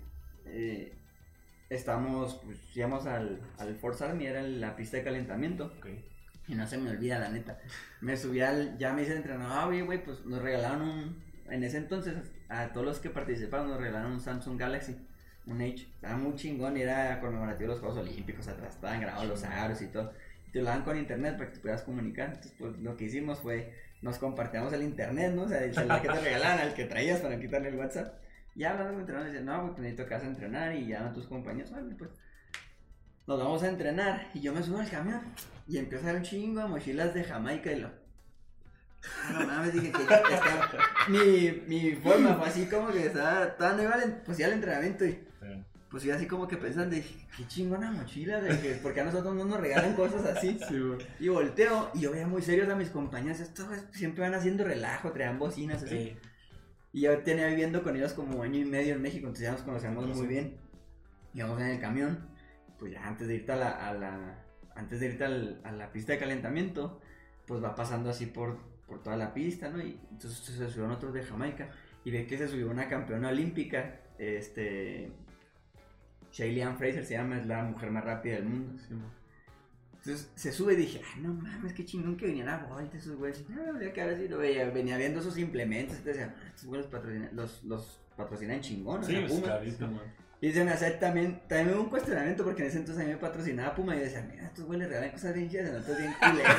eh, 0.47 0.93
estamos, 1.77 2.41
pues 2.45 2.59
íbamos 2.77 3.07
al, 3.07 3.41
al 3.59 3.75
Force 3.77 4.05
Army, 4.05 4.27
era 4.27 4.43
la 4.43 4.77
pista 4.77 4.97
de 4.97 5.05
calentamiento. 5.05 5.73
Y 6.47 6.55
no 6.55 6.67
se 6.67 6.77
me 6.77 6.91
olvida, 6.91 7.19
la 7.19 7.31
neta. 7.31 7.59
Me 8.01 8.17
subí 8.17 8.41
al, 8.41 8.77
ya 8.79 8.93
me 8.93 9.03
hice 9.03 9.17
entrenador, 9.17 9.53
ah, 9.57 9.67
oye, 9.67 9.83
güey, 9.83 10.05
pues 10.05 10.25
nos 10.27 10.43
regalaron 10.43 10.83
un, 10.83 11.25
en 11.49 11.65
ese 11.65 11.79
entonces, 11.79 12.15
a 12.49 12.69
todos 12.73 12.87
los 12.87 12.99
que 12.99 13.11
participaron 13.11 13.69
nos 13.69 13.81
regalaron 13.81 14.13
un 14.13 14.21
Samsung 14.21 14.59
Galaxy, 14.59 14.97
un 15.47 15.61
H. 15.61 15.87
Estaba 15.95 16.17
muy 16.17 16.35
chingón 16.37 16.77
era 16.77 17.21
conmemorativo 17.21 17.69
de 17.69 17.75
los 17.75 17.81
Juegos 17.81 17.99
Olímpicos, 17.99 18.49
atrás 18.49 18.75
estaban 18.75 19.01
grabados 19.01 19.29
los 19.29 19.45
aros 19.45 19.81
y 19.83 19.87
todo. 19.87 20.13
Y 20.49 20.53
te 20.53 20.61
lo 20.61 20.67
dan 20.67 20.83
con 20.83 20.97
internet 20.97 21.37
para 21.37 21.51
que 21.51 21.57
te 21.57 21.61
puedas 21.61 21.83
comunicar. 21.83 22.29
Entonces, 22.29 22.53
pues 22.59 22.79
lo 22.79 22.97
que 22.97 23.05
hicimos 23.05 23.41
fue, 23.41 23.75
nos 24.03 24.19
compartíamos 24.19 24.73
el 24.73 24.83
internet, 24.83 25.33
¿no? 25.35 25.43
O 25.43 25.49
sea, 25.49 25.65
el 25.65 25.75
celular 25.75 26.03
que 26.03 26.09
te 26.09 26.21
regalaban, 26.21 26.59
al 26.61 26.75
que 26.75 26.85
traías 26.85 27.21
para 27.21 27.39
quitarle 27.39 27.69
el 27.69 27.77
WhatsApp. 27.77 28.15
Ya 28.55 28.71
hablando 28.71 28.93
con 28.93 28.95
el 28.97 29.01
entrenador, 29.03 29.27
decían, 29.33 29.47
no, 29.47 29.67
pues 29.69 29.79
necesito 29.81 30.07
que 30.07 30.15
vas 30.15 30.23
a 30.23 30.27
entrenar 30.27 30.75
y 30.75 30.87
llaman 30.87 31.09
a 31.09 31.13
tus 31.13 31.27
compañeros, 31.27 31.71
vale, 31.73 31.95
pues 31.97 32.11
nos 33.27 33.39
vamos 33.39 33.63
a 33.63 33.69
entrenar 33.69 34.29
y 34.35 34.41
yo 34.41 34.53
me 34.53 34.63
subo 34.63 34.79
al 34.79 34.91
camión 34.91 35.21
y 35.67 35.79
empiezo 35.79 36.05
a 36.05 36.09
ver 36.13 36.17
un 36.17 36.23
chingo 36.23 36.61
de 36.61 36.67
mochilas 36.69 37.15
de 37.15 37.25
Jamaica 37.25 37.73
y 37.73 37.81
lo. 37.81 37.89
Ah, 39.23 39.37
no 39.41 39.47
mames, 39.47 39.73
dije 39.73 39.93
que 39.93 40.03
estaba- 40.03 40.71
mi, 41.09 41.63
mi 41.67 41.93
forma 41.97 42.35
fue 42.37 42.49
así 42.49 42.67
como 42.67 42.89
que 42.89 43.07
estaba, 43.07 43.55
todavía 43.57 43.77
no 43.77 43.83
iba 43.85 43.95
al, 43.95 44.03
en- 44.03 44.23
pues 44.25 44.39
iba 44.39 44.47
al 44.49 44.55
entrenamiento 44.55 45.05
y 45.05 45.19
pues 45.91 46.05
iba 46.07 46.17
así 46.17 46.27
como 46.27 46.49
que 46.49 46.57
pensando, 46.57 46.95
dije, 46.95 47.15
qué 47.37 47.47
chingona 47.47 47.91
mochila, 47.91 48.41
de 48.41 48.59
que, 48.61 48.75
porque 48.83 49.01
a 49.01 49.05
nosotros 49.05 49.35
no 49.35 49.45
nos 49.45 49.61
regalan 49.61 49.95
cosas 49.95 50.25
así. 50.27 50.59
Sí. 50.69 50.75
Y 51.21 51.29
volteo 51.29 51.91
y 51.95 52.01
yo 52.01 52.11
veía 52.13 52.27
muy 52.27 52.43
serios 52.43 52.69
a 52.69 52.75
mis 52.75 52.91
compañeros, 52.91 53.41
estos 53.41 53.67
siempre 53.93 54.23
van 54.23 54.35
haciendo 54.35 54.65
relajo, 54.65 55.13
traían 55.13 55.39
bocinas 55.39 55.83
así. 55.83 55.97
Sí. 55.97 56.17
Y 56.95 57.03
yo 57.03 57.19
tenía 57.19 57.49
viviendo 57.49 57.83
con 57.83 57.95
ellos 57.97 58.13
como 58.15 58.43
año 58.43 58.61
y 58.61 58.65
medio 58.65 58.95
en 58.95 59.03
México, 59.03 59.27
entonces 59.27 59.45
ya 59.47 59.53
nos 59.53 59.63
conocíamos 59.63 60.05
Sí. 60.07 60.13
muy 60.13 60.27
bien. 60.29 60.57
Íbamos 61.35 61.61
en 61.61 61.67
el 61.67 61.81
camión, 61.81 62.29
pues 62.79 62.93
ya 62.93 63.07
antes 63.07 63.27
de 63.29 63.35
irte 63.35 63.51
a 63.53 63.57
la, 63.57 63.71
a 63.89 63.93
la, 63.95 64.45
antes 64.77 65.01
de 65.01 65.07
irte 65.07 65.25
al- 65.25 65.61
a 65.65 65.73
la 65.73 65.91
pista 65.93 66.13
de 66.13 66.19
calentamiento, 66.21 67.01
pues 67.47 67.63
va 67.63 67.75
pasando 67.75 68.09
así 68.11 68.27
por, 68.27 68.59
por 68.87 69.03
toda 69.03 69.17
la 69.17 69.35
pista, 69.35 69.69
¿no? 69.71 69.83
Y 69.83 69.99
entonces 70.11 70.39
se 70.39 70.69
subieron 70.71 70.93
otros 70.93 71.13
de 71.13 71.23
Jamaica 71.25 71.69
y 72.05 72.11
ve 72.13 72.27
que 72.27 72.39
se 72.39 72.47
subió 72.49 72.71
una 72.71 72.89
campeona 72.89 73.29
olímpica, 73.31 74.01
este, 74.19 75.11
Shaylee 76.33 76.63
Ann 76.63 76.79
Fraser 76.79 77.05
se 77.05 77.15
llama, 77.15 77.39
es 77.39 77.47
la 77.47 77.65
mujer 77.65 77.91
más 77.91 78.05
rápida 78.05 78.37
del 78.37 78.45
mundo. 78.45 78.81
Entonces 80.05 80.31
se 80.35 80.53
sube 80.53 80.75
y 80.75 80.77
dije, 80.77 81.01
ay, 81.15 81.23
no 81.23 81.33
mames, 81.33 81.73
qué 81.73 81.85
chingón 81.85 82.17
que 82.19 82.27
venían 82.27 82.49
a 82.51 82.67
Volt 82.67 82.95
esos 82.95 83.17
güeyes. 83.17 83.49
No, 83.49 83.79
que 83.79 84.05
ver 84.05 84.19
si 84.19 84.29
lo 84.29 84.37
veía. 84.39 84.69
Venía 84.69 84.99
viendo 84.99 85.23
sus 85.23 85.39
implementos. 85.39 85.97
Entonces 85.97 86.19
decía, 86.19 86.35
"Ah, 86.39 86.47
estos 86.49 86.67
güeyes 86.67 86.87
patrocinan, 86.89 87.31
los, 87.33 87.65
los 87.65 88.01
patrocinan 88.15 88.61
chingón. 88.61 89.01
o 89.01 89.03
Sí, 89.05 89.13
sea, 89.13 89.21
pues, 89.23 89.33
Puma". 89.33 89.45
clarito. 89.47 89.91
Y 90.45 90.53
se 90.53 90.63
me 90.63 90.73
hace 90.73 90.91
también, 90.93 91.41
también 91.49 91.75
hubo 91.75 91.85
un 91.85 91.89
cuestionamiento 91.89 92.45
porque 92.45 92.63
en 92.63 92.69
ese 92.69 92.77
entonces 92.79 93.03
a 93.03 93.07
mí 93.07 93.13
me 93.15 93.19
patrocinaba 93.19 93.75
Puma 93.75 93.95
y 93.95 94.01
yo 94.01 94.05
decía, 94.05 94.27
mira, 94.31 94.45
estos 94.45 94.65
güeyes 94.67 94.89
regalan 94.89 95.11
cosas 95.13 95.33
bien 95.33 95.49
chidas, 95.49 95.73
nosotros 95.73 95.97
bien 95.99 96.13
culeras. 96.21 96.57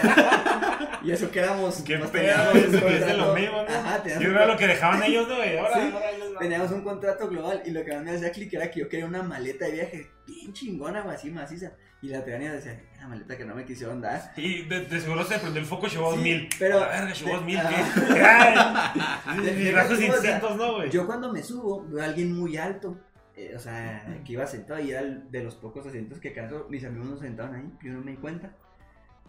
y 1.04 1.12
eso 1.12 1.30
que 1.30 1.40
éramos. 1.40 1.82
Qué 1.84 1.98
nos 2.00 2.10
pedo, 2.10 2.52
es 2.54 2.66
un 2.66 2.72
de 2.72 3.14
lo 3.18 3.36
mismo, 3.36 3.58
¿no? 3.62 3.70
Ajá, 3.76 4.04
Yo 4.20 4.30
un 4.30 4.36
era 4.36 4.48
lo 4.48 4.58
que 4.58 4.66
dejaban 4.68 5.04
ellos, 5.04 5.28
¿no? 5.28 5.36
güey? 5.36 5.58
Ahora, 5.60 5.74
Sí. 5.76 5.92
ahora 5.94 6.12
les 6.14 6.36
va. 6.36 6.40
Teníamos 6.40 6.72
un 6.72 6.82
contrato 6.84 7.28
global 7.28 7.62
y 7.64 7.70
lo 7.72 7.86
que 7.86 7.94
más 7.94 8.04
me 8.04 8.12
hacía 8.16 8.32
clic 8.32 8.52
era 8.56 8.72
que 8.72 8.80
yo 8.80 8.90
quería 8.90 9.06
una 9.06 9.22
maleta 9.22 9.66
de 9.66 9.72
viaje 9.74 10.10
bien 10.26 10.52
chingona, 10.52 11.02
güey, 11.02 11.16
así 11.16 11.30
maciza. 11.30 11.74
Y 12.02 12.08
la 12.10 12.24
y 12.54 12.56
decía, 12.56 12.82
la 13.00 13.08
maleta 13.08 13.38
que 13.38 13.46
no 13.46 13.54
me 13.54 13.66
quisieron 13.66 14.02
dar. 14.02 14.32
Y 14.36 14.64
de, 14.64 14.82
de 14.86 15.00
seguro 15.00 15.24
se 15.26 15.38
prendió 15.38 15.62
el 15.62 15.68
foco 15.68 15.88
Chevos 15.88 16.16
Sí, 16.16 16.22
1000. 16.22 16.50
pero- 16.58 16.84
A 16.84 16.88
verga, 16.88 17.14
1000, 17.46 17.60
Ah. 17.60 17.70
¿qué? 17.70 19.42
O 19.42 19.44
sea, 19.44 20.06
instintos, 20.08 20.56
¿no, 20.58 20.76
güey? 20.78 20.90
Yo 20.90 21.06
cuando 21.06 21.32
me 21.32 21.44
subo 21.44 21.86
veo 21.88 22.02
a 22.02 22.06
alguien 22.06 22.34
muy 22.36 22.58
alto, 22.58 22.98
eh, 23.38 23.54
o 23.56 23.60
sea, 23.60 24.06
que 24.26 24.34
iba 24.34 24.46
sentado 24.48 24.80
y 24.82 24.92
era 24.92 25.04
de 25.04 25.44
los 25.44 25.56
pocos 25.56 25.86
asientos 25.86 26.20
que 26.20 26.30
acaso 26.30 26.68
mis 26.70 26.84
amigos 26.86 27.10
nos 27.10 27.20
sentaban 27.20 27.56
ahí, 27.56 27.72
yo 27.84 27.94
no 27.94 28.02
me 28.02 28.12
di 28.12 28.18
cuenta. 28.18 28.56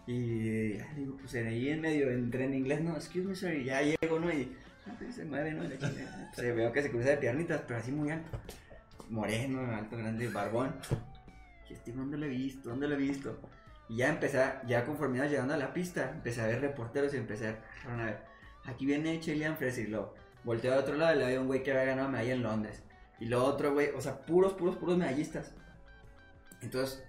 Y 0.05 0.77
ah, 0.79 0.87
digo, 0.95 1.17
pues 1.17 1.33
en 1.35 1.47
ahí 1.47 1.69
en 1.69 1.81
medio 1.81 2.09
entré 2.09 2.45
en 2.45 2.53
inglés, 2.53 2.81
no, 2.81 2.95
excuse 2.95 3.27
me, 3.27 3.35
sir, 3.35 3.53
y 3.55 3.65
ya 3.65 3.81
llego, 3.81 4.19
¿no? 4.19 4.31
Y 4.31 4.55
ah, 4.87 4.95
se 5.11 5.25
mueve, 5.25 5.51
¿no? 5.51 5.63
Chingada, 5.69 6.31
pues, 6.33 6.55
veo 6.55 6.71
que 6.71 6.81
se 6.81 6.89
cruza 6.91 7.09
de 7.09 7.17
piernitas, 7.17 7.61
pero 7.67 7.79
así 7.79 7.91
muy 7.91 8.09
alto. 8.11 8.39
Moreno, 9.09 9.61
alto, 9.75 9.97
grande, 9.97 10.27
barbón. 10.29 10.75
Y 11.69 11.73
este, 11.73 11.91
¿dónde 11.91 12.17
lo 12.17 12.25
he 12.25 12.29
visto? 12.29 12.69
¿Dónde 12.69 12.87
lo 12.87 12.95
he 12.95 12.97
visto? 12.97 13.39
Y 13.89 13.97
ya 13.97 14.09
empecé, 14.09 14.39
a- 14.39 14.61
ya 14.65 14.85
conforme 14.85 15.17
iba 15.17 15.27
llegando 15.27 15.53
a 15.53 15.57
la 15.57 15.73
pista, 15.73 16.11
empecé 16.11 16.41
a 16.41 16.47
ver 16.47 16.61
reporteros 16.61 17.13
y 17.13 17.17
empecé 17.17 17.47
a, 17.47 17.59
a 17.91 18.05
ver, 18.05 18.17
aquí 18.65 18.85
viene 18.85 19.19
Chelian 19.19 19.57
Fraser 19.57 19.87
y 19.87 19.91
lo 19.91 20.13
volteé 20.43 20.71
a 20.71 20.77
otro 20.77 20.95
lado 20.95 21.15
y 21.15 21.19
le 21.19 21.25
había 21.25 21.41
un 21.41 21.47
güey 21.47 21.63
que 21.63 21.71
había 21.71 21.85
ganado 21.85 22.09
medalla 22.09 22.33
en 22.33 22.43
Londres. 22.43 22.83
Y 23.19 23.25
lo 23.25 23.43
otro, 23.43 23.73
güey, 23.73 23.89
o 23.95 24.01
sea, 24.01 24.19
puros, 24.25 24.53
puros, 24.53 24.75
puros 24.77 24.97
medallistas. 24.97 25.53
Entonces, 26.61 27.03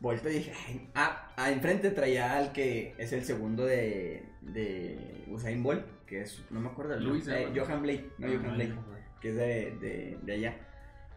volteé 0.00 0.32
y 0.32 0.38
dije, 0.38 0.52
ay, 0.66 0.90
ah, 0.94 1.32
ah, 1.36 1.50
enfrente 1.50 1.90
traía 1.90 2.36
al 2.36 2.52
que 2.52 2.94
es 2.98 3.12
el 3.12 3.24
segundo 3.24 3.64
de, 3.66 4.24
de 4.40 5.24
Usain 5.28 5.62
Bolt, 5.62 5.84
que 6.06 6.22
es, 6.22 6.42
no 6.50 6.60
me 6.60 6.68
acuerdo, 6.68 6.98
Luis, 6.98 7.28
eh, 7.28 7.48
¿no? 7.52 7.64
Johan 7.64 7.82
Blake, 7.82 8.10
no, 8.18 8.28
Johan 8.28 8.54
Blake, 8.54 8.74
que 9.20 9.28
es 9.30 9.36
de, 9.36 9.76
de, 9.80 10.18
de 10.22 10.32
allá. 10.32 10.56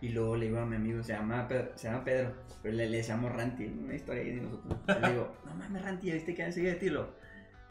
Y 0.02 0.10
luego 0.10 0.36
le 0.36 0.48
digo 0.48 0.60
a 0.60 0.66
mi 0.66 0.76
amigo, 0.76 1.02
se 1.02 1.14
llama 1.14 1.48
Pedro, 1.48 1.72
se 1.76 1.88
llama 1.88 2.04
Pedro 2.04 2.34
pero 2.64 2.76
le, 2.76 2.90
le 2.90 2.98
decíamos 2.98 3.32
Ranti, 3.34 3.66
una 3.66 3.94
historia 3.94 4.24
ahí 4.24 4.36
de 4.36 4.42
nosotros. 4.42 4.80
Le 4.88 5.10
digo, 5.10 5.36
no 5.46 5.54
mames, 5.54 5.84
Ranti, 5.84 6.08
¿ya 6.08 6.14
viste 6.14 6.34
que 6.34 6.44
enseguida 6.44 6.72
de 6.72 6.80
ti? 6.80 6.86
Y 6.86 6.90
lo, 6.90 7.10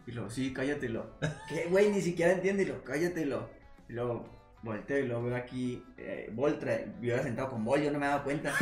y 0.07 0.13
lo, 0.13 0.29
sí, 0.29 0.53
cállatelo. 0.53 1.19
¿Qué, 1.49 1.67
güey? 1.71 1.91
Ni 1.91 2.03
siquiera 2.03 2.33
entiende, 2.33 2.65
y 2.65 2.67
lo, 2.67 2.85
cállatelo. 2.85 3.49
Y 3.89 3.95
luego 3.95 4.29
volteo 4.63 4.99
y 4.99 5.07
luego 5.07 5.25
veo 5.25 5.37
aquí, 5.37 5.83
eh, 5.99 6.31
Vol 6.33 6.59
yo 7.01 7.15
era 7.15 7.23
sentado 7.23 7.49
con 7.51 7.65
Vol, 7.65 7.83
yo 7.83 7.91
no 7.91 7.99
me 7.99 8.07
daba 8.07 8.23
cuenta. 8.23 8.53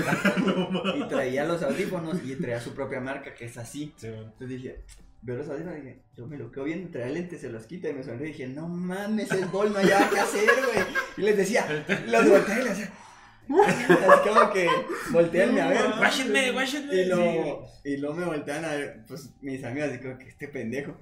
y 0.96 1.08
traía 1.08 1.44
los 1.44 1.62
audífonos 1.62 2.18
y 2.24 2.34
traía 2.36 2.60
su 2.60 2.74
propia 2.74 3.00
marca, 3.00 3.34
que 3.34 3.44
es 3.46 3.56
así. 3.58 3.92
Sí. 3.96 4.06
Entonces 4.08 4.48
dije, 4.48 4.80
veo 5.22 5.36
los 5.36 5.48
audífonos 5.48 5.78
y 5.78 5.80
dije, 5.82 6.02
yo 6.16 6.26
me 6.26 6.38
lo 6.38 6.50
quedo 6.50 6.64
viendo, 6.64 6.90
trae 6.90 7.10
lentes, 7.10 7.40
se 7.40 7.50
los 7.50 7.66
quita 7.66 7.88
y 7.88 7.94
me 7.94 8.02
sonríe 8.02 8.28
y 8.28 8.32
dije, 8.32 8.48
no 8.48 8.68
mames, 8.68 9.30
es 9.30 9.50
Vol, 9.50 9.72
no 9.72 9.78
hay 9.78 9.86
nada 9.86 10.08
que 10.10 10.20
hacer, 10.20 10.48
güey. 10.48 10.86
Y 11.16 11.22
les 11.22 11.36
decía, 11.36 11.66
los 12.06 12.28
volteé 12.28 12.54
y 12.60 12.64
les 12.64 12.78
decía, 12.78 12.92
así 13.66 13.84
como 14.28 14.52
que 14.52 14.68
volteenme 15.10 15.60
a 15.60 15.68
ver. 15.68 15.80
Guáchenme, 15.98 16.52
guáchenme. 16.52 16.94
Y 16.94 17.04
Sí, 17.04 17.10
luego, 17.10 17.66
y 17.84 17.96
luego 17.96 18.16
me 18.16 18.24
voltean 18.26 18.64
a 18.64 18.72
ver, 18.72 19.04
pues 19.06 19.30
mis 19.40 19.62
amigos, 19.64 19.92
digo 19.92 20.18
que 20.18 20.28
este 20.28 20.48
pendejo. 20.48 20.96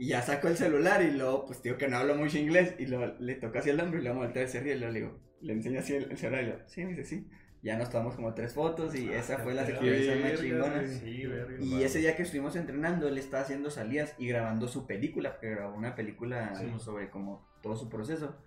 Y 0.00 0.06
ya 0.06 0.22
saco 0.22 0.48
el 0.48 0.56
celular 0.56 1.02
y 1.02 1.10
luego, 1.10 1.44
pues 1.44 1.62
digo 1.62 1.76
que 1.76 1.86
no 1.86 1.98
hablo 1.98 2.14
mucho 2.14 2.38
inglés. 2.38 2.74
Y 2.78 2.86
luego 2.86 3.14
le 3.18 3.34
toco 3.34 3.58
así 3.58 3.68
el 3.68 3.78
hombro 3.80 4.00
y 4.00 4.02
luego 4.02 4.20
voltea 4.20 4.44
y 4.44 4.48
se 4.48 4.58
ríe. 4.60 4.74
Y 4.74 4.78
luego 4.78 4.92
le 4.94 5.00
digo, 5.00 5.18
le 5.42 5.52
enseño 5.52 5.78
así 5.80 5.94
el, 5.94 6.10
el 6.10 6.16
celular 6.16 6.42
y 6.42 6.46
le 6.46 6.52
digo, 6.52 6.64
sí, 6.68 6.84
me 6.84 6.90
dice 6.92 7.04
sí. 7.04 7.28
Ya 7.62 7.76
nos 7.76 7.90
tomamos 7.90 8.14
como 8.14 8.32
tres 8.32 8.54
fotos 8.54 8.94
y 8.94 9.10
esa 9.12 9.36
fue 9.40 9.52
la 9.52 9.68
experiencia 9.68 10.16
más 10.16 10.40
chingona. 10.40 10.88
Sí, 10.88 11.26
verga. 11.26 11.62
Y 11.62 11.82
ese 11.82 11.98
día 11.98 12.16
que 12.16 12.22
estuvimos 12.22 12.56
entrenando, 12.56 13.08
él 13.08 13.18
estaba 13.18 13.42
haciendo 13.42 13.70
salidas 13.70 14.14
y 14.16 14.26
grabando 14.28 14.68
su 14.68 14.86
película, 14.86 15.32
porque 15.32 15.50
grabó 15.50 15.76
una 15.76 15.94
película 15.94 16.54
Sí. 16.54 16.64
sobre 16.78 17.10
como 17.10 17.46
todo 17.62 17.76
su 17.76 17.90
proceso. 17.90 18.42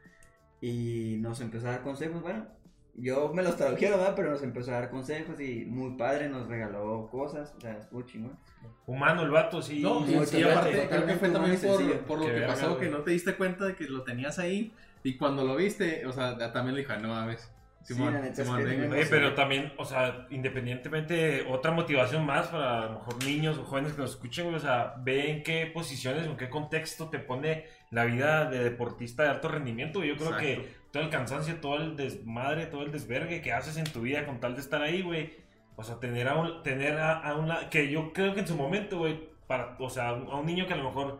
Y 0.59 1.17
nos 1.19 1.39
empezó 1.41 1.67
a 1.67 1.71
dar 1.73 1.81
consejos, 1.83 2.23
bueno, 2.23 2.47
yo 2.95 3.33
me 3.33 3.41
los 3.43 3.55
tradujeron, 3.57 3.99
¿verdad? 3.99 4.13
Pero 4.15 4.31
nos 4.31 4.43
empezó 4.43 4.71
a 4.71 4.75
dar 4.75 4.89
consejos 4.89 5.39
y 5.39 5.65
muy 5.65 5.97
padre, 5.97 6.29
nos 6.29 6.47
regaló 6.47 7.07
cosas, 7.11 7.53
o 7.57 7.61
sea, 7.61 7.77
estuvo 7.77 8.01
chingón. 8.03 8.37
Humano 8.85 9.23
el 9.23 9.31
vato, 9.31 9.61
sí. 9.61 9.81
No, 9.81 10.05
Sí, 10.05 10.17
sí, 10.25 10.37
y 10.39 10.43
aparte 10.43 10.87
creo 10.89 11.05
que 11.05 11.13
fue 11.15 11.29
también 11.29 11.59
por, 11.59 11.99
por 12.05 12.19
lo 12.19 12.25
Qué 12.25 12.31
que 12.33 12.39
verga, 12.39 12.53
pasó, 12.53 12.69
güey. 12.75 12.81
que 12.81 12.89
no 12.89 12.99
te 12.99 13.11
diste 13.11 13.35
cuenta 13.35 13.65
de 13.65 13.75
que 13.75 13.85
lo 13.85 14.03
tenías 14.03 14.37
ahí. 14.39 14.73
Y 15.03 15.17
cuando 15.17 15.43
lo 15.43 15.55
viste, 15.55 16.05
o 16.05 16.11
sea, 16.11 16.37
también 16.53 16.75
le 16.75 16.81
dije, 16.81 16.97
no 16.99 17.09
mames. 17.09 17.49
Sí, 17.81 17.95
Simón, 17.95 18.15
es 18.15 18.37
Simón, 18.37 18.59
que 18.59 18.63
venga. 18.63 18.87
no 18.87 18.93
Oye, 18.93 19.05
pero 19.09 19.33
también, 19.33 19.73
o 19.77 19.83
sea, 19.83 20.25
independientemente, 20.29 21.45
otra 21.49 21.71
motivación 21.71 22.25
más 22.25 22.47
para 22.47 22.83
a 22.83 22.85
lo 22.85 22.91
mejor 22.99 23.23
niños 23.25 23.57
o 23.57 23.65
jóvenes 23.65 23.91
que 23.91 24.01
nos 24.01 24.11
escuchen, 24.11 24.53
o 24.53 24.59
sea, 24.59 24.95
ve 25.03 25.29
en 25.31 25.43
qué 25.43 25.65
posiciones 25.73 26.25
o 26.27 26.31
en 26.31 26.37
qué 26.37 26.49
contexto 26.49 27.09
te 27.09 27.19
pone 27.19 27.65
la 27.91 28.05
vida 28.05 28.49
de 28.49 28.63
deportista 28.63 29.23
de 29.23 29.29
alto 29.29 29.49
rendimiento. 29.49 30.01
Yo 30.03 30.15
creo 30.15 30.29
Exacto. 30.29 30.45
que 30.45 30.82
todo 30.93 31.01
el 31.01 31.09
cansancio, 31.09 31.55
todo 31.59 31.77
el 31.77 31.97
desmadre, 31.97 32.67
todo 32.67 32.83
el 32.83 32.91
desvergue 32.91 33.41
que 33.41 33.51
haces 33.51 33.77
en 33.77 33.85
tu 33.85 34.01
vida 34.01 34.27
con 34.27 34.39
tal 34.39 34.53
de 34.53 34.61
estar 34.61 34.79
ahí, 34.79 35.01
güey. 35.01 35.33
O 35.75 35.83
sea, 35.83 35.99
tener 35.99 36.27
a 36.27 36.35
un, 36.35 36.61
tener 36.61 36.99
a, 36.99 37.35
una, 37.35 37.67
que 37.71 37.91
yo 37.91 38.13
creo 38.13 38.35
que 38.35 38.41
en 38.41 38.47
su 38.47 38.55
momento, 38.55 38.99
güey, 38.99 39.27
para, 39.47 39.75
o 39.79 39.89
sea, 39.89 40.09
a 40.09 40.39
un 40.39 40.45
niño 40.45 40.67
que 40.67 40.75
a 40.75 40.77
lo 40.77 40.83
mejor, 40.83 41.17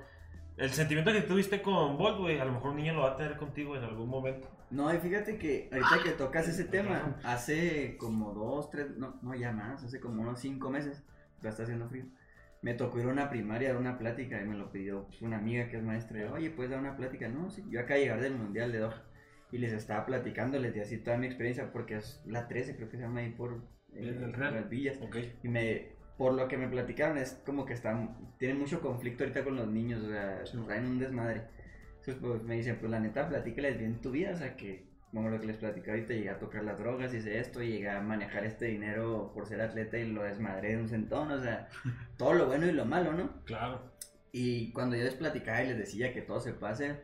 el 0.58 0.70
sentimiento 0.70 1.12
que 1.12 1.22
tuviste 1.22 1.64
con 1.64 1.98
Bolt, 1.98 2.20
güey, 2.20 2.40
a 2.40 2.46
lo 2.46 2.52
mejor 2.52 2.70
un 2.70 2.78
niño 2.78 2.94
lo 2.94 3.02
va 3.02 3.14
a 3.14 3.16
tener 3.16 3.36
contigo 3.36 3.76
en 3.76 3.84
algún 3.84 4.10
momento. 4.10 4.48
No, 4.70 4.94
y 4.94 5.00
fíjate 5.00 5.40
que 5.40 5.70
ahorita 5.72 6.04
que 6.04 6.12
tocas 6.12 6.48
ese 6.48 6.66
tema, 6.66 7.18
hace 7.24 7.98
como 7.98 8.32
dos, 8.32 8.70
tres, 8.70 8.96
no, 8.96 9.16
no 9.24 9.34
ya 9.34 9.52
más, 9.52 9.84
hace 9.84 10.00
como 10.00 10.22
unos 10.22 10.40
cinco 10.40 10.70
meses, 10.70 11.02
ya 11.42 11.50
está 11.50 11.64
haciendo 11.64 11.88
frío. 11.88 12.06
Me 12.62 12.76
tocó 12.76 13.00
ir 13.00 13.06
a 13.06 13.10
una 13.12 13.28
primaria 13.32 13.74
a 13.74 13.78
una 13.80 13.98
plática 13.98 14.40
y 14.40 14.46
me 14.46 14.56
lo 14.56 14.72
pidió 14.72 15.08
una 15.22 15.38
amiga 15.38 15.68
que 15.68 15.78
es 15.78 15.84
maestra. 15.84 16.32
Oye, 16.32 16.52
¿puedes 16.52 16.70
dar 16.70 16.80
una 16.80 16.96
plática? 16.96 17.28
No, 17.28 17.50
sí, 17.50 17.64
yo 17.70 17.80
acá 17.80 17.98
llegar 17.98 18.22
del 18.22 18.36
Mundial 18.36 18.72
de 18.72 18.78
Doha. 18.78 19.04
Y 19.54 19.60
les 19.60 19.72
estaba 19.72 20.06
platicando, 20.06 20.58
les 20.60 20.74
di 20.74 20.80
así 20.82 20.98
toda 20.98 21.16
mi 21.18 21.28
experiencia, 21.28 21.72
porque 21.72 21.98
es 21.98 22.22
la 22.26 22.48
13, 22.48 22.76
creo 22.76 22.90
que 22.90 22.98
se 22.98 23.04
llama 23.04 23.20
ahí 23.20 23.30
por 23.30 23.62
eh, 23.94 24.32
Real. 24.34 24.56
las 24.56 24.70
villas. 24.70 24.98
Ok. 25.02 25.18
Y 25.44 25.48
me, 25.48 25.90
por 26.18 26.34
lo 26.34 26.48
que 26.48 26.58
me 26.58 26.68
platicaron, 26.68 27.18
es 27.20 27.40
como 27.46 27.64
que 27.66 27.74
están, 27.74 28.18
tienen 28.40 28.58
mucho 28.58 28.82
conflicto 28.82 29.24
ahorita 29.24 29.44
con 29.44 29.56
los 29.56 29.68
niños, 29.68 30.04
o 30.04 30.10
sea, 30.10 30.46
Sí. 30.46 30.58
traen 30.66 30.86
un 30.88 30.98
desmadre. 31.00 31.44
Entonces, 32.00 32.16
pues 32.20 32.44
me 32.44 32.56
dicen, 32.56 32.78
pues 32.80 32.92
la 32.92 33.00
neta, 33.00 33.30
platícales 33.30 33.78
bien 33.78 34.02
tu 34.02 34.12
vida, 34.12 34.32
o 34.34 34.36
sea, 34.36 34.56
que 34.58 34.92
como 35.12 35.30
lo 35.30 35.40
que 35.40 35.46
les 35.46 35.58
platicé 35.58 35.92
ahorita, 35.92 36.14
llegué 36.16 36.30
a 36.32 36.40
tocar 36.40 36.64
las 36.64 36.80
drogas, 36.80 37.14
hice 37.14 37.38
esto, 37.38 37.62
llegué 37.62 37.88
a 37.92 38.02
manejar 38.02 38.46
este 38.46 38.66
dinero 38.66 39.32
por 39.36 39.46
ser 39.46 39.62
atleta 39.62 40.00
y 40.00 40.12
lo 40.12 40.24
desmadré 40.24 40.70
de 40.70 40.78
un 40.82 40.90
centón, 40.90 41.32
o 41.32 41.40
sea, 41.40 41.70
todo 42.18 42.34
lo 42.34 42.48
bueno 42.48 42.66
y 42.66 42.72
lo 42.72 42.86
malo, 42.86 43.14
¿no? 43.14 43.44
Claro. 43.46 43.94
Y 44.32 44.72
cuando 44.72 44.96
yo 44.96 45.04
les 45.04 45.14
platicaba 45.14 45.62
y 45.64 45.68
les 45.68 45.78
decía 45.78 46.12
que 46.12 46.24
todo 46.24 46.40
se 46.42 46.54
pase, 46.54 46.96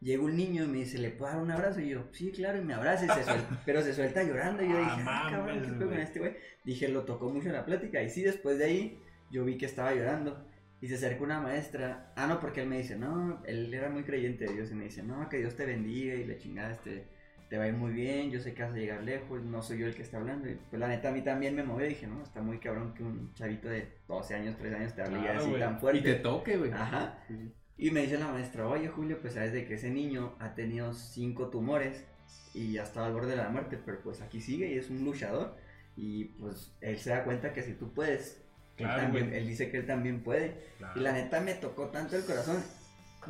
llega 0.00 0.22
un 0.22 0.36
niño 0.36 0.64
y 0.64 0.68
me 0.68 0.78
dice, 0.78 0.98
¿le 0.98 1.10
puedo 1.10 1.32
dar 1.32 1.40
un 1.42 1.50
abrazo? 1.50 1.80
Y 1.80 1.88
yo, 1.90 2.04
sí, 2.12 2.30
claro, 2.32 2.58
y 2.58 2.64
me 2.64 2.74
abraza 2.74 3.04
y 3.06 3.08
se 3.08 3.24
suelta, 3.24 3.62
pero 3.66 3.82
se 3.82 3.92
suelta 3.92 4.22
llorando. 4.22 4.62
Y 4.62 4.68
yo 4.68 4.76
Ah, 4.76 4.80
dije, 4.96 5.02
ah, 5.08 5.28
cabrón, 5.30 5.62
¿qué 5.62 5.68
pedo 5.72 5.88
con 5.88 5.98
este 5.98 6.18
güey? 6.20 6.36
Dije, 6.64 6.88
lo 6.88 7.04
tocó 7.04 7.30
mucho 7.30 7.48
en 7.48 7.54
la 7.54 7.64
plática. 7.64 8.02
Y 8.02 8.10
sí, 8.10 8.22
después 8.22 8.58
de 8.58 8.64
ahí, 8.64 9.02
yo 9.30 9.44
vi 9.44 9.56
que 9.58 9.66
estaba 9.66 9.94
llorando. 9.94 10.44
Y 10.80 10.86
se 10.86 10.94
acerca 10.94 11.24
una 11.24 11.40
maestra. 11.40 12.12
Ah, 12.14 12.26
no, 12.28 12.38
porque 12.38 12.62
él 12.62 12.68
me 12.68 12.78
dice, 12.78 12.96
no, 12.96 13.42
él 13.46 13.74
era 13.74 13.90
muy 13.90 14.04
creyente 14.04 14.44
de 14.46 14.52
Dios. 14.54 14.70
Y 14.70 14.74
me 14.74 14.84
dice, 14.84 15.02
no, 15.02 15.28
que 15.28 15.38
Dios 15.38 15.56
te 15.56 15.66
bendiga 15.66 16.14
y 16.14 16.24
la 16.24 16.38
chingada, 16.38 16.70
este, 16.70 17.08
te 17.50 17.58
va 17.58 17.64
a 17.64 17.68
ir 17.68 17.74
muy 17.74 17.90
bien. 17.92 18.30
Yo 18.30 18.38
sé 18.38 18.54
que 18.54 18.62
vas 18.62 18.72
a 18.72 18.76
llegar 18.76 19.02
lejos. 19.02 19.42
No 19.42 19.60
soy 19.60 19.78
yo 19.78 19.86
el 19.88 19.96
que 19.96 20.02
está 20.02 20.18
hablando. 20.18 20.48
Y 20.48 20.54
pues 20.70 20.78
la 20.78 20.86
neta, 20.86 21.08
a 21.08 21.12
mí 21.12 21.22
también 21.22 21.56
me 21.56 21.64
movió. 21.64 21.88
Dije, 21.88 22.06
no, 22.06 22.22
está 22.22 22.40
muy 22.42 22.58
cabrón 22.60 22.94
que 22.94 23.02
un 23.02 23.34
chavito 23.34 23.68
de 23.68 23.88
12 24.06 24.34
años, 24.36 24.56
13 24.56 24.76
años 24.76 24.94
te 24.94 25.02
hable 25.02 25.18
Claro, 25.18 25.40
así 25.40 25.48
güey. 25.48 25.60
tan 25.60 25.76
Y 25.76 25.80
fuerte. 25.80 26.00
te 26.02 26.14
toque, 26.20 26.56
güey. 26.56 26.70
Ajá. 26.70 27.18
Sí. 27.26 27.52
Y 27.78 27.90
me 27.92 28.00
dice 28.02 28.18
la 28.18 28.26
maestra, 28.28 28.66
oye 28.66 28.88
Julio, 28.88 29.18
pues 29.20 29.34
sabes 29.34 29.52
de 29.52 29.66
que 29.66 29.74
ese 29.74 29.90
niño 29.90 30.34
ha 30.40 30.54
tenido 30.54 30.92
cinco 30.92 31.46
tumores 31.48 32.04
y 32.52 32.72
ya 32.72 32.82
estaba 32.82 33.06
al 33.06 33.12
borde 33.12 33.30
de 33.30 33.36
la 33.36 33.48
muerte, 33.50 33.78
pero 33.84 34.00
pues 34.02 34.20
aquí 34.20 34.40
sigue 34.40 34.72
y 34.72 34.78
es 34.78 34.90
un 34.90 35.04
luchador. 35.04 35.54
Y 35.96 36.24
pues 36.24 36.72
él 36.80 36.98
se 36.98 37.10
da 37.10 37.22
cuenta 37.24 37.52
que 37.52 37.62
si 37.62 37.74
tú 37.74 37.92
puedes, 37.94 38.42
él 38.78 38.86
también- 38.88 39.32
él 39.32 39.46
dice 39.46 39.70
que 39.70 39.78
él 39.78 39.86
también 39.86 40.22
puede. 40.22 40.54
Claro. 40.78 40.98
Y 40.98 41.02
la 41.02 41.12
neta 41.12 41.40
me 41.40 41.54
tocó 41.54 41.86
tanto 41.88 42.16
el 42.16 42.24
corazón. 42.24 42.62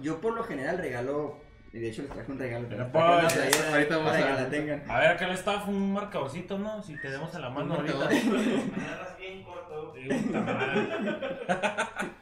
Yo 0.03 0.21
por 0.21 0.35
lo 0.35 0.43
general 0.45 0.79
regalo, 0.79 1.37
y 1.73 1.79
de 1.79 1.89
hecho 1.91 2.03
les 2.03 2.11
traje 2.11 2.31
un 2.33 2.39
regalo. 2.39 2.67
Pero 2.69 2.83
les 2.85 2.93
traje 2.93 3.09
una 3.09 3.21
pues, 3.21 3.33
playera 3.35 3.71
ahorita 3.75 3.97
vamos 3.99 4.13
para 4.13 4.25
a- 4.25 4.29
que 4.37 4.43
la 4.43 4.51
tengan. 4.51 4.91
A 4.91 4.99
ver, 5.01 5.09
acá 5.11 5.27
el 5.27 5.33
staff, 5.33 5.69
un 5.69 5.93
marcadorcito, 5.93 6.59
¿no? 6.59 6.83
Si 6.83 6.97
tenemos 7.01 7.35
en 7.35 7.43
la 7.43 7.51
mano 7.51 7.75
ahorita. 7.75 8.09
bien 9.19 9.43
corto. 9.45 9.95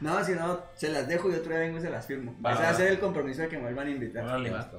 No, 0.00 0.22
si 0.24 0.32
no, 0.32 0.60
se 0.74 0.90
las 0.90 1.06
dejo 1.08 1.30
y 1.30 1.34
otro 1.34 1.50
día 1.50 1.60
vengo 1.60 1.78
y 1.78 1.82
se 1.82 1.90
las 1.90 2.06
firmo. 2.06 2.34
Va, 2.44 2.52
Ese 2.52 2.62
va 2.62 2.68
a 2.70 2.74
ser 2.74 2.88
el 2.88 2.98
compromiso 2.98 3.42
de 3.42 3.48
que 3.48 3.56
me 3.56 3.64
vuelvan 3.64 3.86
a 3.86 3.90
invitar. 3.90 4.24
Órale. 4.24 4.50
Basta. 4.50 4.78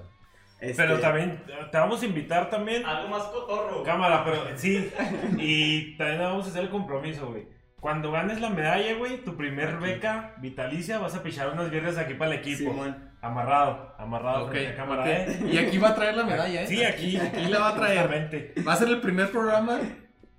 Este, 0.60 0.84
Pero 0.84 1.00
también 1.00 1.42
te 1.72 1.78
vamos 1.78 2.02
a 2.02 2.06
invitar 2.06 2.50
también. 2.50 2.86
Algo 2.86 3.10
más 3.10 3.24
cotorro. 3.24 3.84
Cámara, 3.84 4.24
pero 4.24 4.44
sí. 4.56 4.92
Y 5.38 5.98
también 5.98 6.22
vamos 6.22 6.46
a 6.46 6.50
hacer 6.50 6.64
el 6.64 6.70
compromiso, 6.70 7.30
güey. 7.30 7.48
Cuando 7.80 8.12
ganes 8.12 8.40
la 8.40 8.52
medalla, 8.52 8.94
güey, 8.96 9.24
tu 9.24 9.36
primer 9.36 9.78
beca 9.78 10.36
vitalicia, 10.38 11.00
vas 11.00 11.16
a 11.16 11.24
pichar 11.24 11.50
unas 11.52 11.72
viernes 11.72 11.98
aquí 11.98 12.14
para 12.14 12.32
el 12.32 12.40
equipo. 12.40 12.72
Simón. 12.72 13.12
Amarrado, 13.22 13.96
amarrado 13.98 14.46
Ok, 14.46 14.52
frente 14.52 14.74
a 14.74 14.76
cámara. 14.76 15.12
¿eh? 15.12 15.40
Y 15.52 15.58
aquí 15.58 15.78
va 15.80 15.90
a 15.90 15.96
traer 15.96 16.16
la 16.16 16.24
medalla, 16.24 16.62
¿eh? 16.64 16.68
Sí, 16.68 16.84
aquí. 16.84 17.18
Aquí 17.18 17.46
la 17.46 17.60
va 17.60 17.70
a 17.70 17.76
traer. 17.76 17.98
Exactamente. 17.98 18.54
Va 18.68 18.74
a 18.74 18.76
ser 18.76 18.88
el 18.88 19.02
primer 19.02 19.32
programa 19.32 19.80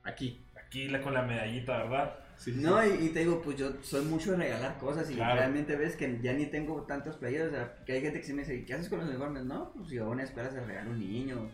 aquí. 0.05 0.47
Aquí 0.67 0.89
la, 0.89 1.01
con 1.01 1.15
la 1.15 1.23
medallita, 1.23 1.79
¿verdad? 1.79 2.15
Sí, 2.39 2.53
No, 2.57 2.85
y, 2.85 3.07
y 3.07 3.09
te 3.11 3.21
digo, 3.21 3.41
pues 3.41 3.57
yo 3.57 3.73
soy 3.83 4.05
mucho 4.05 4.33
de 4.33 4.39
regalar 4.39 4.77
cosas 4.79 5.09
y 5.11 5.15
Claro. 5.15 5.37
realmente 5.37 5.77
ves 5.77 5.95
que 5.97 6.19
ya 6.21 6.33
ni 6.33 6.47
tengo 6.47 6.83
tantos 6.83 7.17
playeros. 7.17 7.49
O 7.49 7.55
sea, 7.55 7.77
que 7.87 7.93
hay 7.93 8.01
gente 8.01 8.21
que 8.21 8.27
sí 8.27 8.33
me 8.33 8.43
dice, 8.43 8.65
¿qué 8.65 8.75
haces 8.75 8.89
con 8.89 8.99
los 8.99 9.09
uniformes? 9.09 9.45
No, 9.45 9.73
pues 9.75 9.91
yo 9.91 10.07
a 10.07 10.09
una 10.09 10.25
escuela 10.25 10.51
se 10.51 10.57
los 10.57 10.67
regalo 10.67 10.91
a 10.91 10.93
un 10.93 10.99
niño, 10.99 11.51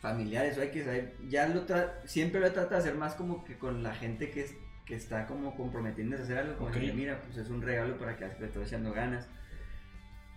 familiares, 0.00 0.56
o 0.56 0.60
hay 0.62 0.70
que 0.70 0.84
saber. 0.84 1.16
Ya 1.28 1.48
lo 1.48 1.66
tra- 1.66 1.94
siempre 2.04 2.40
lo 2.40 2.46
he 2.46 2.50
tratado 2.50 2.76
de 2.76 2.88
hacer 2.88 2.94
más 2.94 3.14
como 3.14 3.44
que 3.44 3.58
con 3.58 3.82
la 3.82 3.94
gente 3.94 4.30
que, 4.30 4.42
es- 4.42 4.54
que 4.86 4.94
está 4.94 5.26
como 5.26 5.56
comprometiéndose 5.56 6.22
a 6.22 6.24
hacer 6.24 6.38
algo. 6.38 6.56
Como 6.58 6.70
Ok. 6.70 6.76
que, 6.76 6.92
mira, 6.92 7.20
pues 7.22 7.36
es 7.36 7.48
un 7.50 7.60
regalo 7.62 7.98
para 7.98 8.16
que 8.16 8.26
le 8.38 8.46
estoy 8.46 8.62
echando 8.64 8.92
ganas. 8.92 9.26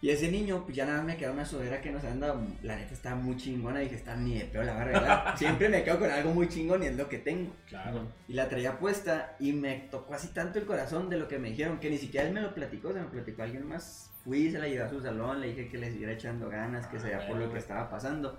Y 0.03 0.09
ese 0.09 0.29
niño, 0.29 0.65
pues 0.65 0.75
ya 0.75 0.85
nada 0.85 0.97
más 0.97 1.07
me 1.07 1.15
quedó 1.15 1.31
una 1.31 1.45
sudadera 1.45 1.79
que 1.79 1.89
nos 1.89 2.03
han 2.03 2.19
dado. 2.19 2.45
La 2.61 2.75
neta 2.75 2.93
está 2.93 3.15
muy 3.15 3.37
chingona. 3.37 3.79
Dije, 3.79 3.95
está 3.95 4.17
ni 4.17 4.37
de 4.37 4.43
peor 4.43 4.65
la 4.65 4.83
regalar. 4.83 5.33
Siempre 5.37 5.69
me 5.69 5.81
quedo 5.81 5.97
con 5.97 6.11
algo 6.11 6.33
muy 6.33 6.49
chingón 6.49 6.83
y 6.83 6.87
es 6.87 6.97
lo 6.97 7.07
que 7.07 7.19
tengo. 7.19 7.55
Claro. 7.69 8.05
Y 8.27 8.33
la 8.33 8.49
traía 8.49 8.77
puesta 8.79 9.37
y 9.39 9.53
me 9.53 9.87
tocó 9.89 10.13
así 10.13 10.33
tanto 10.33 10.59
el 10.59 10.65
corazón 10.65 11.09
de 11.09 11.17
lo 11.17 11.29
que 11.29 11.39
me 11.39 11.51
dijeron 11.51 11.79
que 11.79 11.89
ni 11.89 11.97
siquiera 11.97 12.27
él 12.27 12.33
me 12.33 12.41
lo 12.41 12.53
platicó, 12.53 12.91
se 12.91 12.99
me 12.99 13.05
platicó 13.05 13.43
alguien 13.43 13.65
más. 13.65 14.11
Fui, 14.25 14.51
se 14.51 14.59
la 14.59 14.67
llevé 14.67 14.83
a 14.83 14.89
su 14.89 14.99
salón, 14.99 15.39
le 15.39 15.47
dije 15.47 15.69
que 15.69 15.77
le 15.77 15.89
siguiera 15.89 16.11
echando 16.11 16.49
ganas, 16.49 16.85
que 16.87 16.97
Ah, 16.97 16.99
sea 16.99 17.25
por 17.25 17.37
lo 17.37 17.49
que 17.49 17.59
estaba 17.59 17.89
pasando. 17.89 18.37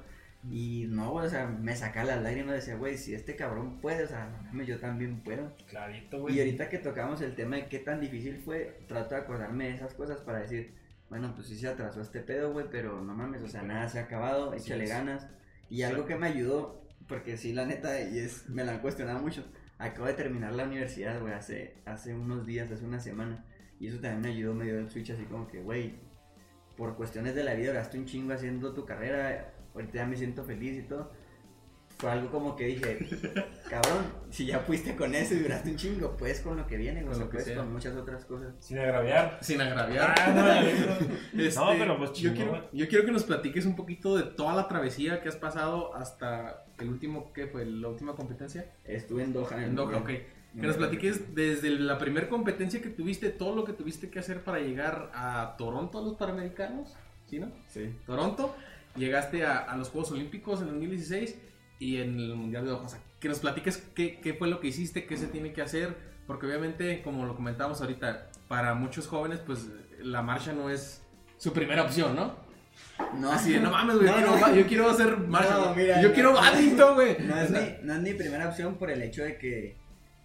Y 0.50 0.84
no, 0.90 1.14
o 1.14 1.28
sea, 1.30 1.46
me 1.46 1.74
sacaba 1.74 2.08
las 2.08 2.22
lágrimas 2.22 2.52
y 2.52 2.56
decía, 2.56 2.76
güey, 2.76 2.98
si 2.98 3.14
este 3.14 3.36
cabrón 3.36 3.80
puede, 3.80 4.04
o 4.04 4.06
sea, 4.08 4.26
no 4.26 4.42
mames, 4.42 4.66
yo 4.66 4.78
también 4.78 5.20
puedo. 5.20 5.50
Clarito, 5.66 6.20
güey. 6.20 6.36
Y 6.36 6.40
ahorita 6.40 6.68
que 6.68 6.76
tocamos 6.76 7.22
el 7.22 7.34
tema 7.34 7.56
de 7.56 7.68
qué 7.68 7.78
tan 7.78 8.02
difícil 8.02 8.36
fue, 8.44 8.80
trato 8.86 9.14
de 9.14 9.22
acordarme 9.22 9.68
de 9.68 9.76
esas 9.76 9.94
cosas 9.94 10.18
para 10.18 10.40
decir, 10.40 10.83
bueno, 11.14 11.32
pues 11.32 11.46
sí 11.46 11.56
se 11.56 11.68
atrasó 11.68 12.00
este 12.00 12.18
pedo, 12.18 12.52
güey, 12.52 12.66
pero 12.68 13.00
no 13.00 13.14
mames, 13.14 13.40
o 13.42 13.46
sea, 13.46 13.62
nada 13.62 13.88
se 13.88 14.00
ha 14.00 14.02
acabado, 14.02 14.52
échale 14.52 14.82
es. 14.82 14.90
ganas. 14.90 15.28
Y 15.70 15.82
algo 15.82 16.06
que 16.06 16.16
me 16.16 16.26
ayudó, 16.26 16.84
porque 17.06 17.36
sí, 17.36 17.52
la 17.52 17.64
neta, 17.64 18.00
y 18.00 18.18
es, 18.18 18.48
me 18.48 18.64
la 18.64 18.72
han 18.72 18.80
cuestionado 18.80 19.20
mucho, 19.20 19.44
acabo 19.78 20.08
de 20.08 20.14
terminar 20.14 20.52
la 20.54 20.64
universidad, 20.64 21.20
güey, 21.20 21.32
hace, 21.32 21.76
hace 21.84 22.16
unos 22.16 22.44
días, 22.46 22.68
hace 22.72 22.84
una 22.84 22.98
semana, 22.98 23.44
y 23.78 23.86
eso 23.86 24.00
también 24.00 24.22
me 24.22 24.28
ayudó, 24.30 24.54
me 24.54 24.64
dio 24.64 24.76
el 24.76 24.90
switch 24.90 25.10
así 25.10 25.22
como 25.26 25.46
que, 25.46 25.60
güey, 25.60 25.94
por 26.76 26.96
cuestiones 26.96 27.36
de 27.36 27.44
la 27.44 27.54
vida, 27.54 27.70
oraste 27.70 27.96
un 27.96 28.06
chingo 28.06 28.32
haciendo 28.32 28.74
tu 28.74 28.84
carrera, 28.84 29.54
ahorita 29.72 29.94
ya 29.94 30.06
me 30.06 30.16
siento 30.16 30.42
feliz 30.42 30.76
y 30.76 30.82
todo. 30.82 31.12
Fue 31.98 32.10
algo 32.10 32.28
como 32.30 32.56
que 32.56 32.66
dije, 32.66 32.98
cabrón, 33.70 34.04
si 34.30 34.46
ya 34.46 34.58
fuiste 34.60 34.96
con 34.96 35.14
eso 35.14 35.34
y 35.34 35.38
duraste 35.38 35.70
un 35.70 35.76
chingo, 35.76 36.16
pues 36.16 36.40
con 36.40 36.56
lo 36.56 36.66
que 36.66 36.76
viene, 36.76 37.04
Con 37.04 37.18
lo 37.18 37.30
que 37.30 37.40
sea. 37.40 37.56
con 37.56 37.72
muchas 37.72 37.94
otras 37.96 38.24
cosas. 38.24 38.52
Sin 38.58 38.78
agraviar. 38.78 39.38
Sin 39.40 39.60
agraviar. 39.60 40.14
Ah, 40.18 40.32
no, 41.34 41.40
Este, 41.42 41.58
No, 41.60 41.70
pero 41.78 41.96
pues 41.96 42.12
yo 42.14 42.34
quiero, 42.34 42.68
yo 42.72 42.88
quiero 42.88 43.04
que 43.04 43.12
nos 43.12 43.24
platiques 43.24 43.64
un 43.64 43.76
poquito 43.76 44.16
de 44.16 44.24
toda 44.24 44.54
la 44.54 44.66
travesía 44.68 45.22
que 45.22 45.28
has 45.28 45.36
pasado 45.36 45.94
hasta 45.94 46.64
el 46.78 46.88
último, 46.88 47.32
¿qué 47.32 47.46
fue? 47.46 47.64
¿La 47.64 47.88
última 47.88 48.14
competencia? 48.16 48.72
Estuve 48.84 49.22
en 49.22 49.32
Doha. 49.32 49.64
En 49.64 49.74
Doha, 49.76 49.98
ok. 49.98 50.06
Que 50.06 50.66
nos 50.66 50.76
platiques 50.76 51.34
desde 51.34 51.70
la 51.70 51.98
primera 51.98 52.28
competencia 52.28 52.80
que 52.82 52.88
tuviste, 52.88 53.30
todo 53.30 53.56
lo 53.56 53.64
que 53.64 53.72
tuviste 53.72 54.10
que 54.10 54.18
hacer 54.20 54.42
para 54.44 54.58
llegar 54.58 55.10
a 55.14 55.54
Toronto 55.58 55.98
a 55.98 56.02
los 56.02 56.14
Panamericanos, 56.14 56.94
¿sí, 57.26 57.40
no? 57.40 57.50
Sí. 57.66 57.92
Toronto, 58.06 58.54
llegaste 58.96 59.44
a, 59.44 59.58
a 59.58 59.76
los 59.76 59.88
Juegos 59.90 60.12
Olímpicos 60.12 60.60
en 60.60 60.66
2016 60.68 61.36
y 61.78 61.96
en 61.98 62.18
el 62.18 62.34
Mundial 62.34 62.64
de 62.64 62.70
Doha. 62.70 62.82
O 62.82 62.88
sea, 62.88 63.00
que 63.20 63.28
nos 63.28 63.38
platiques 63.38 63.78
qué, 63.94 64.20
qué 64.20 64.34
fue 64.34 64.48
lo 64.48 64.60
que 64.60 64.68
hiciste, 64.68 65.06
qué 65.06 65.16
se 65.16 65.26
tiene 65.26 65.52
que 65.52 65.62
hacer, 65.62 65.96
porque 66.26 66.46
obviamente, 66.46 67.02
como 67.02 67.24
lo 67.26 67.34
comentamos 67.36 67.80
ahorita, 67.80 68.30
para 68.48 68.74
muchos 68.74 69.06
jóvenes, 69.06 69.40
pues 69.44 69.66
la 70.00 70.22
marcha 70.22 70.52
no 70.52 70.70
es 70.70 71.02
su 71.38 71.52
primera 71.52 71.82
opción, 71.82 72.14
¿no? 72.16 72.36
No, 73.18 73.30
Así 73.30 73.52
de, 73.52 73.60
no 73.60 73.70
mames, 73.70 73.96
güey, 73.96 74.08
No, 74.08 74.20
yo, 74.20 74.26
no. 74.26 74.32
quiero, 74.36 74.54
yo 74.54 74.66
quiero 74.66 74.90
hacer 74.90 75.16
marcha. 75.18 75.54
No, 75.58 75.74
mira, 75.74 76.00
yo 76.02 76.08
no. 76.08 76.14
quiero 76.14 76.32
badminton, 76.32 76.94
güey. 76.94 77.16
No 77.20 77.36
es, 77.40 77.50
mi, 77.50 77.58
no 77.82 77.94
es 77.94 78.00
mi 78.00 78.14
primera 78.14 78.48
opción 78.48 78.74
por 78.76 78.90
el 78.90 79.00
hecho 79.02 79.22
de 79.22 79.38
que, 79.38 79.76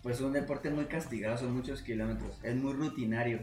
pues, 0.01 0.17
es 0.17 0.21
un 0.21 0.33
deporte 0.33 0.69
muy 0.69 0.85
castigado, 0.85 1.37
son 1.37 1.53
muchos 1.53 1.81
kilómetros, 1.81 2.39
es 2.43 2.55
muy 2.55 2.73
rutinario. 2.73 3.39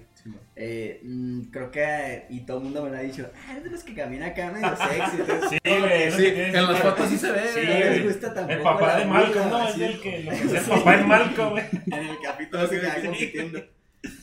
Eh, 0.54 1.00
mm, 1.04 1.42
creo 1.50 1.70
que, 1.70 2.26
y 2.30 2.40
todo 2.40 2.58
el 2.58 2.64
mundo 2.64 2.82
me 2.82 2.90
lo 2.90 2.96
ha 2.96 3.00
dicho, 3.00 3.30
ah, 3.34 3.56
es 3.56 3.64
de 3.64 3.70
los 3.70 3.84
que 3.84 3.94
camina 3.94 4.26
acá 4.26 4.50
medio 4.50 4.76
sexy. 4.76 5.16
Entonces, 5.20 5.60
Sí, 5.62 5.78
güey. 5.78 6.12
Sí, 6.12 6.26
en 6.26 6.52
las 6.52 6.80
fotos 6.80 7.08
sí 7.08 7.18
se 7.18 7.32
ve. 7.32 7.40
Sí, 7.52 7.60
no 7.60 7.78
les 7.78 8.04
gusta 8.04 8.34
tampoco 8.34 8.58
El 8.58 8.62
papá 8.62 8.86
la 8.86 8.98
de 8.98 9.04
Malcolm, 9.04 9.50
¿no? 9.50 9.68
Es 9.68 9.78
el 9.78 10.00
que 10.00 10.22
lo 10.22 10.30
que 10.30 10.36
hacía 10.58 10.58
el 10.60 10.66
papá 10.66 10.96
de 10.96 11.04
Malcolm, 11.04 11.50
güey. 11.50 11.64
en 11.86 12.08
el 12.08 12.20
capítulo 12.22 12.66
se 12.66 12.80
queda 12.80 13.02
compitiendo. 13.02 13.64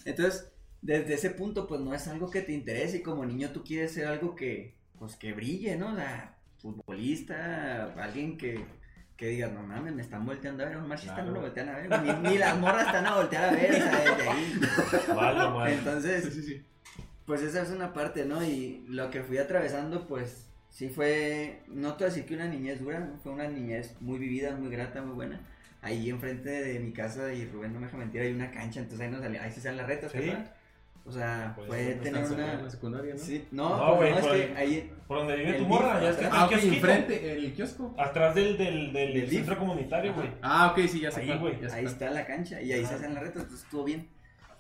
Entonces, 0.05 0.51
desde 0.81 1.13
ese 1.13 1.29
punto, 1.29 1.67
pues 1.67 1.81
no 1.81 1.93
es 1.93 2.07
algo 2.07 2.29
que 2.29 2.41
te 2.41 2.51
interese 2.51 2.97
y 2.97 3.01
como 3.01 3.25
niño 3.25 3.51
tú 3.51 3.63
quieres 3.63 3.93
ser 3.93 4.07
algo 4.07 4.36
que, 4.36 4.75
pues 4.99 5.15
que 5.15 5.34
brille, 5.34 5.77
¿no? 5.77 5.95
Sea, 5.95 6.38
futbolista, 6.57 7.93
alguien 8.01 8.38
que, 8.38 8.63
que 9.24 9.30
diga, 9.30 9.47
no 9.47 9.63
mames, 9.63 9.93
me 9.93 10.01
están 10.01 10.26
volteando 10.26 10.63
a 10.63 10.67
ver, 10.67 10.76
un 10.78 10.88
machista 10.89 11.13
Claro. 11.15 11.30
no 11.30 11.36
lo 11.36 11.41
voltean 11.43 11.69
a 11.69 11.78
ver, 11.78 12.01
ni, 12.03 12.30
ni 12.30 12.38
las 12.38 12.57
morras 12.59 12.88
están 12.88 13.05
a 13.05 13.15
voltear 13.15 13.45
a 13.45 13.51
ver, 13.53 13.71
o 13.71 13.76
sea, 13.78 13.99
desde 13.99 14.30
ahí. 14.30 14.61
Vale, 15.15 15.39
vale. 15.53 15.74
Entonces, 15.76 16.26
Sí, 16.26 16.32
sí, 16.32 16.41
sí. 16.43 16.65
pues 17.26 17.41
esa 17.41 17.61
es 17.61 17.69
una 17.69 17.93
parte, 17.93 18.26
¿no? 18.26 18.43
Y 18.43 18.84
lo 18.89 19.09
que 19.09 19.24
fui 19.24 19.38
atravesando, 19.38 20.07
pues 20.07 20.49
sí 20.69 20.89
fue, 20.89 21.61
no 21.67 21.93
te 21.93 22.03
voy 22.03 22.11
a 22.11 22.13
decir 22.13 22.26
que 22.26 22.34
una 22.36 22.47
niñez 22.47 22.82
dura, 22.82 23.11
fue 23.24 23.32
una 23.32 23.47
niñez 23.47 23.95
muy 24.01 24.19
vivida, 24.19 24.55
muy 24.55 24.69
grata, 24.69 25.01
muy 25.01 25.15
buena. 25.15 25.39
Ahí 25.82 26.09
enfrente 26.09 26.49
de 26.49 26.80
mi 26.80 26.91
casa, 26.91 27.32
y 27.34 27.45
Rubén 27.45 27.71
no 27.74 27.80
me 27.80 27.86
deja 27.86 27.97
mentir, 27.97 28.21
hay 28.21 28.34
una 28.34 28.51
cancha, 28.51 28.82
entonces 28.82 29.05
ahí, 29.05 29.11
nos 29.11 29.21
salía, 29.21 29.43
ahí 29.43 29.51
se 29.51 29.61
salen 29.61 29.78
las 29.78 29.88
retas, 29.88 30.11
¿Sí? 30.11 30.17
¿verdad? 30.19 30.53
O 31.06 31.12
sea, 31.12 31.51
Pues, 31.56 31.68
fue 31.68 31.78
¿dónde 31.95 31.95
tener 32.12 32.24
en 32.26 32.32
una... 32.34 32.62
la 32.62 32.70
secundaria, 32.70 33.14
¿no? 33.14 33.20
Sí, 33.20 33.45
no, 33.51 33.70
No, 33.78 33.97
pues 33.97 33.97
güey, 33.97 34.12
no, 34.12 34.18
es 34.20 34.26
por 34.26 34.36
que 34.36 34.43
el- 34.45 34.58
ahí... 34.58 34.93
Por 35.08 35.18
donde 35.18 35.36
vive 35.36 35.54
tu 35.54 35.66
morra, 35.66 36.01
ya 36.01 36.10
está. 36.12 36.30
Ah, 36.32 36.45
ok, 36.45 36.51
el 36.54 36.60
kiosquito. 36.60 36.76
enfrente, 36.88 37.32
el 37.34 37.54
kiosco. 37.54 37.93
Atrás 37.97 38.36
del, 38.36 38.58
del, 38.58 38.93
del, 38.93 39.14
Del 39.14 39.30
centro 39.30 39.58
comunitario, 39.58 40.14
güey. 40.14 40.30
Ah, 40.41 40.72
ok, 40.72 40.88
sí, 40.88 41.01
ya 41.01 41.12
sé 41.12 41.22
Ahí, 41.22 41.38
güey, 41.38 41.58
Ahí 41.74 41.86
está 41.86 42.10
la 42.10 42.26
cancha 42.26 42.62
y 42.62 42.72
ahí 42.72 42.86
se 42.86 42.93
hacen 42.95 43.14
las 43.14 43.24
retas, 43.24 43.43
entonces 43.43 43.66
estuvo 43.66 43.84
bien. 43.84 44.08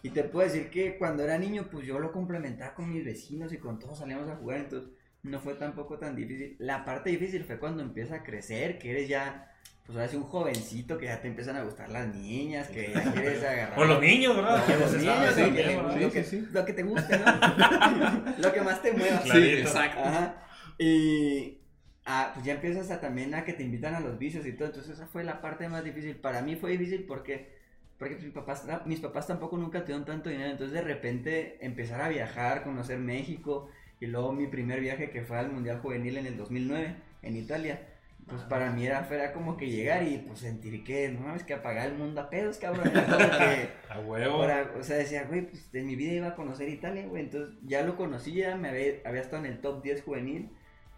Y 0.01 0.09
te 0.09 0.23
puedo 0.25 0.45
decir 0.45 0.69
que 0.69 0.97
cuando 0.97 1.23
era 1.23 1.37
niño, 1.37 1.69
pues 1.71 1.87
yo 1.87 1.97
lo 1.97 2.11
complementaba 2.11 2.73
con 2.73 2.91
mis 2.91 3.05
vecinos 3.05 3.53
y 3.53 3.57
con 3.57 3.79
todos 3.79 3.99
salíamos 3.99 4.29
a 4.29 4.35
jugar, 4.35 4.59
entonces 4.59 4.89
no 5.21 5.39
fue 5.39 5.53
tampoco 5.53 5.97
tan 5.97 6.13
difícil. 6.13 6.57
La 6.59 6.83
parte 6.83 7.09
difícil 7.09 7.45
fue 7.45 7.57
cuando 7.57 7.81
empieza 7.81 8.15
a 8.15 8.23
crecer, 8.23 8.79
que 8.79 8.91
eres 8.91 9.07
ya 9.07 9.49
pues 9.85 9.97
ahora 9.97 10.07
sí 10.07 10.15
un 10.15 10.23
jovencito 10.23 10.97
que 10.97 11.05
ya 11.05 11.21
te 11.21 11.27
empiezan 11.27 11.57
a 11.57 11.63
gustar 11.63 11.89
las 11.89 12.07
niñas, 12.15 12.67
que 12.69 12.91
ya 12.93 13.03
quieres 13.13 13.43
agarrar. 13.43 13.77
O 13.79 13.85
los 13.85 13.99
niños, 14.01 14.35
¿verdad? 14.35 14.63
Los 14.79 14.93
niños, 14.93 15.15
lo 15.19 15.35
que, 15.35 15.41
también, 15.41 15.67
le- 15.67 15.75
¿verdad? 15.75 15.97
lo 16.01 16.11
que- 16.11 16.23
Sí, 16.23 16.29
sí, 16.29 16.45
sí. 16.45 16.47
lo 16.53 16.65
que 16.65 16.73
te 16.73 16.83
guste, 16.83 17.19
¿no? 17.19 17.25
lo 18.37 18.53
que 18.53 18.61
más 18.61 18.81
te 18.81 18.91
mueva. 18.93 19.21
Sí, 19.21 19.37
exacto. 19.59 19.99
Ajá. 20.03 20.35
Y 20.77 21.59
ah, 22.05 22.31
pues 22.33 22.45
ya 22.45 22.53
empiezas 22.53 22.89
a 22.91 22.99
también 22.99 23.33
a 23.35 23.43
que 23.43 23.53
te 23.53 23.63
invitan 23.63 23.93
a 23.95 23.99
los 23.99 24.17
vicios 24.17 24.45
y 24.45 24.53
todo. 24.53 24.67
Entonces 24.69 24.93
esa 24.93 25.07
fue 25.07 25.23
la 25.23 25.41
parte 25.41 25.67
más 25.69 25.83
difícil. 25.83 26.15
Para 26.15 26.41
mí 26.41 26.55
fue 26.55 26.71
difícil 26.71 27.03
porque, 27.05 27.53
porque 27.97 28.15
mis, 28.15 28.31
papás, 28.31 28.65
ah, 28.69 28.83
mis 28.85 28.99
papás 29.01 29.27
tampoco 29.27 29.57
nunca 29.57 29.81
tuvieron 29.81 30.05
tanto 30.05 30.29
dinero. 30.29 30.49
Entonces 30.51 30.73
de 30.73 30.81
repente 30.81 31.57
empezar 31.65 32.01
a 32.01 32.09
viajar, 32.09 32.63
conocer 32.63 32.99
México. 32.99 33.69
Y 33.99 34.07
luego 34.07 34.33
mi 34.33 34.47
primer 34.47 34.79
viaje 34.81 35.09
que 35.11 35.21
fue 35.23 35.37
al 35.37 35.51
Mundial 35.51 35.79
Juvenil 35.79 36.17
en 36.17 36.25
el 36.25 36.37
2009 36.37 36.95
en 37.21 37.37
Italia. 37.37 37.89
Pues 38.27 38.41
para 38.43 38.71
mí 38.71 38.85
era, 38.85 39.07
era 39.11 39.33
como 39.33 39.57
que 39.57 39.69
llegar 39.69 40.03
y 40.03 40.17
pues 40.17 40.39
sentir 40.39 40.83
que, 40.83 41.09
no 41.09 41.21
mames, 41.21 41.43
que 41.43 41.53
apagar 41.53 41.87
el 41.87 41.97
mundo 41.97 42.21
a 42.21 42.29
pedos, 42.29 42.57
cabrón. 42.57 42.87
Era 42.87 43.05
como 43.05 43.17
que, 43.17 43.69
A 43.89 43.99
huevo. 43.99 44.39
O 44.79 44.83
sea, 44.83 44.97
decía, 44.97 45.25
güey, 45.25 45.47
pues 45.47 45.69
en 45.73 45.87
mi 45.87 45.95
vida 45.95 46.13
iba 46.13 46.27
a 46.29 46.35
conocer 46.35 46.69
Italia, 46.69 47.05
güey. 47.05 47.23
Entonces 47.23 47.55
ya 47.63 47.81
lo 47.83 47.95
conocía, 47.97 48.55
me 48.55 48.69
había, 48.69 48.93
había 49.05 49.21
estado 49.21 49.45
en 49.45 49.51
el 49.51 49.59
top 49.59 49.83
10 49.83 50.03
juvenil. 50.03 50.49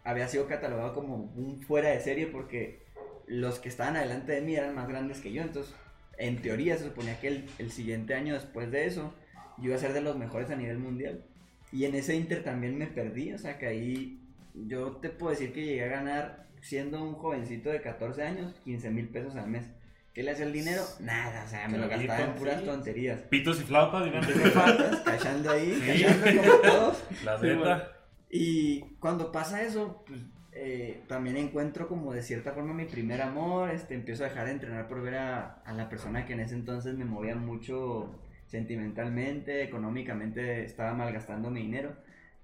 Había 0.03 0.27
sido 0.27 0.47
catalogado 0.47 0.93
como 0.93 1.15
un 1.15 1.61
fuera 1.61 1.89
de 1.89 1.99
serie 1.99 2.27
porque 2.27 2.83
los 3.25 3.59
que 3.59 3.69
estaban 3.69 3.95
adelante 3.95 4.33
de 4.33 4.41
mí 4.41 4.55
eran 4.55 4.75
más 4.75 4.87
grandes 4.87 5.19
que 5.19 5.31
yo. 5.31 5.41
Entonces, 5.41 5.73
en 6.17 6.41
teoría, 6.41 6.77
se 6.77 6.85
suponía 6.85 7.19
que 7.19 7.27
el, 7.27 7.49
el 7.57 7.71
siguiente 7.71 8.13
año 8.13 8.35
después 8.35 8.69
de 8.71 8.85
eso, 8.85 9.13
yo 9.57 9.65
iba 9.65 9.75
a 9.75 9.79
ser 9.79 9.93
de 9.93 10.01
los 10.01 10.17
mejores 10.17 10.51
a 10.51 10.55
nivel 10.55 10.77
mundial. 10.77 11.23
Y 11.71 11.85
en 11.85 11.95
ese 11.95 12.15
inter 12.15 12.43
también 12.43 12.77
me 12.77 12.87
perdí, 12.87 13.33
o 13.33 13.37
sea, 13.37 13.57
que 13.57 13.65
ahí 13.65 14.21
yo 14.53 14.97
te 14.97 15.09
puedo 15.09 15.31
decir 15.31 15.51
que 15.53 15.65
llegué 15.65 15.83
a 15.83 15.89
ganar, 15.89 16.47
siendo 16.65 17.03
un 17.03 17.13
jovencito 17.13 17.69
de 17.69 17.79
14 17.81 18.23
años, 18.23 18.53
15 18.63 18.89
mil 18.89 19.07
pesos 19.09 19.35
al 19.35 19.47
mes. 19.47 19.65
¿Qué 20.13 20.23
le 20.23 20.31
hacía 20.31 20.45
el 20.45 20.53
dinero? 20.53 20.81
Nada, 20.99 21.43
o 21.45 21.47
sea, 21.47 21.67
me 21.67 21.77
lo 21.77 21.87
gastaba 21.87 22.21
en 22.21 22.33
puras 22.35 22.59
sí. 22.61 22.65
tonterías. 22.65 23.21
Pitos 23.23 23.59
y 23.61 23.63
flautas, 23.65 24.05
dirán. 24.05 24.23
Faltas, 24.23 25.01
cachando 25.01 25.51
ahí, 25.51 25.73
Sí. 25.73 26.03
cachando 26.03 26.41
como 26.41 26.57
todos. 26.61 27.03
La 27.23 27.37
neta. 27.37 27.91
Y 28.29 28.81
cuando 28.99 29.31
pasa 29.31 29.61
eso, 29.61 30.03
pues 30.07 30.21
eh, 30.53 31.03
también 31.07 31.37
encuentro 31.37 31.87
como 31.87 32.13
de 32.13 32.23
cierta 32.23 32.53
forma 32.53 32.73
mi 32.73 32.85
primer 32.85 33.21
amor, 33.21 33.69
este, 33.71 33.93
empiezo 33.93 34.23
a 34.23 34.29
dejar 34.29 34.45
de 34.45 34.51
entrenar 34.53 34.87
por 34.87 35.01
ver 35.01 35.15
a, 35.15 35.61
a 35.65 35.73
la 35.73 35.89
persona 35.89 36.25
que 36.25 36.33
en 36.33 36.39
ese 36.39 36.55
entonces 36.55 36.95
me 36.95 37.05
movía 37.05 37.35
mucho 37.35 38.09
sentimentalmente, 38.47 39.63
económicamente, 39.63 40.63
estaba 40.63 40.93
malgastando 40.93 41.49
mi 41.51 41.61
dinero. 41.61 41.93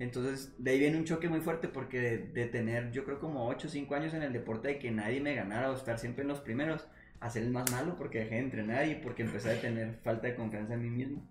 Entonces, 0.02 0.56
de 0.58 0.72
ahí 0.72 0.80
viene 0.80 0.97
un 0.97 1.06
choque 1.06 1.30
muy 1.30 1.41
fuerte 1.41 1.68
porque 1.68 1.99
de, 2.02 2.18
de 2.20 2.47
tener, 2.47 2.91
yo 2.91 3.06
creo, 3.06 3.20
como 3.20 3.47
8 3.47 3.68
o 3.68 3.70
5 3.70 3.95
años 3.95 4.14
en 4.14 4.24
el 4.24 4.34
deporte, 4.34 4.70
de 4.70 4.80
que 4.80 4.91
nadie 4.91 5.22
me 5.22 5.36
ganara 5.36 5.72
o 5.72 5.76
estar 5.76 5.99
siempre 5.99 6.24
en 6.24 6.30
los 6.30 6.39
primeros, 6.41 6.88
a 7.20 7.30
ser 7.30 7.43
el 7.43 7.52
más 7.52 7.70
malo 7.70 7.95
porque 7.97 8.20
dejé 8.20 8.36
de 8.36 8.41
entrenar 8.41 8.88
y 8.88 8.95
porque 8.95 9.24
empecé 9.24 9.52
a 9.52 9.62
tener 9.62 9.99
falta 10.04 10.28
de 10.28 10.36
confianza 10.36 10.74
en 10.76 10.82
mí 10.84 10.89
mismo. 10.89 11.30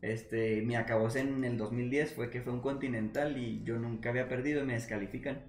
Este, 0.00 0.62
mi 0.62 0.76
acabó 0.76 1.08
en 1.16 1.44
el 1.44 1.56
2010 1.58 2.14
fue 2.14 2.30
que 2.30 2.42
fue 2.42 2.52
un 2.52 2.60
continental 2.62 3.36
y 3.36 3.62
yo 3.64 3.78
nunca 3.78 4.10
había 4.10 4.28
perdido 4.28 4.62
y 4.62 4.66
me 4.66 4.74
descalifican. 4.74 5.42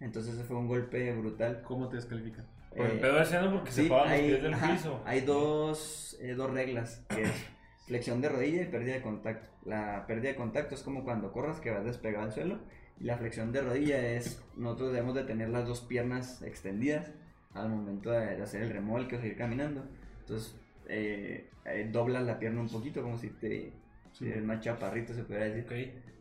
Entonces 0.00 0.34
ese 0.34 0.44
fue 0.44 0.56
un 0.56 0.68
golpe 0.68 1.12
brutal. 1.14 1.62
¿Cómo 1.62 1.88
te 1.88 1.96
descalifican? 1.96 2.46
Por 2.76 2.90
el 2.90 2.98
Eh, 2.98 3.00
pedo 3.00 3.20
ese 3.20 3.40
no, 3.40 3.52
porque 3.52 3.72
se 3.72 3.84
sí, 3.84 3.88
pagan 3.88 4.10
los 4.10 4.22
pies 4.22 4.42
del 4.42 4.54
ajá, 4.54 4.66
piso. 4.72 5.02
hay 5.04 5.20
dos, 5.22 6.18
eh, 6.20 6.34
dos 6.34 6.50
reglas, 6.50 7.06
que 7.08 7.28
es 7.28 7.51
flexión 7.86 8.20
de 8.20 8.28
rodilla 8.28 8.62
y 8.62 8.66
pérdida 8.66 8.94
de 8.94 9.02
contacto. 9.02 9.48
La 9.64 10.06
pérdida 10.06 10.30
de 10.30 10.36
contacto 10.36 10.74
es 10.74 10.82
como 10.82 11.04
cuando 11.04 11.32
corras 11.32 11.60
que 11.60 11.70
vas 11.70 11.84
despegado 11.84 12.24
al 12.24 12.32
suelo 12.32 12.58
y 13.00 13.04
la 13.04 13.16
flexión 13.16 13.52
de 13.52 13.62
rodilla 13.62 14.14
es 14.14 14.42
nosotros 14.56 14.92
debemos 14.92 15.14
de 15.14 15.24
tener 15.24 15.48
las 15.48 15.66
dos 15.66 15.80
piernas 15.80 16.42
extendidas 16.42 17.10
al 17.54 17.68
momento 17.68 18.10
de, 18.10 18.40
hacer 18.42 18.62
el 18.62 18.70
remolque 18.70 19.16
o 19.16 19.20
seguir 19.20 19.36
caminando. 19.36 19.84
Entonces 20.20 20.56
eh, 20.88 21.48
eh, 21.64 21.88
doblas 21.92 22.24
la 22.24 22.38
pierna 22.38 22.60
un 22.60 22.68
poquito 22.68 23.02
como 23.02 23.18
si 23.18 23.28
te 23.28 23.72
si 24.12 24.28
eres 24.28 24.44
más 24.44 24.60
chaparrito 24.60 25.14
se 25.14 25.24
pudiera 25.24 25.46
decir. 25.46 25.64
Ok. 25.64 25.72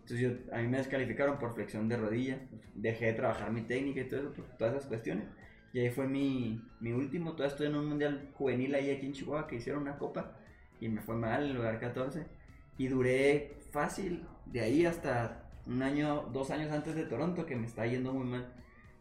Entonces 0.01 0.20
yo, 0.20 0.55
a 0.55 0.59
mí 0.59 0.68
me 0.68 0.78
descalificaron 0.78 1.38
por 1.38 1.53
flexión 1.53 1.88
de 1.88 1.95
rodilla, 1.95 2.39
dejé 2.74 3.07
de 3.07 3.14
trabajar 3.14 3.51
mi 3.51 3.62
técnica 3.62 4.01
y 4.01 4.05
todo 4.05 4.20
eso, 4.22 4.34
por 4.34 4.45
todas 4.57 4.76
esas 4.76 4.88
cuestiones. 4.88 5.26
Y 5.74 5.80
ahí 5.80 5.89
fue 5.89 6.07
mi, 6.07 6.62
mi 6.82 6.91
último, 6.91 7.32
todavía 7.32 7.53
estuve 7.53 7.68
en 7.68 7.76
un 7.76 7.88
mundial 7.88 8.30
juvenil 8.34 8.76
ahí 8.76 8.89
aquí 8.89 9.05
en 9.05 9.14
Chihuahua 9.14 9.47
que 9.47 9.57
hicieron 9.57 9.84
una 9.84 9.97
copa 9.97 10.36
y 10.82 10.90
me 10.90 11.00
fue 11.00 11.16
mal 11.16 11.46
en 11.46 11.56
lugar 11.56 11.80
14. 11.80 12.26
Y 12.78 12.88
duré 12.90 13.56
fácil 13.72 14.26
de 14.46 14.60
ahí 14.60 14.86
hasta 14.86 15.50
un 15.66 15.82
año, 15.82 16.24
dos 16.34 16.52
años 16.52 16.72
antes 16.72 16.96
de 16.96 17.06
Toronto 17.06 17.46
que 17.46 17.56
me 17.56 17.68
está 17.68 17.86
yendo 17.86 18.12
muy 18.12 18.26
mal. 18.26 18.54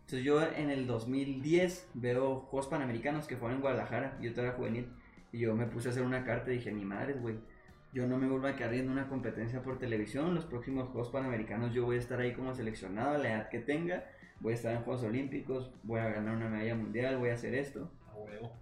Entonces 0.03 0.22
yo 0.22 0.43
en 0.43 0.70
el 0.70 0.87
2010 0.87 1.91
veo 1.95 2.41
Juegos 2.43 2.68
Panamericanos 2.68 3.26
que 3.26 3.37
fueron 3.37 3.57
en 3.57 3.62
Guadalajara, 3.62 4.18
yo 4.20 4.31
todavía 4.31 4.51
era 4.51 4.59
juvenil, 4.59 4.93
y 5.33 5.39
yo 5.39 5.57
me 5.57 5.66
puse 5.66 5.89
a 5.89 5.93
hacer 5.93 6.03
una 6.05 6.24
carta 6.24 6.51
y 6.51 6.57
dije, 6.57 6.72
ni 6.72 6.85
madres, 6.85 7.20
güey, 7.20 7.37
yo 7.93 8.07
no 8.07 8.18
me 8.18 8.28
vuelvo 8.28 8.47
a 8.47 8.55
quedar 8.55 8.70
viendo 8.70 8.93
una 8.93 9.09
competencia 9.09 9.62
por 9.62 9.78
televisión. 9.78 10.35
Los 10.35 10.45
próximos 10.45 10.89
Juegos 10.91 11.11
Panamericanos 11.11 11.72
yo 11.72 11.85
voy 11.85 11.97
a 11.97 12.01
estar 12.01 12.20
ahí 12.20 12.33
como 12.35 12.55
seleccionado 12.55 13.16
a 13.16 13.18
la 13.18 13.33
edad 13.33 13.49
que 13.49 13.59
tenga. 13.59 14.05
Voy 14.41 14.53
a 14.53 14.57
estar 14.57 14.74
en 14.74 14.83
Juegos 14.83 15.03
Olímpicos, 15.03 15.72
voy 15.83 16.01
a 16.01 16.09
ganar 16.09 16.37
una 16.37 16.49
medalla 16.49 16.74
mundial, 16.74 17.18
voy 17.18 17.31
a 17.31 17.35
hacer 17.35 17.55
esto. 17.55 17.91
A 18.09 18.14
huevo. 18.14 18.53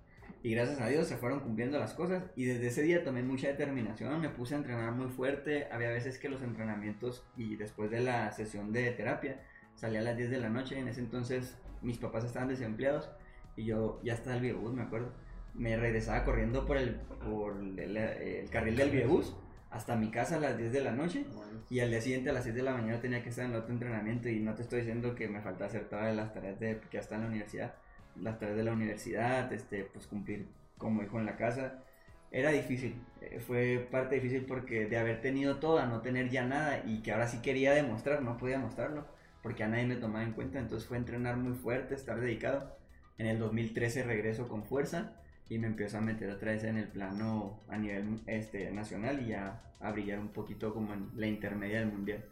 Y 0.42 0.54
gracias 0.54 0.80
a 0.80 0.88
Dios 0.88 1.08
se 1.08 1.16
fueron 1.16 1.40
cumpliendo 1.40 1.78
las 1.78 1.94
cosas. 1.94 2.24
Y 2.36 2.44
desde 2.44 2.68
ese 2.68 2.82
día 2.82 3.02
tomé 3.02 3.22
mucha 3.22 3.48
determinación, 3.48 4.20
me 4.20 4.28
puse 4.28 4.54
a 4.54 4.58
entrenar 4.58 4.92
muy 4.92 5.08
fuerte. 5.08 5.68
Había 5.72 5.90
veces 5.90 6.18
que 6.18 6.28
los 6.28 6.42
entrenamientos 6.42 7.24
y 7.36 7.56
después 7.56 7.90
de 7.90 8.00
la 8.00 8.30
sesión 8.32 8.72
de 8.72 8.90
terapia 8.92 9.42
salía 9.74 10.00
a 10.00 10.02
las 10.02 10.16
10 10.16 10.30
de 10.30 10.38
la 10.38 10.48
noche. 10.48 10.78
En 10.78 10.88
ese 10.88 11.00
entonces 11.00 11.56
mis 11.82 11.98
papás 11.98 12.24
estaban 12.24 12.48
desempleados 12.48 13.10
y 13.56 13.64
yo 13.64 14.00
ya 14.04 14.14
estaba 14.14 14.36
el 14.36 14.42
videobús, 14.42 14.72
me 14.74 14.82
acuerdo. 14.82 15.12
Me 15.54 15.76
regresaba 15.76 16.24
corriendo 16.24 16.66
por 16.66 16.76
el, 16.76 16.94
por 16.94 17.56
el, 17.60 17.96
el 17.96 18.50
carril 18.50 18.76
del 18.76 18.90
videobús 18.90 19.34
hasta 19.70 19.96
mi 19.96 20.10
casa 20.10 20.36
a 20.36 20.40
las 20.40 20.56
10 20.56 20.72
de 20.72 20.80
la 20.82 20.92
noche. 20.92 21.24
Y 21.68 21.80
al 21.80 21.90
día 21.90 22.00
siguiente 22.00 22.30
a 22.30 22.32
las 22.32 22.44
6 22.44 22.54
de 22.54 22.62
la 22.62 22.72
mañana 22.72 23.00
tenía 23.00 23.22
que 23.22 23.28
estar 23.28 23.44
en 23.44 23.52
el 23.52 23.58
otro 23.58 23.72
entrenamiento 23.72 24.28
y 24.28 24.40
no 24.40 24.54
te 24.54 24.62
estoy 24.62 24.80
diciendo 24.80 25.14
que 25.14 25.28
me 25.28 25.40
falta 25.40 25.66
hacer 25.66 25.88
todas 25.88 26.14
las 26.14 26.32
tareas 26.32 26.58
de 26.58 26.80
que 26.80 26.96
ya 26.96 27.00
está 27.00 27.16
en 27.16 27.22
la 27.22 27.26
universidad, 27.28 27.74
las 28.22 28.38
tareas 28.38 28.56
de 28.56 28.64
la 28.64 28.72
universidad, 28.72 29.52
este, 29.52 29.84
pues 29.84 30.06
cumplir 30.06 30.46
como 30.76 31.02
hijo 31.02 31.18
en 31.18 31.26
la 31.26 31.36
casa. 31.36 31.82
Era 32.30 32.50
difícil, 32.50 32.94
eh, 33.22 33.40
fue 33.40 33.88
parte 33.90 34.16
difícil 34.16 34.44
porque 34.44 34.86
de 34.86 34.98
haber 34.98 35.20
tenido 35.22 35.56
todo 35.56 35.78
a 35.78 35.86
no 35.86 36.02
tener 36.02 36.28
ya 36.30 36.44
nada 36.44 36.82
y 36.86 37.02
que 37.02 37.12
ahora 37.12 37.26
sí 37.26 37.38
quería 37.40 37.72
demostrar, 37.72 38.22
no 38.22 38.36
podía 38.36 38.58
mostrarlo 38.58 39.06
porque 39.42 39.64
a 39.64 39.68
nadie 39.68 39.86
me 39.86 39.96
tomaba 39.96 40.24
en 40.24 40.32
cuenta, 40.32 40.58
entonces 40.58 40.86
fue 40.88 40.96
entrenar 40.96 41.36
muy 41.36 41.54
fuerte, 41.54 41.94
estar 41.94 42.20
dedicado. 42.20 42.76
En 43.16 43.26
el 43.26 43.38
2013 43.38 44.04
regreso 44.04 44.48
con 44.48 44.64
fuerza 44.64 45.14
y 45.48 45.58
me 45.58 45.66
empiezo 45.66 45.98
a 45.98 46.00
meter 46.00 46.30
otra 46.30 46.52
vez 46.52 46.64
en 46.64 46.76
el 46.76 46.88
plano 46.88 47.60
a 47.68 47.76
nivel 47.76 48.20
este, 48.26 48.70
nacional 48.70 49.22
y 49.22 49.28
ya 49.28 49.62
a 49.80 49.90
brillar 49.92 50.18
un 50.18 50.28
poquito 50.28 50.74
como 50.74 50.92
en 50.92 51.08
la 51.16 51.26
intermedia 51.26 51.80
del 51.80 51.92
mundial. 51.92 52.24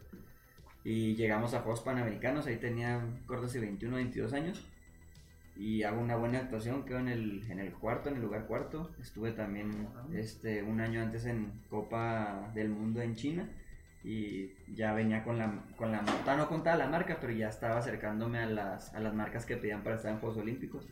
Y 0.83 1.15
llegamos 1.15 1.53
a 1.53 1.61
Juegos 1.61 1.81
Panamericanos, 1.81 2.47
ahí 2.47 2.57
tenía, 2.57 3.03
recuerdo 3.21 3.47
si 3.47 3.59
21 3.59 3.95
o 3.95 3.97
22 3.97 4.33
años. 4.33 4.65
Y 5.57 5.83
hago 5.83 5.99
una 5.99 6.15
buena 6.15 6.39
actuación, 6.39 6.85
quedo 6.85 6.99
en 6.99 7.07
el, 7.07 7.43
en 7.49 7.59
el 7.59 7.73
cuarto, 7.73 8.09
en 8.09 8.17
el 8.17 8.21
lugar 8.21 8.45
cuarto. 8.45 8.91
Estuve 9.01 9.31
también 9.31 9.87
este, 10.13 10.61
un 10.61 10.79
año 10.79 11.01
antes 11.01 11.25
en 11.25 11.63
Copa 11.69 12.51
del 12.53 12.69
Mundo 12.69 13.01
en 13.01 13.15
China. 13.15 13.49
Y 14.03 14.53
ya 14.73 14.93
venía 14.93 15.23
con 15.23 15.39
la, 15.39 15.65
con 15.75 15.91
la, 15.91 16.01
no 16.01 16.47
contaba 16.47 16.77
la 16.77 16.87
marca, 16.87 17.17
pero 17.19 17.33
ya 17.33 17.49
estaba 17.49 17.79
acercándome 17.79 18.37
a 18.37 18.45
las, 18.45 18.93
a 18.93 18.99
las 18.99 19.13
marcas 19.13 19.45
que 19.45 19.57
pedían 19.57 19.83
para 19.83 19.95
estar 19.95 20.11
en 20.11 20.19
Juegos 20.19 20.37
Olímpicos. 20.37 20.87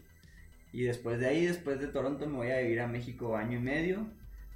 Y 0.74 0.84
después 0.84 1.20
de 1.20 1.28
ahí, 1.28 1.46
después 1.46 1.80
de 1.80 1.88
Toronto, 1.88 2.28
me 2.28 2.38
voy 2.38 2.52
a 2.52 2.60
vivir 2.60 2.82
a 2.82 2.88
México 2.88 3.38
año 3.38 3.60
y 3.60 3.62
medio. 3.62 4.08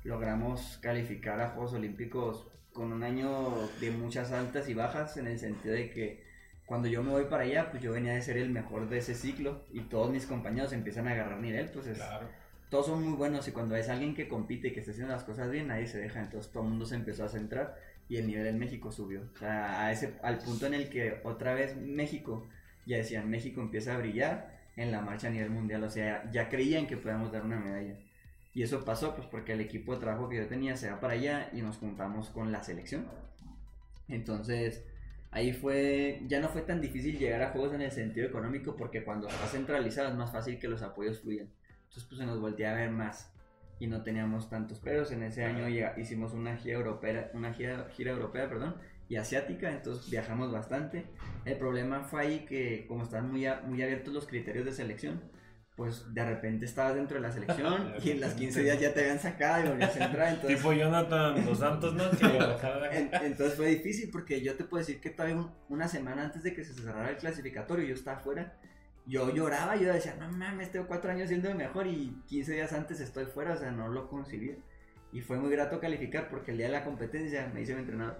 Logramos 0.03 0.79
calificar 0.81 1.39
a 1.39 1.49
Juegos 1.49 1.73
Olímpicos 1.73 2.47
con 2.73 2.91
un 2.91 3.03
año 3.03 3.69
de 3.79 3.91
muchas 3.91 4.31
altas 4.31 4.67
y 4.67 4.73
bajas, 4.73 5.17
en 5.17 5.27
el 5.27 5.37
sentido 5.37 5.75
de 5.75 5.89
que 5.91 6.28
cuando 6.69 6.87
yo 6.87 7.01
me 7.01 7.09
voy 7.09 7.25
para 7.25 7.43
allá, 7.43 7.71
pues 7.71 7.81
yo 7.81 7.91
venía 7.91 8.13
de 8.13 8.21
ser 8.21 8.37
el 8.37 8.51
mejor 8.51 8.87
de 8.89 8.99
ese 8.99 9.15
ciclo 9.15 9.63
y 9.73 9.81
todos 9.81 10.11
mis 10.11 10.27
compañeros 10.27 10.71
empiezan 10.71 11.07
a 11.07 11.13
agarrar 11.13 11.39
nivel, 11.39 11.67
pues 11.69 11.87
es- 11.87 11.97
Claro. 11.97 12.27
todos 12.69 12.85
son 12.85 13.03
muy 13.03 13.17
buenos 13.17 13.47
y 13.47 13.51
cuando 13.51 13.75
es 13.75 13.89
alguien 13.89 14.13
que 14.13 14.27
compite 14.27 14.67
y 14.67 14.71
que 14.73 14.79
está 14.81 14.91
haciendo 14.91 15.11
las 15.11 15.23
cosas 15.23 15.49
bien, 15.49 15.67
nadie 15.69 15.87
se 15.87 15.97
deja, 15.97 16.19
entonces 16.21 16.51
todo 16.51 16.61
el 16.63 16.69
mundo 16.69 16.85
se 16.85 16.93
empezó 16.93 17.25
a 17.25 17.29
centrar 17.29 17.75
y 18.07 18.17
el 18.17 18.27
nivel 18.27 18.45
en 18.45 18.59
México 18.59 18.91
subió. 18.91 19.21
O 19.33 19.37
sea, 19.39 19.83
a 19.85 19.91
ese, 19.91 20.13
al 20.21 20.37
punto 20.37 20.67
en 20.67 20.75
el 20.75 20.89
que 20.89 21.19
otra 21.23 21.55
vez 21.55 21.75
México, 21.75 22.47
ya 22.85 22.97
decían, 22.97 23.27
México 23.29 23.61
empieza 23.61 23.95
a 23.95 23.97
brillar 23.97 24.59
en 24.75 24.91
la 24.91 25.01
marcha 25.01 25.27
a 25.27 25.31
nivel 25.31 25.49
mundial, 25.49 25.83
o 25.83 25.89
sea, 25.89 26.29
ya 26.31 26.49
creían 26.49 26.85
que 26.85 26.97
podíamos 26.97 27.31
dar 27.31 27.43
una 27.43 27.59
medalla. 27.59 27.95
Y 28.53 28.61
eso 28.61 28.85
pasó 28.85 29.15
pues 29.15 29.27
porque 29.27 29.53
el 29.53 29.61
equipo 29.61 29.95
de 29.95 30.01
trabajo 30.01 30.29
que 30.29 30.37
yo 30.37 30.45
tenía 30.47 30.77
se 30.77 30.91
va 30.91 30.99
para 30.99 31.13
allá 31.13 31.49
y 31.51 31.61
nos 31.63 31.77
juntamos 31.77 32.29
con 32.29 32.51
la 32.51 32.61
selección. 32.63 33.07
Entonces, 34.07 34.83
ahí 35.31 35.53
fue, 35.53 36.21
ya 36.27 36.39
no 36.39 36.49
fue 36.49 36.61
tan 36.61 36.81
difícil 36.81 37.17
llegar 37.17 37.41
a 37.43 37.49
juegos 37.51 37.73
en 37.73 37.81
el 37.81 37.91
sentido 37.91 38.27
económico 38.27 38.75
porque 38.75 39.03
cuando 39.03 39.27
está 39.27 39.45
centralizado 39.47 40.09
es 40.09 40.15
más 40.15 40.31
fácil 40.31 40.59
que 40.59 40.67
los 40.67 40.81
apoyos 40.81 41.19
fluyan. 41.21 41.49
Entonces 41.83 42.03
pues 42.05 42.19
se 42.19 42.25
nos 42.25 42.39
voltea 42.39 42.71
a 42.73 42.75
ver 42.75 42.91
más 42.91 43.33
y 43.79 43.87
no 43.87 44.03
teníamos 44.03 44.49
tantos 44.49 44.79
peros. 44.79 45.11
En 45.11 45.23
ese 45.23 45.45
año 45.45 45.67
llega- 45.69 45.93
hicimos 45.97 46.33
una 46.33 46.57
gira 46.57 46.77
europea, 46.77 47.31
una 47.33 47.53
gira, 47.53 47.87
gira 47.95 48.11
europea, 48.11 48.49
perdón, 48.49 48.75
y 49.07 49.15
asiática, 49.15 49.71
entonces 49.71 50.09
viajamos 50.11 50.51
bastante. 50.51 51.05
El 51.45 51.57
problema 51.57 52.03
fue 52.03 52.21
ahí 52.21 52.45
que 52.45 52.85
como 52.87 53.03
están 53.03 53.29
muy, 53.31 53.45
a- 53.45 53.61
muy 53.61 53.81
abiertos 53.81 54.13
los 54.13 54.27
criterios 54.27 54.65
de 54.65 54.71
selección, 54.73 55.21
pues 55.79 56.13
de 56.13 56.25
repente 56.25 56.65
estabas 56.65 56.93
dentro 56.95 57.15
de 57.15 57.21
la 57.21 57.31
selección 57.31 57.93
y 58.03 58.11
en 58.11 58.19
las 58.19 58.33
15 58.33 58.63
días 58.63 58.81
ya 58.81 58.93
te 58.93 58.99
habían 58.99 59.17
sacado 59.17 59.63
y 59.63 59.69
volvías 59.69 59.95
a 59.95 60.05
entrar. 60.07 60.27
Entonces, 60.33 60.57
Tipo 60.57 60.73
Jonathan 60.73 61.45
Dos 61.45 61.59
Santos, 61.59 61.93
¿no? 61.93 62.03
En- 62.91 63.09
entonces 63.23 63.55
fue 63.55 63.67
difícil 63.67 64.09
porque 64.11 64.41
yo 64.41 64.55
te 64.55 64.65
puedo 64.65 64.79
decir 64.85 64.99
que 64.99 65.09
todavía 65.09 65.37
un- 65.37 65.51
una 65.69 65.87
semana 65.87 66.23
antes 66.25 66.43
de 66.43 66.53
que 66.53 66.65
se 66.65 66.73
cerrara 66.73 67.09
el 67.11 67.15
clasificatorio 67.15 67.85
yo 67.87 67.93
estaba 67.93 68.19
fuera. 68.19 68.57
Yo 69.05 69.33
lloraba, 69.33 69.77
yo 69.77 69.93
decía, 69.93 70.15
no 70.19 70.29
mames, 70.33 70.69
tengo 70.73 70.85
cuatro 70.85 71.09
años 71.11 71.29
siendo 71.29 71.47
el 71.49 71.55
mejor 71.55 71.87
y 71.87 72.21
15 72.27 72.51
días 72.55 72.73
antes 72.73 72.99
estoy 72.99 73.25
fuera, 73.27 73.53
o 73.53 73.57
sea, 73.57 73.71
no 73.71 73.87
lo 73.87 74.09
concibía. 74.09 74.55
Y 75.13 75.21
fue 75.21 75.37
muy 75.37 75.49
grato 75.49 75.79
calificar 75.79 76.27
porque 76.29 76.51
el 76.51 76.57
día 76.57 76.65
de 76.65 76.73
la 76.73 76.83
competencia 76.83 77.49
me 77.53 77.61
dice 77.61 77.73
mi 77.73 77.79
entrenador, 77.79 78.17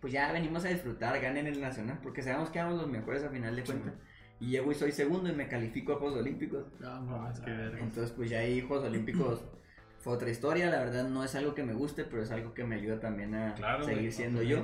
pues 0.00 0.12
ya 0.12 0.30
venimos 0.30 0.62
a 0.66 0.68
disfrutar, 0.68 1.18
ganen 1.20 1.46
el 1.46 1.58
nacional, 1.58 1.98
porque 2.02 2.22
sabemos 2.22 2.50
que 2.50 2.58
éramos 2.58 2.76
los 2.82 2.90
mejores 2.90 3.24
a 3.24 3.30
final 3.30 3.56
de 3.56 3.64
cuentas. 3.64 3.94
Y 4.38 4.50
llego 4.50 4.70
y 4.70 4.74
soy 4.74 4.92
segundo 4.92 5.30
y 5.30 5.32
me 5.34 5.48
califico 5.48 5.92
a 5.92 5.96
Juegos 5.96 6.18
Olímpicos. 6.20 6.66
No, 6.80 7.00
mames, 7.02 7.40
qué 7.40 7.50
verga. 7.50 7.78
Entonces, 7.80 8.12
pues 8.12 8.28
ya 8.30 8.40
ahí 8.40 8.60
Juegos 8.60 8.86
Olímpicos 8.86 9.44
fue 9.98 10.12
otra 10.12 10.30
historia. 10.30 10.70
La 10.70 10.78
verdad, 10.80 11.08
no 11.08 11.24
es 11.24 11.34
algo 11.34 11.54
que 11.54 11.62
me 11.62 11.72
guste, 11.72 12.04
pero 12.04 12.22
es 12.22 12.30
algo 12.30 12.52
que 12.52 12.64
me 12.64 12.74
ayuda 12.76 13.00
también 13.00 13.34
a 13.34 13.54
Claro, 13.54 13.84
seguir 13.84 14.12
siendo 14.12 14.42
yo. 14.42 14.62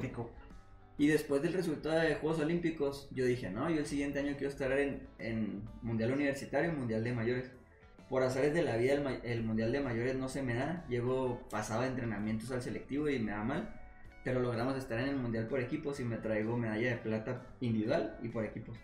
Y 0.98 1.06
después 1.08 1.40
del 1.42 1.54
resultado 1.54 1.98
de 2.00 2.14
Juegos 2.16 2.38
Olímpicos, 2.40 3.08
yo 3.12 3.24
dije, 3.24 3.50
no, 3.50 3.70
yo 3.70 3.78
el 3.78 3.86
siguiente 3.86 4.18
año 4.18 4.34
quiero 4.36 4.50
estar 4.50 4.70
en, 4.72 5.08
en 5.18 5.62
Mundial 5.80 6.12
Universitario, 6.12 6.72
Mundial 6.72 7.02
de 7.02 7.12
Mayores. 7.12 7.50
Por 8.10 8.22
azares 8.22 8.52
de 8.52 8.60
la 8.62 8.76
vida, 8.76 8.92
el, 8.92 9.20
el 9.24 9.42
Mundial 9.42 9.72
de 9.72 9.80
Mayores 9.80 10.16
no 10.16 10.28
se 10.28 10.42
me 10.42 10.54
da. 10.54 10.84
Llevo 10.88 11.40
pasado 11.48 11.80
de 11.80 11.88
entrenamientos 11.88 12.50
al 12.50 12.60
selectivo 12.60 13.08
y 13.08 13.18
me 13.18 13.32
da 13.32 13.42
mal. 13.42 13.74
Pero 14.22 14.40
logramos 14.40 14.76
estar 14.76 15.00
en 15.00 15.08
el 15.08 15.16
Mundial 15.16 15.48
por 15.48 15.60
equipos 15.60 15.98
y 15.98 16.04
me 16.04 16.18
traigo 16.18 16.58
medalla 16.58 16.90
de 16.90 16.96
plata 16.98 17.46
individual 17.60 18.18
y 18.22 18.28
por 18.28 18.44
equipos. 18.44 18.78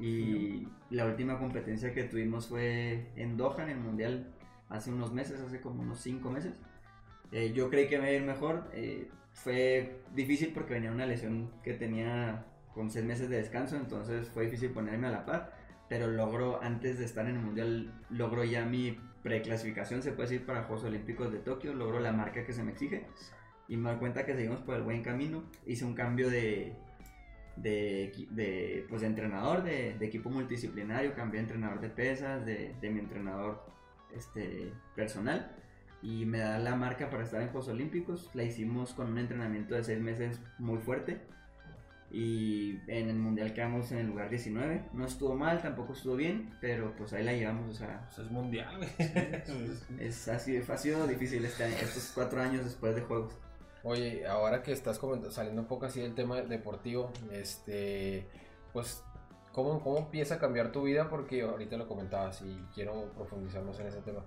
Y 0.00 0.66
la 0.88 1.04
última 1.04 1.38
competencia 1.38 1.92
que 1.92 2.04
tuvimos 2.04 2.48
fue 2.48 3.12
en 3.16 3.36
Doha, 3.36 3.62
en 3.62 3.70
el 3.70 3.78
Mundial, 3.78 4.32
hace 4.70 4.90
unos 4.90 5.12
meses, 5.12 5.40
hace 5.40 5.60
como 5.60 5.82
unos 5.82 6.00
5 6.00 6.30
meses. 6.30 6.54
Eh, 7.32 7.52
yo 7.52 7.68
creí 7.68 7.88
que 7.88 7.98
me 7.98 8.04
iba 8.04 8.12
a 8.12 8.22
ir 8.22 8.26
mejor. 8.26 8.70
eh, 8.72 9.08
fue 9.32 10.02
difícil 10.14 10.52
porque 10.52 10.74
venía 10.74 10.90
una 10.90 11.06
lesión 11.06 11.50
que 11.62 11.74
tenía 11.74 12.46
con 12.74 12.90
6 12.90 13.04
meses 13.04 13.28
de 13.28 13.36
descanso, 13.36 13.76
entonces 13.76 14.28
fue 14.28 14.44
difícil 14.46 14.70
ponerme 14.70 15.06
a 15.06 15.10
la 15.10 15.26
par. 15.26 15.52
Pero 15.88 16.08
logro, 16.08 16.62
antes 16.62 16.98
de 16.98 17.04
estar 17.04 17.26
en 17.28 17.36
el 17.36 17.42
Mundial, 17.42 17.92
logro 18.10 18.44
ya 18.44 18.64
mi 18.64 18.98
preclasificación, 19.22 20.02
se 20.02 20.12
puede 20.12 20.30
decir, 20.30 20.46
para 20.46 20.62
Juegos 20.62 20.84
Olímpicos 20.84 21.32
de 21.32 21.38
Tokio. 21.38 21.74
Logro 21.74 22.00
la 22.00 22.12
marca 22.12 22.44
que 22.44 22.52
se 22.52 22.62
me 22.62 22.72
exige. 22.72 23.06
Y 23.68 23.76
me 23.76 23.90
doy 23.90 23.98
cuenta 23.98 24.24
que 24.24 24.34
seguimos 24.34 24.60
por 24.60 24.76
el 24.76 24.82
buen 24.82 25.02
camino. 25.02 25.44
Hice 25.66 25.84
un 25.84 25.94
cambio 25.94 26.30
de, 26.30 26.74
de, 27.56 28.12
de, 28.30 28.86
pues, 28.88 29.02
de 29.02 29.06
entrenador, 29.06 29.62
de, 29.62 29.96
de 29.98 30.06
equipo 30.06 30.30
multidisciplinario, 30.30 31.14
cambié 31.14 31.40
de 31.40 31.46
entrenador 31.46 31.80
de 31.80 31.88
pesas, 31.88 32.44
de, 32.44 32.74
de 32.80 32.90
mi 32.90 33.00
entrenador 33.00 33.64
este, 34.14 34.72
personal 34.94 35.56
y 36.02 36.24
me 36.24 36.38
da 36.38 36.58
la 36.58 36.74
marca 36.76 37.10
para 37.10 37.24
estar 37.24 37.42
en 37.42 37.48
Juegos 37.48 37.68
Olímpicos. 37.68 38.30
La 38.34 38.42
hicimos 38.42 38.94
con 38.94 39.08
un 39.08 39.18
entrenamiento 39.18 39.74
de 39.74 39.84
seis 39.84 40.00
meses 40.00 40.40
muy 40.58 40.78
fuerte 40.78 41.20
y 42.10 42.80
en 42.88 43.08
el 43.08 43.16
Mundial 43.16 43.52
quedamos 43.52 43.92
en 43.92 43.98
el 43.98 44.06
lugar 44.06 44.30
19. 44.30 44.82
No 44.92 45.06
estuvo 45.06 45.34
mal, 45.36 45.60
tampoco 45.62 45.92
estuvo 45.92 46.16
bien, 46.16 46.50
pero 46.60 46.94
pues 46.96 47.12
ahí 47.12 47.24
la 47.24 47.32
llevamos, 47.32 47.70
o 47.70 47.74
sea, 47.74 48.06
Pues 48.06 48.26
es 48.26 48.32
mundial, 48.32 48.80
es, 49.98 50.28
ha, 50.28 50.38
sido, 50.38 50.72
ha 50.72 50.76
sido 50.76 51.06
difícil 51.06 51.44
este 51.44 51.68
estos 51.68 52.10
cuatro 52.14 52.40
años 52.40 52.64
después 52.64 52.94
de 52.94 53.02
Juegos. 53.02 53.34
Oye, 53.82 54.26
ahora 54.26 54.62
que 54.62 54.72
estás 54.72 55.00
saliendo 55.30 55.62
un 55.62 55.68
poco 55.68 55.86
así 55.86 56.00
del 56.00 56.14
tema 56.14 56.42
deportivo, 56.42 57.10
este, 57.32 58.26
pues, 58.72 59.02
¿cómo, 59.52 59.80
¿cómo 59.80 59.98
empieza 59.98 60.34
a 60.34 60.38
cambiar 60.38 60.70
tu 60.70 60.82
vida? 60.82 61.08
Porque 61.08 61.42
ahorita 61.42 61.76
lo 61.78 61.88
comentabas 61.88 62.42
y 62.42 62.62
quiero 62.74 63.12
profundizar 63.14 63.62
más 63.62 63.80
en 63.80 63.86
ese 63.86 64.02
tema. 64.02 64.24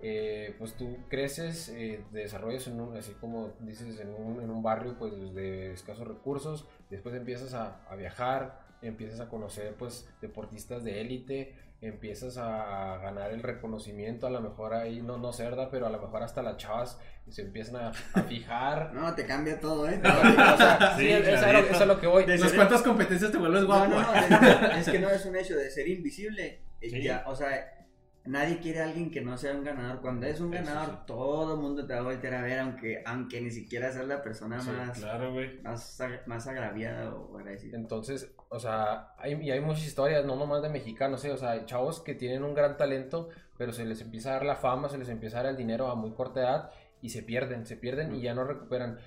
Eh, 0.00 0.54
pues 0.58 0.74
tú 0.74 0.96
creces, 1.08 1.70
eh, 1.70 2.04
te 2.12 2.18
desarrollas 2.18 2.66
en 2.68 2.80
un, 2.80 2.96
así 2.96 3.12
como 3.12 3.52
dices, 3.60 3.98
en 4.00 4.14
un, 4.14 4.42
en 4.42 4.50
un 4.50 4.62
barrio 4.62 4.94
pues 4.98 5.12
de 5.34 5.72
escasos 5.72 6.06
recursos, 6.06 6.66
después 6.90 7.14
empiezas 7.14 7.54
a, 7.54 7.82
a 7.88 7.96
viajar, 7.96 8.60
empiezas 8.82 9.20
a 9.20 9.28
conocer 9.28 9.74
pues 9.74 10.08
deportistas 10.20 10.84
de 10.84 11.00
élite, 11.00 11.54
empiezas 11.80 12.36
a, 12.38 12.94
a 12.94 12.98
ganar 12.98 13.30
el 13.32 13.42
reconocimiento, 13.42 14.26
a 14.26 14.30
lo 14.30 14.40
mejor 14.40 14.74
ahí 14.74 15.02
no, 15.02 15.18
no 15.18 15.32
sé, 15.32 15.44
¿verdad? 15.44 15.68
Pero 15.70 15.86
a 15.86 15.90
lo 15.90 16.00
mejor 16.00 16.22
hasta 16.22 16.42
las 16.42 16.56
chavas 16.56 16.98
se 17.28 17.42
empiezan 17.42 17.76
a, 17.76 17.88
a 18.14 18.22
fijar. 18.22 18.92
No, 18.94 19.14
te 19.14 19.26
cambia 19.26 19.60
todo, 19.60 19.88
¿eh? 19.88 20.00
O 20.02 20.56
sea, 20.56 20.94
sí, 20.96 21.02
Sí, 21.06 21.12
eso, 21.12 21.30
es 21.30 21.34
lo, 21.34 21.38
clarito. 21.46 21.64
eso 21.66 21.74
es 21.74 21.80
a 21.82 21.86
lo 21.86 22.00
que 22.00 22.06
voy. 22.06 22.26
¿Las 22.26 22.52
cuántas 22.54 22.82
competencias 22.82 23.30
te 23.30 23.38
vuelves 23.38 23.62
No, 23.62 23.66
guapo? 23.66 23.88
no, 23.90 24.00
no, 24.02 24.14
es, 24.72 24.86
es 24.86 24.90
que 24.92 24.98
no 24.98 25.10
es 25.10 25.24
un 25.26 25.36
hecho 25.36 25.54
de 25.56 25.70
ser 25.70 25.86
invisible. 25.88 26.62
eh, 26.80 26.90
Sí. 26.90 27.02
Ya, 27.02 27.24
o 27.26 27.34
sea, 27.34 27.85
nadie 28.26 28.58
quiere 28.58 28.80
a 28.80 28.84
alguien 28.84 29.10
que 29.10 29.20
no 29.20 29.36
sea 29.36 29.54
un 29.54 29.64
ganador. 29.64 30.00
Cuando 30.00 30.26
es 30.26 30.40
un 30.40 30.52
Eso 30.52 30.64
ganador, 30.64 30.94
sí. 30.96 31.02
todo 31.06 31.54
el 31.54 31.60
mundo 31.60 31.86
te 31.86 31.94
va 31.94 32.00
a 32.00 32.02
voltear 32.02 32.34
a 32.34 32.42
ver, 32.42 32.58
aunque, 32.60 33.02
aunque 33.04 33.40
ni 33.40 33.50
siquiera 33.50 33.92
seas 33.92 34.06
la 34.06 34.22
persona 34.22 34.60
Sí, 34.60 34.70
más, 34.70 34.98
claro, 34.98 35.34
más, 35.62 35.98
más 36.26 36.46
agraviada 36.46 37.14
o 37.14 37.36
agradecida. 37.38 37.76
Entonces, 37.76 38.34
o 38.48 38.58
sea, 38.58 39.14
hay, 39.18 39.34
y 39.42 39.50
hay 39.50 39.60
muchas 39.60 39.86
historias, 39.86 40.24
no 40.24 40.36
nomás 40.36 40.62
de 40.62 40.68
mexicanos, 40.68 41.24
¿eh? 41.24 41.32
o 41.32 41.36
sea, 41.36 41.52
hay 41.52 41.64
chavos 41.66 42.00
que 42.00 42.14
tienen 42.14 42.44
un 42.44 42.54
gran 42.54 42.76
talento, 42.76 43.28
pero 43.56 43.72
se 43.72 43.84
les 43.84 44.00
empieza 44.00 44.30
a 44.30 44.32
dar 44.34 44.44
la 44.44 44.56
fama, 44.56 44.88
se 44.88 44.98
les 44.98 45.08
empieza 45.08 45.38
a 45.38 45.42
dar 45.42 45.50
el 45.50 45.56
dinero 45.56 45.88
a 45.88 45.94
muy 45.94 46.12
corta 46.12 46.40
edad 46.40 46.70
y 47.00 47.10
se 47.10 47.22
pierden, 47.22 47.66
se 47.66 47.76
pierden 47.76 48.14
y 48.14 48.20
ya 48.22 48.34
no 48.34 48.44
recuperan. 48.44 48.98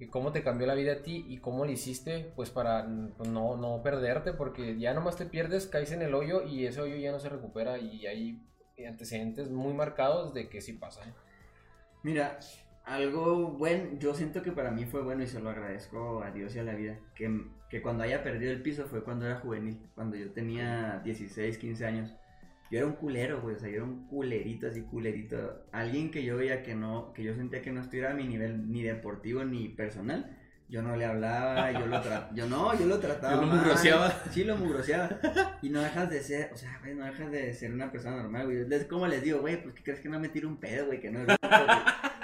¿Y 0.00 0.06
¿Cómo 0.06 0.30
te 0.30 0.44
cambió 0.44 0.66
la 0.66 0.74
vida 0.74 0.92
a 0.92 1.02
ti 1.02 1.24
y 1.28 1.38
cómo 1.38 1.64
lo 1.64 1.72
hiciste? 1.72 2.32
Pues 2.36 2.50
para 2.50 2.86
pues, 3.16 3.28
no, 3.28 3.56
no 3.56 3.82
perderte, 3.82 4.32
porque 4.32 4.78
ya 4.78 4.94
nomás 4.94 5.16
te 5.16 5.26
pierdes, 5.26 5.66
caes 5.66 5.90
en 5.90 6.02
el 6.02 6.14
hoyo 6.14 6.44
y 6.44 6.66
ese 6.66 6.80
hoyo 6.80 6.96
ya 6.96 7.10
no 7.10 7.18
se 7.18 7.28
recupera 7.28 7.78
y 7.78 8.06
hay 8.06 8.40
antecedentes 8.86 9.50
muy 9.50 9.74
marcados 9.74 10.34
de 10.34 10.48
que 10.48 10.60
sí 10.60 10.72
pasa. 10.72 11.02
¿eh? 11.04 11.12
Mira, 12.02 12.38
algo 12.84 13.48
bueno, 13.52 13.98
yo 13.98 14.14
siento 14.14 14.42
que 14.42 14.52
para 14.52 14.70
mí 14.70 14.84
fue 14.86 15.02
bueno 15.02 15.22
y 15.22 15.26
se 15.26 15.40
lo 15.40 15.50
agradezco 15.50 16.22
a 16.22 16.30
Dios 16.30 16.54
y 16.56 16.58
a 16.58 16.62
la 16.62 16.74
vida. 16.74 16.98
Que, 17.14 17.44
que 17.68 17.82
cuando 17.82 18.04
haya 18.04 18.22
perdido 18.22 18.52
el 18.52 18.62
piso 18.62 18.86
fue 18.86 19.04
cuando 19.04 19.26
era 19.26 19.40
juvenil, 19.40 19.78
cuando 19.94 20.16
yo 20.16 20.32
tenía 20.32 21.00
16, 21.04 21.58
15 21.58 21.86
años. 21.86 22.14
Yo 22.70 22.78
era 22.78 22.86
un 22.86 22.94
culero, 22.94 23.40
güey, 23.40 23.56
o 23.56 23.58
sea, 23.58 23.68
yo 23.70 23.76
era 23.76 23.84
un 23.84 24.06
culerito, 24.08 24.66
así 24.66 24.82
culerito. 24.82 25.64
Alguien 25.72 26.10
que 26.10 26.22
yo 26.22 26.36
veía 26.36 26.62
que 26.62 26.74
no, 26.74 27.12
que 27.14 27.22
yo 27.22 27.34
sentía 27.34 27.62
que 27.62 27.72
no 27.72 27.80
estuviera 27.80 28.10
a 28.10 28.14
mi 28.14 28.24
nivel 28.24 28.70
ni 28.70 28.82
deportivo 28.82 29.44
ni 29.44 29.68
personal. 29.70 30.37
Yo 30.70 30.82
no 30.82 30.94
le 30.96 31.06
hablaba, 31.06 31.72
yo 31.72 31.86
lo 31.86 31.98
trataba, 32.02 32.30
yo 32.34 32.46
no, 32.46 32.78
yo 32.78 32.84
lo 32.86 32.98
trataba 32.98 33.34
Yo 33.36 33.40
lo 33.40 33.46
mal. 33.46 33.56
mugroseaba. 33.58 34.12
Sí, 34.30 34.44
lo 34.44 34.56
mugroseaba. 34.56 35.08
Y 35.62 35.70
no 35.70 35.80
dejas 35.80 36.10
de 36.10 36.20
ser, 36.22 36.50
o 36.52 36.56
sea, 36.56 36.78
güey, 36.82 36.94
no 36.94 37.06
dejas 37.06 37.30
de 37.30 37.54
ser 37.54 37.72
una 37.72 37.90
persona 37.90 38.16
normal, 38.18 38.44
güey. 38.46 38.66
Es 38.70 38.84
como 38.84 39.06
les 39.06 39.22
digo, 39.22 39.40
güey, 39.40 39.62
pues 39.62 39.74
¿qué 39.74 39.82
crees 39.82 40.00
que 40.00 40.10
no 40.10 40.20
me 40.20 40.28
tiro 40.28 40.46
un 40.46 40.58
pedo, 40.58 40.86
güey? 40.86 41.00
Que 41.00 41.10
no 41.10 41.20
es 41.20 41.26
bruto, 41.26 41.48
güey. 41.48 41.78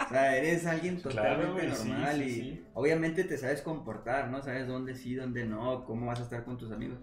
O 0.05 0.09
sea, 0.11 0.37
eres 0.37 0.67
alguien 0.67 0.97
Claro, 0.97 1.17
totalmente 1.41 1.53
güey, 1.53 1.69
normal 1.89 2.17
sí, 2.19 2.23
y 2.25 2.35
sí. 2.35 2.65
obviamente 2.75 3.25
te 3.25 3.39
sabes 3.39 3.63
comportar, 3.63 4.29
¿no? 4.29 4.43
Sabes 4.43 4.67
dónde 4.69 4.95
sí, 4.95 5.15
dónde 5.15 5.47
no, 5.47 5.87
cómo 5.87 6.05
vas 6.07 6.21
a 6.21 6.25
estar 6.25 6.45
con 6.45 6.59
tus 6.59 6.71
amigos. 6.71 6.99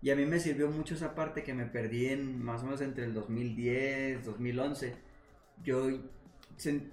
Y 0.00 0.10
a 0.10 0.16
mí 0.16 0.24
me 0.26 0.38
sirvió 0.38 0.70
mucho 0.70 0.94
esa 0.94 1.16
parte 1.16 1.42
que 1.42 1.52
me 1.54 1.66
perdí 1.66 2.06
en 2.06 2.40
más 2.40 2.62
o 2.62 2.66
menos 2.66 2.80
entre 2.82 3.04
el 3.04 3.14
2010, 3.14 4.24
2011. 4.24 4.94
Yo, 5.64 5.88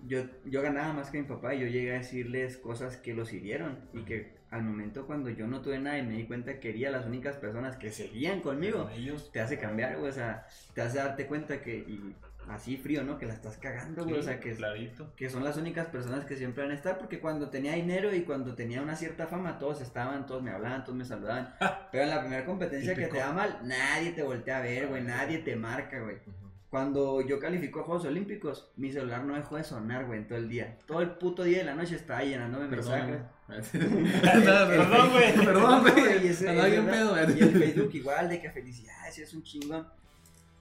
yo, 0.08 0.24
yo 0.46 0.62
ganaba 0.62 0.94
más 0.94 1.10
que 1.10 1.22
mi 1.22 1.28
papá 1.28 1.56
y 1.56 1.62
yo 1.62 1.68
llegué 1.68 1.96
a 1.96 2.00
decirles 2.00 2.58
cosas 2.58 2.98
que 2.98 3.14
los 3.14 3.34
hirieron 3.34 3.80
y 3.94 4.04
que 4.04 4.36
al 4.52 4.64
momento 4.64 5.06
cuando 5.06 5.30
yo 5.30 5.48
no 5.48 5.62
tuve 5.62 5.80
nada 5.80 5.98
y 5.98 6.04
me 6.04 6.14
di 6.14 6.26
cuenta 6.26 6.54
que 6.54 6.60
quería 6.60 6.92
las 6.92 7.06
únicas 7.06 7.36
personas 7.38 7.76
que 7.76 7.92
seguían 7.92 8.42
conmigo, 8.42 8.90
ellos. 8.96 9.32
te 9.32 9.42
hace 9.42 9.60
cambiar, 9.60 9.98
güey, 9.98 10.10
o 10.10 10.14
sea, 10.14 10.48
te 10.74 10.82
hace 10.82 10.98
darte 10.98 11.28
cuenta 11.28 11.62
que, 11.62 11.78
y 11.78 12.16
así 12.50 12.78
frío, 12.78 13.04
¿no? 13.04 13.18
Que 13.18 13.26
la 13.26 13.34
estás 13.34 13.58
cagando, 13.58 14.06
güey, 14.06 14.20
o 14.20 14.24
sea, 14.24 14.40
que, 14.40 14.54
clarito. 14.54 15.14
que 15.16 15.30
son 15.30 15.44
las 15.44 15.58
únicas 15.58 15.88
personas 15.88 16.26
que 16.26 16.36
siempre 16.36 16.64
van 16.64 16.72
a 16.72 16.76
estar, 16.76 16.98
porque 16.98 17.20
cuando 17.20 17.50
tenía 17.50 17.74
dinero 17.74 18.14
y 18.14 18.22
cuando 18.22 18.56
tenía 18.56 18.82
una 18.82 18.96
cierta 18.96 19.28
fama, 19.28 19.60
todos 19.60 19.82
estaban, 19.82 20.26
todos 20.26 20.42
me 20.42 20.52
hablaban, 20.52 20.84
todos 20.84 20.98
me 20.98 21.06
saludaban, 21.06 21.54
pero 21.92 22.04
en 22.04 22.10
la 22.10 22.22
primera 22.22 22.46
competencia 22.46 22.96
que 22.96 23.08
te 23.08 23.18
da 23.18 23.32
mal, 23.32 23.60
nadie 23.64 24.12
te 24.12 24.24
voltea 24.24 24.60
a 24.60 24.62
ver, 24.62 24.88
güey, 24.88 25.04
nadie 25.04 25.40
te 25.40 25.56
marca, 25.56 26.00
güey. 26.00 26.18
Cuando 26.76 27.22
yo 27.22 27.40
califico 27.40 27.80
a 27.80 27.84
Juegos 27.84 28.04
Olímpicos, 28.04 28.70
mi 28.76 28.92
celular 28.92 29.24
no 29.24 29.34
dejó 29.34 29.56
de 29.56 29.64
sonar, 29.64 30.08
güey, 30.08 30.20
en 30.20 30.28
todo 30.28 30.38
el 30.38 30.50
día. 30.50 30.78
Todo 30.86 31.00
el 31.00 31.12
puto 31.12 31.44
día 31.44 31.60
de 31.60 31.64
la 31.64 31.74
noche 31.74 31.96
estaba 31.96 32.22
llenándome 32.22 32.68
mensajes. 32.68 33.22
Perdón, 33.48 35.12
güey. 35.12 35.34
Perdón, 35.36 35.82
güey. 35.84 36.26
Y 36.26 36.28
ese- 36.28 36.44
pedo, 36.48 37.16
el 37.18 37.32
Facebook 37.34 37.92
igual, 37.94 38.28
de 38.28 38.42
que 38.42 38.50
felicidades, 38.50 39.18
es 39.20 39.34
un 39.34 39.44
chingón. 39.44 39.88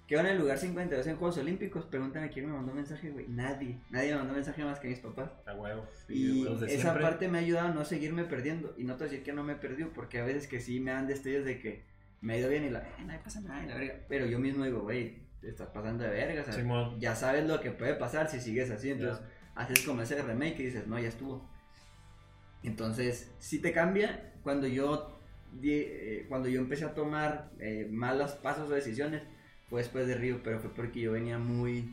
Quedó 0.07 0.21
en 0.21 0.27
el 0.27 0.39
lugar 0.39 0.57
52 0.57 1.05
en 1.05 1.17
Juegos 1.17 1.37
Olímpicos. 1.39 1.85
Pregúntame 1.87 2.31
quién 2.31 2.47
me 2.47 2.53
mandó 2.53 2.73
mensaje, 2.73 3.11
güey. 3.11 3.27
Nadie. 3.27 3.81
Nadie 3.91 4.13
me 4.13 4.19
mandó 4.19 4.35
mensaje 4.35 4.63
más 4.65 4.79
que 4.79 4.87
mis 4.87 5.01
papás. 5.01 5.33
A 5.47 5.55
huevo. 5.55 5.85
Y 6.09 6.47
esa 6.47 6.69
siempre. 6.69 7.03
parte 7.03 7.27
me 7.27 7.39
ha 7.39 7.41
ayudado 7.41 7.71
a 7.71 7.75
no 7.75 7.85
seguirme 7.85 8.23
perdiendo. 8.23 8.73
Y 8.79 8.85
no 8.85 8.93
te 8.95 8.99
voy 8.99 9.09
a 9.09 9.11
decir 9.11 9.25
que 9.25 9.33
no 9.33 9.43
me 9.43 9.55
he 9.55 9.57
perdido, 9.57 9.89
porque 9.93 10.21
a 10.21 10.25
veces 10.25 10.47
que 10.47 10.61
sí 10.61 10.79
me 10.79 10.93
dan 10.93 11.09
destellos 11.09 11.45
de 11.45 11.59
que 11.59 11.83
me 12.21 12.35
ha 12.35 12.39
ido 12.39 12.51
bien 12.51 12.67
y 12.67 12.71
la, 12.71 12.79
eh, 12.79 13.05
no 13.05 13.13
pasa 13.25 13.41
nada, 13.41 13.65
y 13.65 13.67
la 13.67 13.75
verga. 13.75 13.95
Pero 14.09 14.27
yo 14.27 14.39
mismo 14.39 14.65
digo, 14.65 14.81
güey, 14.83 15.24
te 15.45 15.51
estás 15.51 15.69
pasando 15.69 16.05
de 16.05 16.11
verga. 16.11 16.41
O 16.41 16.45
sea, 16.45 16.55
Simón. 16.55 16.99
ya 16.99 17.15
sabes 17.15 17.47
lo 17.47 17.61
que 17.61 17.71
puede 17.71 17.95
pasar 17.95 18.29
si 18.29 18.41
sigues 18.41 18.71
así. 18.71 18.91
Entonces, 18.91 19.25
haces 19.55 19.85
como 19.85 20.03
ese 20.03 20.21
remake 20.21 20.61
y 20.61 20.67
dices, 20.67 20.87
no, 20.87 20.99
ya 20.99 21.09
estuvo. 21.09 21.49
Entonces, 22.63 23.31
si 23.39 23.61
te 23.61 23.73
cambia 23.73 24.33
cuando 24.43 24.67
yo, 24.67 25.21
eh, 25.63 26.25
cuando 26.29 26.49
yo 26.49 26.61
empecé 26.61 26.87
a 26.87 26.95
tomar 26.95 27.51
eh, 27.61 27.87
malos 27.91 28.33
pasos 28.33 28.71
o 28.71 28.75
decisiones, 28.75 29.23
fue 29.69 29.83
después 29.83 30.07
de 30.07 30.15
Río, 30.15 30.41
pero 30.43 30.61
fue 30.61 30.75
porque 30.75 31.01
yo 31.01 31.13
venía 31.13 31.39
muy... 31.39 31.91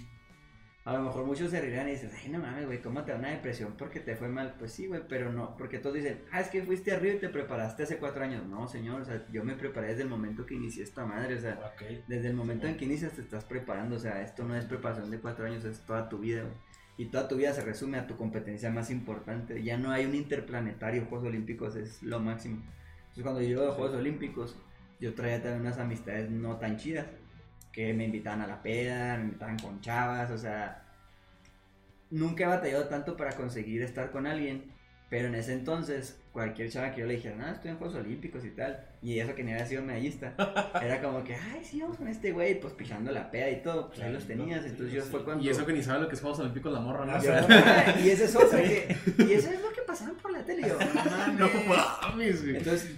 A 0.83 0.93
lo 0.93 1.03
mejor 1.03 1.25
muchos 1.25 1.51
se 1.51 1.61
reirían 1.61 1.87
y 1.87 1.91
dicen, 1.91 2.09
ay, 2.19 2.29
no 2.29 2.39
mames, 2.39 2.65
güey, 2.65 2.81
¿cómo 2.81 3.03
te 3.03 3.11
da 3.11 3.19
una 3.19 3.29
depresión 3.29 3.75
porque 3.77 3.99
te 3.99 4.15
fue 4.15 4.29
mal? 4.29 4.55
Pues 4.57 4.71
sí, 4.71 4.87
güey, 4.87 5.01
pero 5.07 5.31
no, 5.31 5.55
porque 5.55 5.77
todos 5.77 5.95
dicen, 5.95 6.21
ah, 6.31 6.41
es 6.41 6.47
que 6.47 6.63
fuiste 6.63 6.91
a 6.91 6.97
Río 6.97 7.13
y 7.13 7.19
te 7.19 7.29
preparaste 7.29 7.83
hace 7.83 7.97
cuatro 7.97 8.23
años. 8.23 8.47
No, 8.47 8.67
señor, 8.67 9.01
o 9.01 9.05
sea, 9.05 9.23
yo 9.31 9.43
me 9.43 9.53
preparé 9.53 9.89
desde 9.89 10.01
el 10.01 10.09
momento 10.09 10.43
que 10.43 10.55
inicié 10.55 10.83
esta 10.83 11.05
madre, 11.05 11.35
o 11.35 11.39
sea, 11.39 11.75
desde 12.07 12.29
el 12.29 12.33
momento 12.33 12.65
en 12.65 12.77
que 12.77 12.85
inicias 12.85 13.13
te 13.13 13.21
estás 13.21 13.45
preparando, 13.45 13.97
o 13.97 13.99
sea, 13.99 14.23
esto 14.23 14.43
no 14.43 14.55
es 14.55 14.65
preparación 14.65 15.11
de 15.11 15.19
cuatro 15.19 15.45
años, 15.45 15.63
es 15.65 15.85
toda 15.85 16.09
tu 16.09 16.17
vida, 16.17 16.41
güey. 16.41 16.55
Y 16.97 17.05
toda 17.05 17.27
tu 17.27 17.35
vida 17.35 17.53
se 17.53 17.61
resume 17.61 17.97
a 17.97 18.07
tu 18.07 18.17
competencia 18.17 18.69
más 18.69 18.89
importante. 18.91 19.63
Ya 19.63 19.77
no 19.77 19.91
hay 19.91 20.05
un 20.05 20.15
interplanetario, 20.15 21.05
Juegos 21.05 21.27
Olímpicos 21.27 21.75
es 21.75 22.01
lo 22.03 22.19
máximo. 22.19 22.63
Entonces 22.97 23.23
cuando 23.23 23.41
yo 23.41 23.47
llego 23.47 23.67
a 23.67 23.73
Juegos 23.73 23.95
Olímpicos, 23.95 24.55
yo 24.99 25.13
traía 25.13 25.41
también 25.41 25.61
unas 25.61 25.79
amistades 25.79 26.29
no 26.29 26.57
tan 26.57 26.77
chidas, 26.77 27.07
que 27.71 27.93
me 27.93 28.05
invitaban 28.05 28.41
a 28.41 28.47
la 28.47 28.61
peda, 28.61 29.17
me 29.17 29.25
invitaban 29.25 29.59
con 29.59 29.81
chavas, 29.81 30.31
o 30.31 30.37
sea, 30.37 30.83
nunca 32.09 32.43
he 32.43 32.47
batallado 32.47 32.87
tanto 32.87 33.17
para 33.17 33.35
conseguir 33.35 33.81
estar 33.81 34.11
con 34.11 34.27
alguien, 34.27 34.70
pero 35.11 35.27
en 35.27 35.35
ese 35.35 35.51
entonces, 35.51 36.17
cualquier 36.31 36.69
chava 36.69 36.93
que 36.93 37.01
yo 37.01 37.05
le 37.05 37.15
dijera, 37.15 37.35
no, 37.35 37.45
estoy 37.45 37.71
en 37.71 37.77
Juegos 37.77 37.97
Olímpicos 37.97 38.45
y 38.45 38.51
tal, 38.51 38.81
y 39.01 39.19
eso 39.19 39.35
que 39.35 39.43
ni 39.43 39.51
había 39.51 39.65
sido 39.65 39.83
medallista, 39.83 40.33
era 40.81 41.01
como 41.01 41.21
que, 41.25 41.35
ay, 41.35 41.59
sí, 41.65 41.81
vamos 41.81 41.97
con 41.97 42.07
este 42.07 42.31
güey, 42.31 42.57
pues 42.61 42.71
pichando 42.75 43.11
la 43.11 43.29
peda 43.29 43.49
y 43.49 43.61
todo, 43.61 43.89
pues 43.89 43.99
ahí 43.99 44.13
los 44.13 44.25
tenías, 44.25 44.63
entonces 44.63 44.93
yo 44.93 45.03
fue 45.03 45.25
cuando... 45.25 45.43
Y 45.43 45.49
eso 45.49 45.65
que 45.65 45.73
ni 45.73 45.83
sabe 45.83 46.03
lo 46.03 46.07
que 46.07 46.15
es 46.15 46.21
Juegos 46.21 46.39
Olímpicos 46.39 46.71
la 46.71 46.79
morra, 46.79 47.05
¿no? 47.05 47.13
Y 48.01 48.09
ese 48.09 48.23
es 48.23 48.35
que, 48.51 48.95
y 49.17 49.33
eso 49.33 49.49
es 49.49 49.61
lo 49.61 49.73
que 49.73 49.81
pasaban 49.85 50.15
por 50.15 50.31
la 50.31 50.45
tele, 50.45 50.65
yo, 50.65 50.77
no 50.79 51.49
mames, 52.01 52.43
güey. 52.43 52.55
Entonces, 52.55 52.95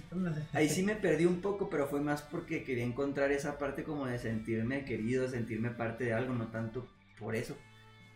ahí 0.52 0.68
sí 0.68 0.84
me 0.84 0.94
perdí 0.94 1.24
un 1.26 1.40
poco, 1.40 1.68
pero 1.68 1.88
fue 1.88 2.00
más 2.00 2.22
porque 2.22 2.62
quería 2.62 2.84
encontrar 2.84 3.32
esa 3.32 3.58
parte 3.58 3.82
como 3.82 4.06
de 4.06 4.20
sentirme 4.20 4.84
querido, 4.84 5.28
sentirme 5.28 5.70
parte 5.70 6.04
de 6.04 6.12
algo, 6.12 6.32
no 6.32 6.46
tanto 6.46 6.86
por 7.18 7.34
eso. 7.34 7.56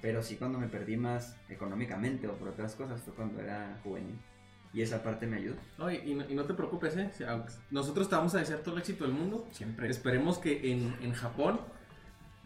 Pero 0.00 0.22
sí 0.22 0.36
cuando 0.36 0.58
me 0.58 0.68
perdí 0.68 0.96
más 0.96 1.36
económicamente 1.48 2.28
o 2.28 2.32
por 2.34 2.48
otras 2.48 2.74
cosas 2.74 3.02
fue 3.02 3.14
cuando 3.14 3.40
era 3.40 3.78
juvenil. 3.82 4.16
Y 4.72 4.82
esa 4.82 5.02
parte 5.02 5.26
me 5.26 5.38
ayudó. 5.38 5.56
No, 5.78 5.90
y, 5.90 5.96
y 5.96 6.14
no, 6.14 6.24
y 6.28 6.34
no 6.34 6.44
te 6.44 6.54
preocupes, 6.54 6.96
¿eh? 6.96 7.08
O 7.12 7.16
sea, 7.16 7.30
aunque 7.32 7.52
nosotros 7.70 8.08
te 8.08 8.14
vamos 8.16 8.34
a 8.34 8.38
desear 8.38 8.60
todo 8.60 8.74
el 8.74 8.80
éxito 8.80 9.04
del 9.04 9.14
mundo. 9.14 9.48
Siempre. 9.50 9.88
Esperemos 9.88 10.38
que 10.38 10.70
en, 10.72 10.94
en 11.02 11.12
Japón 11.14 11.58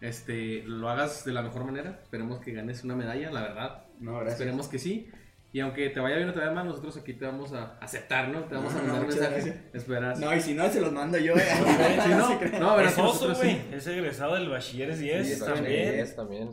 este, 0.01 0.63
lo 0.67 0.89
hagas 0.89 1.25
de 1.25 1.33
la 1.33 1.43
mejor 1.43 1.65
manera. 1.65 1.99
Esperemos 2.03 2.41
que 2.41 2.53
ganes 2.53 2.85
una 2.85 2.95
medalla, 2.97 3.31
la 3.31 3.43
verdad. 3.43 3.85
No, 4.01 4.13
gracias. 4.15 4.35
Esperemos 4.35 4.69
que 4.69 4.79
sí. 4.79 5.11
Y 5.53 5.61
aunque 5.61 5.91
te 5.91 6.01
vaya 6.01 6.17
bien 6.17 6.29
o 6.31 6.33
te 6.33 6.39
vaya 6.39 6.53
mal, 6.53 6.67
nosotros 6.67 6.97
aquí 6.97 7.13
te 7.13 7.27
vamos 7.27 7.53
a 7.53 7.77
aceptar, 7.79 8.29
¿no? 8.31 8.45
Te 8.45 8.55
vamos 8.55 8.73
No, 8.73 8.79
a 8.79 8.83
no, 8.83 8.89
mandar 8.95 9.05
muchas 9.07 9.21
mensajes. 9.31 9.55
Esperas. 9.75 10.19
No, 10.19 10.35
y 10.35 10.41
si 10.41 10.55
no, 10.55 10.67
se 10.71 10.81
los 10.81 10.93
mando 10.93 11.19
yo. 11.19 11.35
eh. 11.37 11.43
Sí, 12.05 12.11
no, 12.59 12.59
no, 12.61 12.81
es 12.81 12.93
oso, 12.95 13.03
nosotros 13.03 13.39
güey. 13.39 13.57
sí. 13.57 13.63
Es 13.73 13.87
egresado 13.87 14.35
del 14.35 14.49
Bachilleres 14.49 14.99
10 15.01 15.39
Sí, 15.39 15.45
también. 15.45 16.01
es 16.01 16.17
también. 16.17 16.51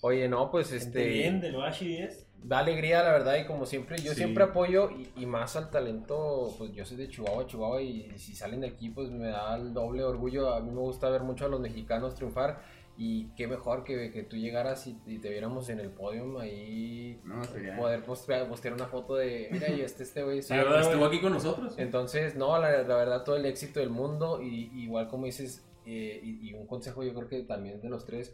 Oye, 0.00 0.28
no, 0.28 0.50
pues 0.50 0.72
Este... 0.72 1.06
Bien, 1.08 1.40
del 1.40 1.56
Bachi 1.56 1.88
10. 1.88 2.24
Da 2.44 2.60
alegría, 2.60 3.02
la 3.02 3.10
verdad, 3.12 3.36
y 3.36 3.46
como 3.46 3.66
siempre, 3.66 3.98
yo 3.98 4.12
Sí. 4.12 4.18
siempre 4.18 4.44
apoyo 4.44 4.90
y, 4.92 5.10
y 5.16 5.26
más 5.26 5.56
al 5.56 5.70
talento, 5.70 6.54
pues 6.56 6.70
yo 6.72 6.84
soy 6.84 6.96
de 6.96 7.08
Chihuahua, 7.08 7.46
Chihuahua, 7.48 7.82
y 7.82 8.12
si 8.16 8.36
salen 8.36 8.60
de 8.60 8.68
aquí, 8.68 8.90
pues 8.90 9.10
me 9.10 9.26
da 9.26 9.56
el 9.56 9.74
doble 9.74 10.04
orgullo. 10.04 10.54
A 10.54 10.60
mí 10.60 10.70
me 10.70 10.80
gusta 10.80 11.10
ver 11.10 11.22
mucho 11.24 11.46
a 11.46 11.48
los 11.48 11.58
mexicanos 11.58 12.14
triunfar, 12.14 12.60
y 12.96 13.26
qué 13.36 13.48
mejor 13.48 13.82
que, 13.82 14.12
que 14.12 14.22
tú 14.22 14.36
llegaras 14.36 14.86
y, 14.86 14.96
y 15.06 15.18
te 15.18 15.30
viéramos 15.30 15.68
en 15.68 15.80
el 15.80 15.90
podio 15.90 16.38
ahí, 16.38 17.20
No, 17.24 17.42
sería- 17.44 17.76
poder 17.76 18.04
postear, 18.04 18.48
postear 18.48 18.74
una 18.74 18.86
foto 18.86 19.16
de, 19.16 19.48
mira, 19.50 19.68
y 19.70 19.80
este, 19.80 20.04
este 20.04 20.22
güey, 20.22 20.40
Sí, 20.42 20.48
sabe, 20.48 20.62
¿verdad, 20.62 20.82
Estuvo 20.82 21.06
aquí 21.06 21.20
con 21.20 21.32
nosotros. 21.32 21.74
Entonces, 21.76 22.36
no, 22.36 22.56
la, 22.60 22.70
la 22.82 22.96
verdad, 22.96 23.24
todo 23.24 23.34
el 23.36 23.46
éxito 23.46 23.80
del 23.80 23.90
mundo, 23.90 24.40
y 24.42 24.70
igual 24.80 25.08
como 25.08 25.26
dices, 25.26 25.64
eh, 25.86 26.20
y, 26.22 26.50
y 26.50 26.54
un 26.54 26.66
consejo 26.68 27.02
yo 27.02 27.12
creo 27.14 27.28
que 27.28 27.42
también 27.42 27.80
de 27.80 27.88
los 27.88 28.04
tres, 28.04 28.32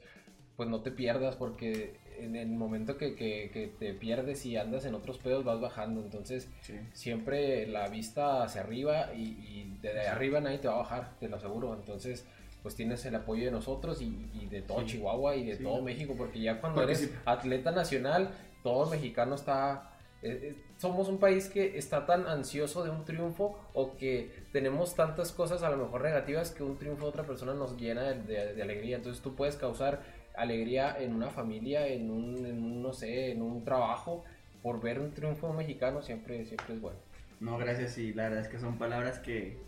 pues 0.57 0.69
no 0.69 0.81
te 0.83 0.91
pierdas, 0.91 1.37
porque 1.37 1.97
en 2.19 2.37
el 2.37 2.49
momento 2.49 2.97
que, 2.97 3.17
que- 3.17 3.51
que 3.53 3.67
te 3.67 3.93
pierdes 3.95 4.47
y 4.47 4.57
andas 4.57 4.85
en 4.85 4.95
otros 4.95 5.19
pedos 5.19 5.45
vas 5.45 5.61
bajando, 5.61 6.01
entonces 6.01 6.49
siempre 6.93 7.67
la 7.67 7.89
vista 7.89 8.43
hacia 8.45 8.61
arriba 8.63 9.13
y, 9.15 9.23
y 9.23 9.79
de, 9.83 10.01
arriba 10.09 10.41
nadie 10.41 10.59
te 10.59 10.69
va 10.69 10.75
a 10.75 10.79
bajar, 10.79 11.11
te 11.19 11.29
lo 11.29 11.37
aseguro, 11.37 11.75
entonces 11.75 12.25
pues 12.63 12.75
tienes 12.75 13.05
el 13.05 13.15
apoyo 13.15 13.45
de 13.45 13.51
nosotros 13.51 14.01
y, 14.01 14.27
y 14.33 14.47
de 14.47 14.63
todo 14.63 14.81
Sí. 14.81 14.87
Chihuahua 14.87 15.37
y 15.37 15.45
de 15.45 15.57
todo 15.57 15.83
México, 15.83 16.15
porque 16.17 16.41
ya 16.41 16.61
cuando 16.61 16.81
Porque 16.81 16.93
eres 16.95 17.11
atleta 17.27 17.73
nacional, 17.73 18.31
todo 18.63 18.89
mexicano 18.89 19.35
está 19.35 19.91
eh, 20.23 20.41
eh, 20.43 20.57
somos 20.79 21.09
un 21.09 21.19
país 21.19 21.51
que 21.51 21.77
está 21.77 22.07
tan 22.07 22.27
ansioso 22.27 22.83
de 22.83 22.89
un 22.89 23.05
triunfo 23.05 23.59
o 23.75 23.95
que 23.99 24.45
tenemos 24.53 24.95
tantas 24.95 25.33
cosas 25.33 25.63
a 25.63 25.69
lo 25.69 25.77
mejor 25.77 26.03
negativas 26.03 26.51
que 26.51 26.63
un 26.63 26.79
triunfo 26.79 27.03
de 27.05 27.09
otra 27.11 27.25
persona 27.25 27.53
nos 27.53 27.77
llena 27.79 28.05
de, 28.05 28.23
de- 28.23 28.55
de 28.55 28.63
alegría. 28.63 28.97
Entonces 28.97 29.23
tú 29.23 29.35
puedes 29.35 29.57
causar 29.57 30.01
alegría 30.37 30.97
en 30.99 31.15
una 31.15 31.31
familia, 31.31 31.87
en 31.87 32.11
un, 32.11 32.45
en 32.45 32.63
un, 32.63 32.83
no 32.83 32.93
sé, 32.93 33.33
en 33.33 33.43
un 33.43 33.65
trabajo. 33.65 34.25
Por 34.63 34.81
ver 34.81 34.99
un 34.99 35.13
triunfo 35.13 35.53
mexicano 35.53 36.01
siempre, 36.01 36.45
siempre 36.47 36.75
es 36.75 36.81
bueno. 36.81 36.99
No, 37.41 37.59
gracias. 37.59 37.99
Y 37.99 38.15
la 38.15 38.25
verdad 38.25 38.41
es 38.41 38.49
que 38.49 38.59
son 38.59 38.79
palabras 38.79 39.19
que, 39.19 39.59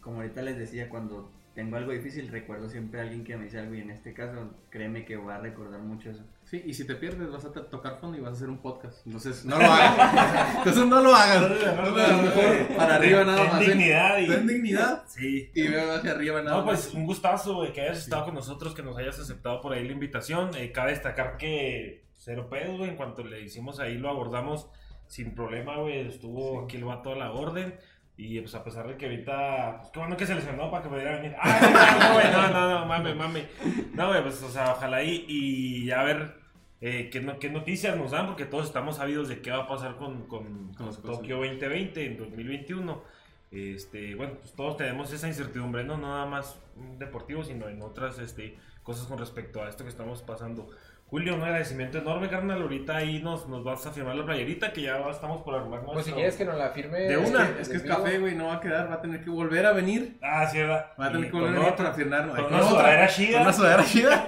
como 0.00 0.16
ahorita 0.16 0.42
les 0.42 0.58
decía, 0.58 0.90
cuando 0.90 1.30
tengo 1.54 1.76
algo 1.76 1.92
difícil, 1.92 2.28
recuerdo 2.28 2.68
siempre 2.68 3.00
a 3.00 3.04
alguien 3.04 3.24
que 3.24 3.36
me 3.36 3.44
dice 3.44 3.58
algo. 3.58 3.74
Y 3.74 3.80
en 3.80 3.90
este 3.90 4.12
caso, 4.12 4.50
créeme 4.70 5.04
que 5.04 5.16
voy 5.16 5.32
a 5.32 5.38
recordar 5.38 5.80
mucho 5.80 6.10
eso. 6.10 6.22
Sí, 6.52 6.62
y 6.66 6.74
si 6.74 6.86
te 6.86 6.94
pierdes 6.96 7.30
vas 7.32 7.46
a 7.46 7.50
to- 7.50 7.64
tocar 7.64 7.96
fondo 7.98 8.18
y 8.18 8.20
vas 8.20 8.32
a 8.32 8.36
hacer 8.36 8.50
un 8.50 8.58
podcast. 8.60 9.06
Entonces, 9.06 9.42
no 9.46 9.58
lo 9.58 9.64
hagas. 9.72 10.56
Entonces, 10.58 10.84
no 10.86 11.00
lo 11.00 11.14
hagas. 11.14 11.50
Mejor 11.50 12.76
para 12.76 12.96
arriba 12.96 13.24
nada 13.24 13.44
más. 13.44 13.60
dignidad 13.60 14.18
y- 14.18 14.26
Ten 14.28 14.46
dignidad. 14.46 15.02
Sí. 15.08 15.50
Y 15.54 15.68
veo 15.68 15.94
hacia 15.94 16.10
arriba 16.10 16.42
nada 16.42 16.58
No, 16.58 16.66
más. 16.66 16.82
pues 16.82 16.94
un 16.94 17.06
gustazo, 17.06 17.54
güey, 17.54 17.72
que 17.72 17.80
hayas 17.80 17.96
estado 17.98 18.26
con 18.26 18.34
nosotros, 18.34 18.74
que 18.74 18.82
nos 18.82 18.98
hayas 18.98 19.18
aceptado 19.18 19.62
por 19.62 19.72
ahí 19.72 19.86
la 19.86 19.92
invitación. 19.94 20.50
Eh, 20.54 20.72
cabe 20.72 20.90
destacar 20.90 21.38
que 21.38 22.04
cero 22.18 22.48
pedos, 22.50 22.76
güey, 22.76 22.90
en 22.90 22.96
cuanto 22.96 23.24
le 23.24 23.40
hicimos 23.40 23.80
ahí 23.80 23.96
lo 23.96 24.10
abordamos 24.10 24.68
sin 25.06 25.34
problema, 25.34 25.78
güey. 25.78 26.06
Estuvo 26.06 26.64
aquí 26.64 26.76
el 26.76 26.84
vato 26.84 27.12
a 27.12 27.16
la 27.16 27.32
orden. 27.32 27.76
Y 28.18 28.38
pues 28.42 28.54
a 28.54 28.62
pesar 28.62 28.86
de 28.88 28.98
que 28.98 29.06
ahorita, 29.06 29.78
pues 29.78 29.90
qué 29.90 29.98
bueno 30.00 30.18
que 30.18 30.26
se 30.26 30.34
lesionó 30.34 30.70
para 30.70 30.82
que 30.82 30.90
pudiera 30.90 31.16
venir. 31.16 31.34
¡Ah, 31.40 31.98
no, 31.98 32.12
güey! 32.12 32.30
No, 32.30 32.48
no, 32.50 32.80
no, 32.80 32.84
mame, 32.86 33.14
mame. 33.14 33.46
No, 33.94 34.08
güey, 34.08 34.22
pues 34.22 34.42
o 34.42 34.50
sea, 34.50 34.72
ojalá 34.72 34.98
ahí 34.98 35.24
y 35.26 35.86
ya 35.86 36.02
ver 36.02 36.41
eh, 36.82 37.08
qué, 37.10 37.20
no- 37.20 37.38
qué 37.38 37.48
noticias 37.48 37.96
nos 37.96 38.10
dan, 38.10 38.26
porque 38.26 38.44
todos 38.44 38.66
estamos 38.66 38.96
sabidos 38.96 39.28
de 39.28 39.40
qué 39.40 39.50
va 39.50 39.60
a 39.62 39.66
pasar 39.68 39.96
con, 39.96 40.26
con, 40.26 40.74
con 40.74 40.86
Tokio 41.16 41.36
2020 41.38 42.04
en 42.04 42.16
2021. 42.18 43.02
Este, 43.50 44.14
bueno, 44.14 44.34
pues 44.40 44.52
todos 44.52 44.76
tenemos 44.76 45.12
esa 45.12 45.28
incertidumbre, 45.28 45.84
no 45.84 45.96
nada 45.98 46.26
más 46.26 46.58
deportivo, 46.98 47.44
sino 47.44 47.68
en 47.68 47.82
otras 47.82 48.18
este, 48.18 48.56
cosas 48.82 49.06
con 49.06 49.18
respecto 49.18 49.62
a 49.62 49.68
esto 49.68 49.84
que 49.84 49.90
estamos 49.90 50.22
pasando. 50.22 50.68
Julio, 51.12 51.34
un 51.34 51.42
agradecimiento 51.42 51.98
enorme, 51.98 52.30
carnal. 52.30 52.62
Ahorita 52.62 52.96
ahí 52.96 53.22
nos, 53.22 53.46
nos 53.46 53.62
vas 53.62 53.84
a 53.84 53.92
firmar 53.92 54.14
la 54.16 54.24
playerita 54.24 54.72
que 54.72 54.80
ya 54.80 54.96
estamos 55.10 55.42
por 55.42 55.54
armar 55.54 55.82
Pues 55.84 56.06
si 56.06 56.12
quieres 56.12 56.36
que 56.36 56.46
nos 56.46 56.56
la 56.56 56.70
firme. 56.70 57.00
De 57.00 57.22
es 57.22 57.28
una, 57.28 57.54
que- 57.54 57.60
Es 57.60 57.68
que 57.68 57.76
es 57.76 57.82
café, 57.82 58.18
güey, 58.18 58.34
no 58.34 58.46
va 58.46 58.54
a 58.54 58.60
quedar, 58.60 58.90
va 58.90 58.94
a 58.94 59.00
tener 59.02 59.22
que 59.22 59.28
volver 59.28 59.66
a 59.66 59.72
venir. 59.74 60.16
Ah, 60.22 60.48
sí, 60.50 60.56
¿verdad? 60.56 60.86
Va 60.98 61.08
a 61.08 61.12
tener 61.12 61.26
Y 61.26 61.30
que 61.30 61.32
volver 61.36 61.50
a 61.50 61.52
con 61.52 61.60
venir 61.60 61.72
otra- 61.74 61.84
para 61.84 61.94
firmarnos. 61.94 62.34
con 62.34 62.44
Con 62.46 62.54
una 62.54 62.62
sudadera 62.66 63.06
Con 63.08 63.14
chida. 63.14 63.40
una 63.42 63.52
sudadera 63.52 63.84
chida. 63.84 64.24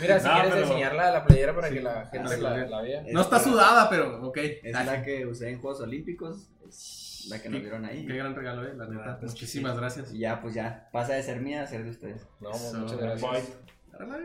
Mira, 0.00 0.20
si 0.20 0.26
No, 0.28 0.32
quieres 0.34 0.52
pero- 0.52 0.66
enseñarla 0.66 1.10
la 1.10 1.24
playera 1.24 1.54
para 1.56 1.68
Sí. 1.68 1.74
que 1.74 1.82
la 1.82 1.92
gente 2.06 2.18
Ah, 2.18 2.22
la, 2.22 2.64
sí. 2.64 2.70
la 2.70 2.80
vea. 2.82 3.02
No 3.12 3.20
está 3.20 3.38
sudada, 3.40 3.90
pero 3.90 4.22
ok. 4.24 4.38
Es 4.62 4.72
la 4.86 5.02
que 5.02 5.26
usé 5.26 5.50
en 5.50 5.60
Juegos 5.60 5.80
Olímpicos, 5.80 6.52
es 6.68 7.26
la 7.30 7.42
que 7.42 7.48
nos 7.48 7.60
dieron 7.62 7.84
ahí. 7.84 8.06
Qué 8.06 8.14
gran 8.16 8.36
regalo, 8.36 8.64
eh, 8.64 8.74
la 8.76 8.86
neta. 8.86 9.02
Ah, 9.08 9.16
pues 9.18 9.32
Muchísimas 9.32 9.72
sí. 9.72 9.78
gracias. 9.80 10.14
Y 10.14 10.18
ya, 10.20 10.40
pues 10.40 10.54
ya, 10.54 10.88
pasa 10.92 11.14
de 11.14 11.22
ser 11.24 11.40
mía 11.40 11.62
a 11.64 11.66
ser 11.66 11.82
de 11.82 11.90
ustedes. 11.90 12.28
No, 12.40 12.52
Eso, 12.52 12.78
muchas 12.78 13.20
Bye. 13.20 13.42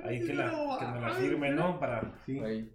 Ahí 0.04 0.26
que, 0.26 0.34
la, 0.34 0.50
que 0.80 0.86
me 0.88 1.02
la 1.02 1.10
firme, 1.14 1.50
¿no? 1.52 1.80
Para... 1.80 2.14
Sí. 2.26 2.40
Ahí. 2.40 2.72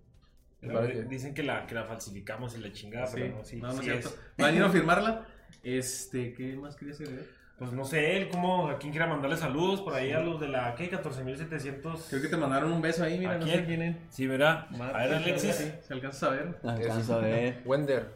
Claro 0.61 0.87
Dicen 1.09 1.35
que 1.35 1.43
la, 1.43 1.67
que 1.67 1.75
la 1.75 1.85
falsificamos 1.85 2.57
y 2.57 2.61
la 2.61 2.73
chingada, 2.73 3.07
Sí. 3.07 3.15
pero 3.17 3.37
no, 3.39 3.45
sí, 3.45 3.57
no, 3.57 3.69
no 3.69 3.75
es 3.75 3.81
cierto. 3.81 4.11
Va 4.41 4.45
a 4.45 4.47
venir 4.49 4.63
a 4.63 4.71
firmarla. 4.71 5.27
Este, 5.65 6.33
¿qué 6.35 6.55
más 6.57 6.77
querías 6.77 7.01
agregar? 7.01 7.25
Pues 7.59 7.73
no 7.73 7.85
sé, 7.85 8.17
él, 8.17 8.29
como, 8.29 8.69
a 8.69 8.79
quién 8.79 8.91
quiera 8.93 9.07
mandarle 9.07 9.37
saludos 9.37 9.83
por 9.83 9.95
ahí 9.95 10.13
a 10.13 10.21
los 10.21 10.41
de 10.41 10.49
la, 10.49 10.75
¿qué? 10.75 10.91
14.700. 10.91 12.09
Creo 12.09 12.23
que 12.23 12.29
te 12.29 12.37
mandaron 12.37 12.73
un 12.73 12.81
beso 12.83 13.05
ahí, 13.05 13.19
mira, 13.19 13.33
¿A 13.33 13.39
no 13.39 13.45
quién? 13.45 13.59
sé 13.61 13.65
quién 13.67 13.83
es. 13.83 13.97
Sí, 14.11 14.27
¿verdad? 14.27 14.69
Mar- 14.71 14.95
A 14.97 15.07
ver, 15.07 15.15
Alexis. 15.15 15.55
Sí, 15.55 15.73
Si 15.87 15.93
alcanzas 15.93 16.23
a 16.25 16.31
ver. 16.31 16.59
Alcanzo 16.65 17.15
a 17.17 17.19
ver. 17.19 17.63
Wender. 17.65 18.09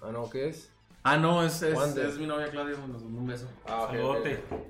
Ah, 0.00 0.10
no, 0.12 0.28
¿qué 0.30 0.48
es? 0.48 0.70
Ah, 1.02 1.16
no, 1.16 1.42
es, 1.44 1.60
es, 1.62 1.96
es 1.96 2.18
mi 2.18 2.26
novia 2.26 2.48
Claudia, 2.50 2.76
nos 2.86 3.02
mandó 3.02 3.18
un 3.18 3.26
beso. 3.26 3.50
Ah, 3.66 3.82
ok, 3.82 3.88
ok, 3.88 3.92
Saludote. 3.94 4.34
ok. 4.50 4.62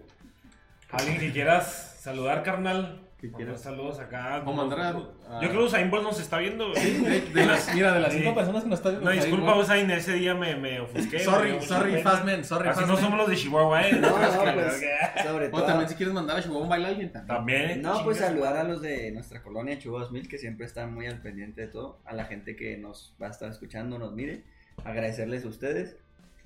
Alguien 0.93 1.19
que 1.21 1.33
quieras 1.33 1.97
saludar, 2.01 2.43
carnal. 2.43 3.01
Que 3.21 3.27
Mandar 3.27 3.47
quieras. 3.47 3.63
saludos 3.63 3.99
acá. 3.99 4.45
O 4.47 4.53
mandar 4.53 4.79
a- 4.81 4.89
a- 4.91 5.43
Yo 5.43 5.49
creo 5.49 5.61
que 5.63 5.67
Usain 5.67 5.91
Bolt 5.91 6.05
nos 6.05 6.21
está 6.21 6.39
viendo. 6.39 6.71
güey. 6.71 7.01
De, 7.01 7.21
de 7.21 7.47
las, 7.47 7.75
mira, 7.75 7.93
de 7.93 7.99
las 7.99 8.13
Sí. 8.13 8.21
cinco 8.21 8.33
personas 8.33 8.63
que 8.63 8.69
nos 8.71 8.79
están 8.79 8.93
viendo. 8.93 9.11
No, 9.11 9.17
disculpa. 9.17 9.57
Usain, 9.57 9.91
ese 9.91 10.13
día 10.13 10.35
me, 10.37 10.55
me 10.55 10.79
ofusqué. 10.79 11.19
Sorry, 11.19 11.53
me 11.55 11.61
sorry. 11.63 12.01
Fastman, 12.01 12.45
sorry, 12.45 12.69
Así 12.69 12.81
no 12.83 12.87
Fastman. 12.87 13.03
somos 13.11 13.19
los 13.19 13.29
de 13.31 13.37
Chihuahua, 13.37 13.83
¿eh? 13.89 13.93
No, 14.01 14.11
no, 14.11 14.45
que- 14.45 14.53
pues, 14.53 14.85
sobre 15.27 15.47
O 15.49 15.51
todo. 15.51 15.65
también 15.67 15.89
si 15.89 15.97
quieres 15.97 16.15
mandar 16.15 16.37
a 16.39 16.43
Chihuahua 16.43 16.63
un 16.63 16.69
baile 16.69 16.87
a 16.87 16.89
alguien 16.91 17.11
también. 17.13 17.37
También. 17.37 17.83
No, 17.83 18.05
pues 18.05 18.19
saludar 18.19 18.57
a 18.57 18.63
los 18.63 18.81
de 18.83 19.11
nuestra 19.11 19.43
colonia 19.43 19.77
Chihuahua 19.81 20.05
2000 20.05 20.29
que 20.29 20.39
siempre 20.39 20.65
están 20.67 20.95
muy 20.95 21.07
al 21.09 21.21
pendiente 21.21 21.63
de 21.63 21.67
todo, 21.67 21.99
a 22.05 22.15
la 22.15 22.25
gente 22.27 22.55
que 22.55 22.77
nos 22.79 23.17
va 23.21 23.27
a 23.27 23.31
estar 23.31 23.51
escuchando, 23.51 23.99
nos 23.99 24.13
mire, 24.13 24.45
agradecerles 24.85 25.45
a 25.45 25.49
ustedes 25.49 25.97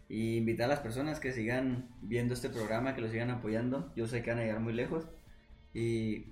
y 0.09 0.39
invitar 0.39 0.65
a 0.65 0.69
las 0.69 0.81
personas 0.81 1.21
que 1.21 1.33
sigan 1.33 1.89
viendo 2.01 2.33
este 2.33 2.49
programa, 2.49 2.95
que 2.95 3.03
lo 3.03 3.09
sigan 3.11 3.29
apoyando. 3.31 3.93
Yo 3.95 4.07
sé 4.07 4.23
que 4.23 4.31
van 4.31 4.39
a 4.39 4.43
llegar 4.43 4.61
muy 4.61 4.73
lejos 4.73 5.05
y 5.75 6.32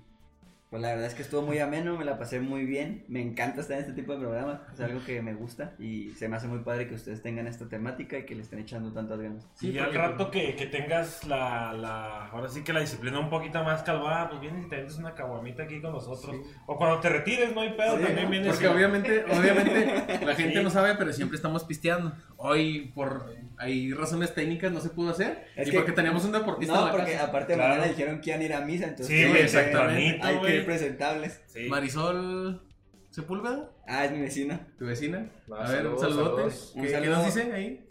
Pues 0.71 0.81
la 0.81 0.87
verdad 0.91 1.05
es 1.07 1.15
que 1.15 1.21
estuvo 1.21 1.41
muy 1.41 1.59
ameno, 1.59 1.97
me 1.97 2.05
la 2.05 2.17
pasé 2.17 2.39
muy 2.39 2.63
bien. 2.63 3.03
Me 3.09 3.21
encanta 3.21 3.59
estar 3.59 3.75
en 3.75 3.81
este 3.83 3.91
tipo 3.93 4.13
de 4.13 4.19
programas, 4.19 4.61
es 4.73 4.79
algo 4.79 5.01
que 5.05 5.21
me 5.21 5.33
gusta 5.33 5.73
y 5.77 6.11
se 6.11 6.29
me 6.29 6.37
hace 6.37 6.47
muy 6.47 6.59
padre 6.59 6.87
que 6.87 6.95
ustedes 6.95 7.21
tengan 7.21 7.45
esta 7.45 7.67
temática 7.67 8.17
y 8.17 8.23
que 8.25 8.35
le 8.35 8.41
estén 8.43 8.59
echando 8.59 8.93
tantas 8.93 9.19
ganas. 9.19 9.45
y 9.59 9.77
al 9.77 9.93
rato 9.93 10.31
que, 10.31 10.55
que 10.55 10.67
tengas 10.67 11.25
la, 11.27 11.73
la, 11.73 12.27
ahora 12.27 12.47
sí 12.47 12.63
que 12.63 12.71
la 12.71 12.79
disciplina 12.79 13.19
un 13.19 13.29
poquito 13.29 13.61
más 13.65 13.83
calvada, 13.83 14.29
pues 14.29 14.39
vienes 14.39 14.65
y 14.65 14.69
te 14.69 14.77
vendes 14.77 14.95
una 14.97 15.13
caguamita 15.13 15.63
aquí 15.63 15.81
con 15.81 15.91
nosotros. 15.91 16.37
O 16.65 16.77
cuando 16.77 17.01
te 17.01 17.09
retires, 17.09 17.53
no 17.53 17.59
hay 17.59 17.71
pedo, 17.73 17.97
Sí, 17.97 18.03
también 18.05 18.23
¿no? 18.23 18.29
vienes. 18.31 18.47
Porque 18.51 18.65
y- 18.65 18.69
obviamente, 18.69 19.25
obviamente 19.29 20.25
la 20.25 20.35
gente 20.35 20.57
Sí. 20.57 20.63
no 20.63 20.69
sabe, 20.69 20.95
pero 20.95 21.11
siempre 21.11 21.35
estamos 21.35 21.65
pisteando. 21.65 22.13
Hoy 22.37 22.93
por 22.95 23.25
hay 23.57 23.93
razones 23.93 24.33
técnicas 24.33 24.71
no 24.71 24.79
se 24.79 24.89
pudo 24.89 25.11
hacer 25.11 25.47
Es 25.55 25.67
y 25.67 25.71
que- 25.71 25.77
porque 25.77 25.91
teníamos 25.91 26.23
un 26.23 26.31
deportista 26.31 26.73
No, 26.73 26.91
porque 26.91 27.11
casa. 27.11 27.25
aparte 27.25 27.55
Claro. 27.55 27.69
mañana 27.75 27.87
dijeron 27.89 28.21
que 28.21 28.29
iban 28.29 28.41
a 28.41 28.45
ir 28.45 28.53
a 28.53 28.61
misa, 28.61 28.85
entonces 28.85 29.07
Sí, 29.07 29.27
güey, 29.27 29.41
exactamente, 29.43 30.25
hay 30.25 30.39
que 30.39 30.60
presentables. 30.65 31.41
Sí. 31.47 31.67
Marisol 31.69 32.61
Sepúlveda, 33.09 33.71
Ah, 33.87 34.05
es 34.05 34.11
mi 34.11 34.21
vecino. 34.21 34.59
tu 34.79 34.85
vecina. 34.85 35.29
Ah, 35.51 35.65
A 35.67 35.71
ver, 35.71 35.87
un 35.87 35.99
saludos, 35.99 36.01
saludote. 36.01 36.35
saludos. 36.37 36.71
Un 36.75 36.81
¿Qué, 36.81 36.87
qué 36.87 36.93
saludo. 36.93 37.15
nos 37.17 37.25
dicen 37.25 37.51
ahí? 37.51 37.85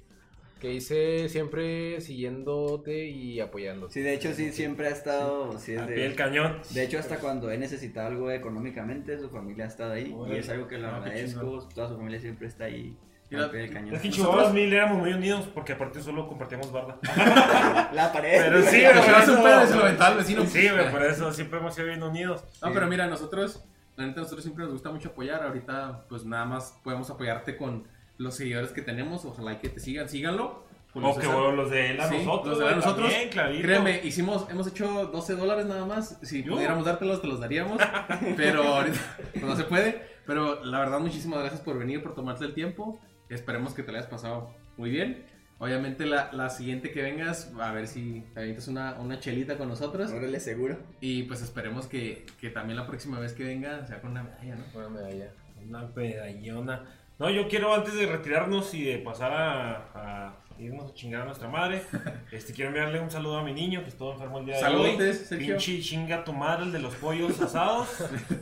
Que 0.60 0.74
hice 0.74 1.28
siempre 1.30 2.00
siguiéndote 2.00 3.06
y 3.08 3.40
apoyándote. 3.40 3.94
Sí, 3.94 4.00
de 4.00 4.12
hecho 4.14 4.32
sí, 4.34 4.52
siempre 4.52 4.88
ha 4.88 4.90
estado, 4.90 5.58
sí, 5.58 5.72
es 5.72 5.78
Al 5.78 5.86
de- 5.88 5.94
pie 5.94 6.02
del 6.04 6.14
cañón. 6.14 6.60
De 6.70 6.82
hecho, 6.84 6.98
hasta 6.98 7.18
cuando 7.18 7.50
he 7.50 7.56
necesitado 7.58 8.08
algo 8.08 8.30
económicamente, 8.30 9.18
su 9.18 9.30
familia 9.30 9.64
ha 9.64 9.68
estado 9.68 9.92
ahí. 9.92 10.14
Y 10.30 10.36
es 10.36 10.48
algo 10.50 10.68
que 10.68 10.78
lo 10.78 10.88
Ah, 10.88 11.00
qué 11.04 11.10
agradezco. 11.10 11.68
Toda 11.74 11.88
su 11.88 11.96
familia 11.96 12.20
siempre 12.20 12.46
está 12.48 12.64
ahí. 12.64 12.96
Es 13.30 13.70
que 13.70 13.78
en 13.78 13.84
Nosotros- 13.90 14.12
Chihuahua 14.14 14.50
mil 14.52 14.72
éramos 14.72 14.98
muy 14.98 15.12
unidos 15.12 15.46
porque 15.54 15.72
aparte 15.74 16.02
solo 16.02 16.26
compartíamos 16.26 16.72
barda. 16.72 16.98
La 17.92 18.12
pared. 18.12 18.42
Pero 18.42 18.62
sí, 18.62 18.80
güey, 18.82 18.98
un 18.98 19.22
eso- 19.22 19.42
pedo 19.42 19.64
y 19.64 19.66
se 19.68 19.74
lo 19.76 19.82
aventaba 19.82 20.10
al 20.10 20.16
vecino. 20.18 20.44
Sí, 20.46 20.68
güey, 20.68 20.90
por 20.90 21.02
eso 21.04 21.32
siempre 21.32 21.58
hemos 21.60 21.74
sido 21.74 21.86
bien 21.86 22.02
unidos. 22.02 22.42
No, 22.62 22.72
pero 22.72 22.86
mira, 22.88 23.06
nosotros, 23.06 23.64
la 23.96 24.06
neta, 24.06 24.20
nosotros 24.20 24.42
siempre 24.42 24.64
nos 24.64 24.72
gusta 24.72 24.90
mucho 24.90 25.10
apoyar. 25.10 25.42
Ahorita, 25.44 26.04
pues 26.08 26.24
nada 26.24 26.44
más 26.44 26.74
podemos 26.82 27.08
apoyarte 27.10 27.56
con 27.56 27.86
los 28.18 28.34
seguidores 28.34 28.72
que 28.72 28.82
tenemos. 28.82 29.24
Ojalá 29.24 29.52
y 29.52 29.56
que 29.56 29.68
te 29.68 29.78
sigan, 29.80 30.08
síganlo. 30.08 30.68
O 30.92 31.16
que 31.16 31.24
bueno, 31.28 31.52
los 31.52 31.70
de 31.70 31.92
él 31.92 32.00
a 32.00 32.08
Sí, 32.08 32.16
nosotros. 32.24 32.48
los 32.48 32.58
de 32.58 32.64
él 32.66 32.72
a 32.72 32.76
nosotros. 32.76 33.12
también. 33.32 33.62
Créeme, 33.62 34.00
hicimos, 34.02 34.48
hemos 34.50 34.66
hecho 34.66 35.06
12 35.06 35.36
dólares 35.36 35.66
nada 35.66 35.86
más. 35.86 36.18
Si 36.22 36.42
¿Yo? 36.42 36.54
pudiéramos 36.54 36.84
dártelos, 36.84 37.22
te 37.22 37.28
los 37.28 37.38
daríamos. 37.38 37.80
Pero 38.36 38.64
ahorita 38.64 38.98
pues, 39.32 39.44
no 39.44 39.54
se 39.54 39.62
puede. 39.62 40.04
Pero 40.26 40.64
la 40.64 40.80
verdad, 40.80 40.98
muchísimas 40.98 41.38
gracias 41.40 41.60
por 41.60 41.78
venir, 41.78 42.02
por 42.02 42.16
tomarte 42.16 42.44
el 42.44 42.54
tiempo. 42.54 43.00
Esperemos 43.30 43.74
que 43.74 43.82
te 43.82 43.92
lo 43.92 43.98
hayas 43.98 44.10
pasado 44.10 44.50
muy 44.76 44.90
bien. 44.90 45.24
Obviamente, 45.58 46.06
la, 46.06 46.32
la 46.32 46.48
siguiente 46.48 46.90
que 46.90 47.02
vengas, 47.02 47.52
a 47.60 47.70
ver 47.72 47.86
si 47.86 48.24
te 48.32 48.40
avientas 48.40 48.66
una, 48.68 48.94
una 48.94 49.20
chelita 49.20 49.58
con 49.58 49.68
nosotros. 49.68 50.10
Órale, 50.10 50.40
seguro. 50.40 50.78
Y 51.00 51.24
pues 51.24 51.42
esperemos 51.42 51.86
que, 51.86 52.24
que 52.40 52.48
también 52.48 52.78
la 52.78 52.86
próxima 52.86 53.20
vez 53.20 53.34
que 53.34 53.44
venga 53.44 53.86
sea 53.86 54.00
con 54.00 54.12
una 54.12 54.22
medalla, 54.22 54.56
¿no? 54.56 54.78
Una 54.78 54.88
medalla. 54.88 55.32
Una 55.68 55.86
pedallona. 55.92 56.84
No, 57.18 57.28
yo 57.28 57.46
quiero 57.48 57.74
antes 57.74 57.94
de 57.94 58.06
retirarnos 58.06 58.72
y 58.72 58.84
de 58.84 58.98
pasar 58.98 59.32
a, 59.32 59.76
a 59.94 60.34
irnos 60.58 60.90
a 60.90 60.94
chingar 60.94 61.22
a 61.22 61.24
nuestra 61.26 61.48
madre, 61.48 61.82
este 62.32 62.54
quiero 62.54 62.70
enviarle 62.70 62.98
un 62.98 63.10
saludo 63.10 63.38
a 63.38 63.44
mi 63.44 63.52
niño 63.52 63.82
que 63.82 63.90
estuvo 63.90 64.12
enfermo 64.12 64.38
el 64.38 64.46
día 64.46 64.56
de 64.56 64.64
hoy. 64.64 64.96
Saludos, 64.96 65.16
Sergio. 65.16 65.56
Pinche 65.56 65.80
chinga 65.80 66.24
tu 66.24 66.32
madre, 66.32 66.64
el 66.64 66.72
de 66.72 66.78
los 66.78 66.94
pollos 66.94 67.38
asados. 67.40 67.88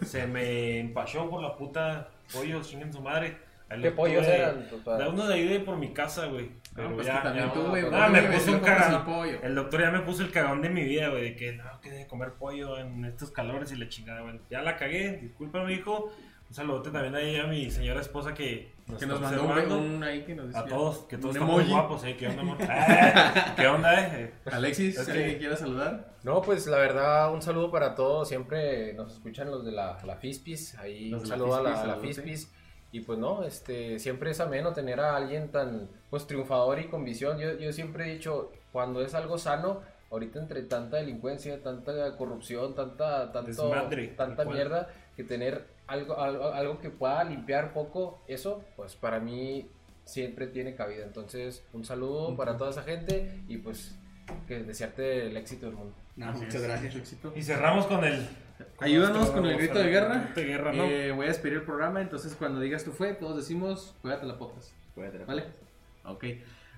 Se 0.07 0.29
me 0.29 0.79
empachó 0.79 1.29
por 1.29 1.43
la 1.43 1.57
puta 1.57 2.11
pollos, 2.33 2.71
chinguen 2.71 2.93
su 2.93 3.01
madre. 3.01 3.48
Ahí 3.71 3.83
¿Qué 3.83 3.91
lo 3.91 3.97
pollos 3.97 4.25
tuve- 4.25 4.35
eran? 4.37 4.69
total? 4.69 4.99
Da 4.99 5.09
uno 5.11 5.27
de 5.27 5.35
ayuda 5.35 5.65
por 5.65 5.77
mi 5.77 5.93
casa, 5.93 6.27
güey. 6.27 6.51
Pero 6.75 6.89
No, 6.91 6.95
pues 6.95 7.07
ya, 7.07 7.23
también 7.23 7.47
ya- 7.49 7.53
tú, 7.53 7.63
güey. 7.67 7.83
no, 7.83 7.91
¿por 7.91 8.01
qué 8.07 8.09
me 8.13 8.23
puso 8.23 8.53
un 8.53 8.61
cagado. 8.61 8.97
el 8.99 9.03
pollo? 9.05 9.39
El 9.43 9.55
doctor 9.55 9.81
ya 9.83 9.91
me 9.91 10.01
puso 10.01 10.23
el 10.23 10.31
cagón 10.31 10.63
de 10.63 10.71
mi 10.71 10.85
vida, 10.85 11.09
güey, 11.09 11.23
de 11.25 11.37
que 11.37 11.53
no, 11.53 11.65
que 11.83 11.91
de 11.91 12.07
comer 12.07 12.33
pollo 12.35 12.79
en 12.79 13.05
estos 13.05 13.31
calores 13.31 13.71
y 13.73 13.77
la 13.77 13.89
chingada, 13.89 14.23
güey. 14.23 14.41
Ya 14.51 14.63
la 14.63 14.77
cagué, 14.77 15.19
discúlpame, 15.19 15.75
hijo. 15.75 16.11
Un 16.49 16.55
saludote 16.55 16.91
también 16.91 17.15
ahí 17.15 17.37
a 17.37 17.47
mi 17.47 17.71
señora 17.71 18.01
esposa 18.01 18.33
que 18.33 18.73
nos, 18.87 18.99
Que 18.99 19.05
nos 19.05 19.21
mandó 19.21 19.77
un, 19.79 20.03
ahí 20.03 20.25
que 20.25 20.35
nos 20.35 20.47
decía. 20.47 20.63
A 20.63 20.65
todos, 20.65 21.01
que 21.01 21.19
todos 21.19 21.35
estamos 21.35 21.57
emoji. 21.57 21.71
guapos, 21.73 22.05
¿eh? 22.05 22.17
¿Qué 22.19 22.27
onda, 22.27 22.41
amor? 22.41 22.57
Ah, 22.67 23.53
¿Qué 23.57 23.67
onda, 23.67 24.19
eh? 24.19 24.33
Alexis, 24.51 24.97
Es 24.97 25.05
que- 25.07 25.13
¿alguien 25.13 25.39
quiere 25.39 25.57
saludar? 25.59 26.15
No, 26.23 26.41
pues 26.41 26.67
la 26.67 26.79
verdad, 26.79 27.35
un 27.35 27.43
saludo 27.43 27.71
para 27.71 27.95
todos. 27.95 28.29
Siempre 28.29 28.95
nos 28.95 29.13
escuchan 29.13 29.51
los 29.51 29.63
de 29.67 29.73
la, 29.73 29.99
la 30.07 30.17
Fispis. 30.17 30.75
Ahí 30.79 31.11
Los 31.11 31.25
un 31.25 31.29
de 31.29 31.31
la 31.33 31.37
saludo 31.37 31.57
a 31.57 31.63
la, 31.63 31.69
Fispis, 31.69 31.83
a 31.85 31.87
la 31.87 31.93
saludote. 31.97 32.15
Fispis. 32.23 32.55
Y 32.91 33.01
pues 33.01 33.19
no, 33.19 33.45
este, 33.45 33.99
siempre 33.99 34.31
es 34.31 34.41
ameno 34.41 34.73
tener 34.73 35.01
a 35.01 35.17
alguien 35.17 35.51
tan 35.51 35.89
pues 36.11 36.27
triunfador 36.27 36.79
y 36.81 36.89
con 36.89 37.05
visión. 37.05 37.39
Yo, 37.39 37.59
yo 37.59 37.73
siempre 37.73 38.09
he 38.09 38.15
dicho, 38.15 38.51
cuando 38.73 39.03
es 39.03 39.15
algo 39.15 39.39
sano, 39.39 39.83
ahorita 40.11 40.39
entre 40.39 40.63
tanta 40.63 40.97
delincuencia, 40.97 41.63
tanta 41.63 42.17
corrupción, 42.17 42.75
tanta, 42.75 43.31
tanto, 43.31 43.47
Desmadre, 43.47 44.09
tanta 44.09 44.45
mierda, 44.45 44.89
que 45.17 45.25
tener 45.25 45.67
algo, 45.87 46.19
algo, 46.19 46.53
algo 46.53 46.79
que 46.81 46.91
pueda 46.91 47.25
limpiar 47.25 47.73
poco 47.73 48.23
eso, 48.27 48.63
pues 48.77 48.97
para 48.97 49.21
mí 49.21 49.69
siempre 50.05 50.47
tiene 50.47 50.75
cabida. 50.75 51.05
Entonces, 51.05 51.63
un 51.75 51.85
saludo 51.85 52.35
para 52.37 52.57
toda 52.57 52.71
esa 52.71 52.83
gente 52.83 53.43
y 53.49 53.59
pues 53.59 53.95
que 54.47 54.63
desearte 54.63 55.27
el 55.27 55.37
éxito 55.37 55.67
del 55.67 55.77
mundo. 55.77 55.95
No, 56.17 56.33
muchas 56.33 56.63
gracias. 56.63 56.97
éxito. 56.97 57.33
Y 57.37 57.43
cerramos 57.43 57.87
con 57.87 58.05
el... 58.05 58.27
Ayúdanos 58.81 59.31
con 59.31 59.47
el 59.47 59.57
grito 59.57 59.79
de 59.79 59.91
guerra. 59.91 60.31
de 60.35 60.45
guerra, 60.45 60.73
¿no? 60.73 60.85
Eh, 60.85 61.13
voy 61.13 61.27
a 61.27 61.29
despedir 61.29 61.55
el 61.55 61.63
programa, 61.63 62.01
entonces 62.01 62.35
cuando 62.39 62.61
digas 62.61 62.85
tú 62.85 62.93
fue, 62.93 63.15
todos 63.15 63.37
decimos, 63.37 63.95
juégate 64.03 64.27
la 64.27 64.39
podcast. 64.39 64.71
Cuídate. 64.95 65.25
¿Vale? 65.25 65.45
Ok. 66.05 66.25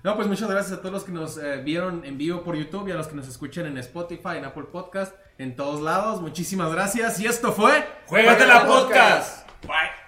No, 0.03 0.15
pues 0.15 0.27
muchas 0.27 0.49
gracias 0.49 0.77
a 0.77 0.81
todos 0.81 0.93
los 0.93 1.03
que 1.03 1.11
nos 1.11 1.37
eh, 1.37 1.61
vieron 1.63 2.03
en 2.05 2.17
vivo 2.17 2.43
por 2.43 2.55
YouTube 2.55 2.87
y 2.87 2.91
a 2.91 2.95
los 2.95 3.07
que 3.07 3.15
nos 3.15 3.27
escuchan 3.27 3.67
en 3.67 3.77
Spotify, 3.77 4.37
en 4.37 4.45
Apple 4.45 4.65
Podcast, 4.71 5.15
en 5.37 5.55
todos 5.55 5.81
lados. 5.81 6.21
Muchísimas 6.21 6.71
gracias 6.71 7.19
y 7.19 7.27
esto 7.27 7.51
fue... 7.51 7.85
¡Juégate 8.07 8.47
la 8.47 8.65
podcast! 8.65 9.47
Bye. 9.63 10.00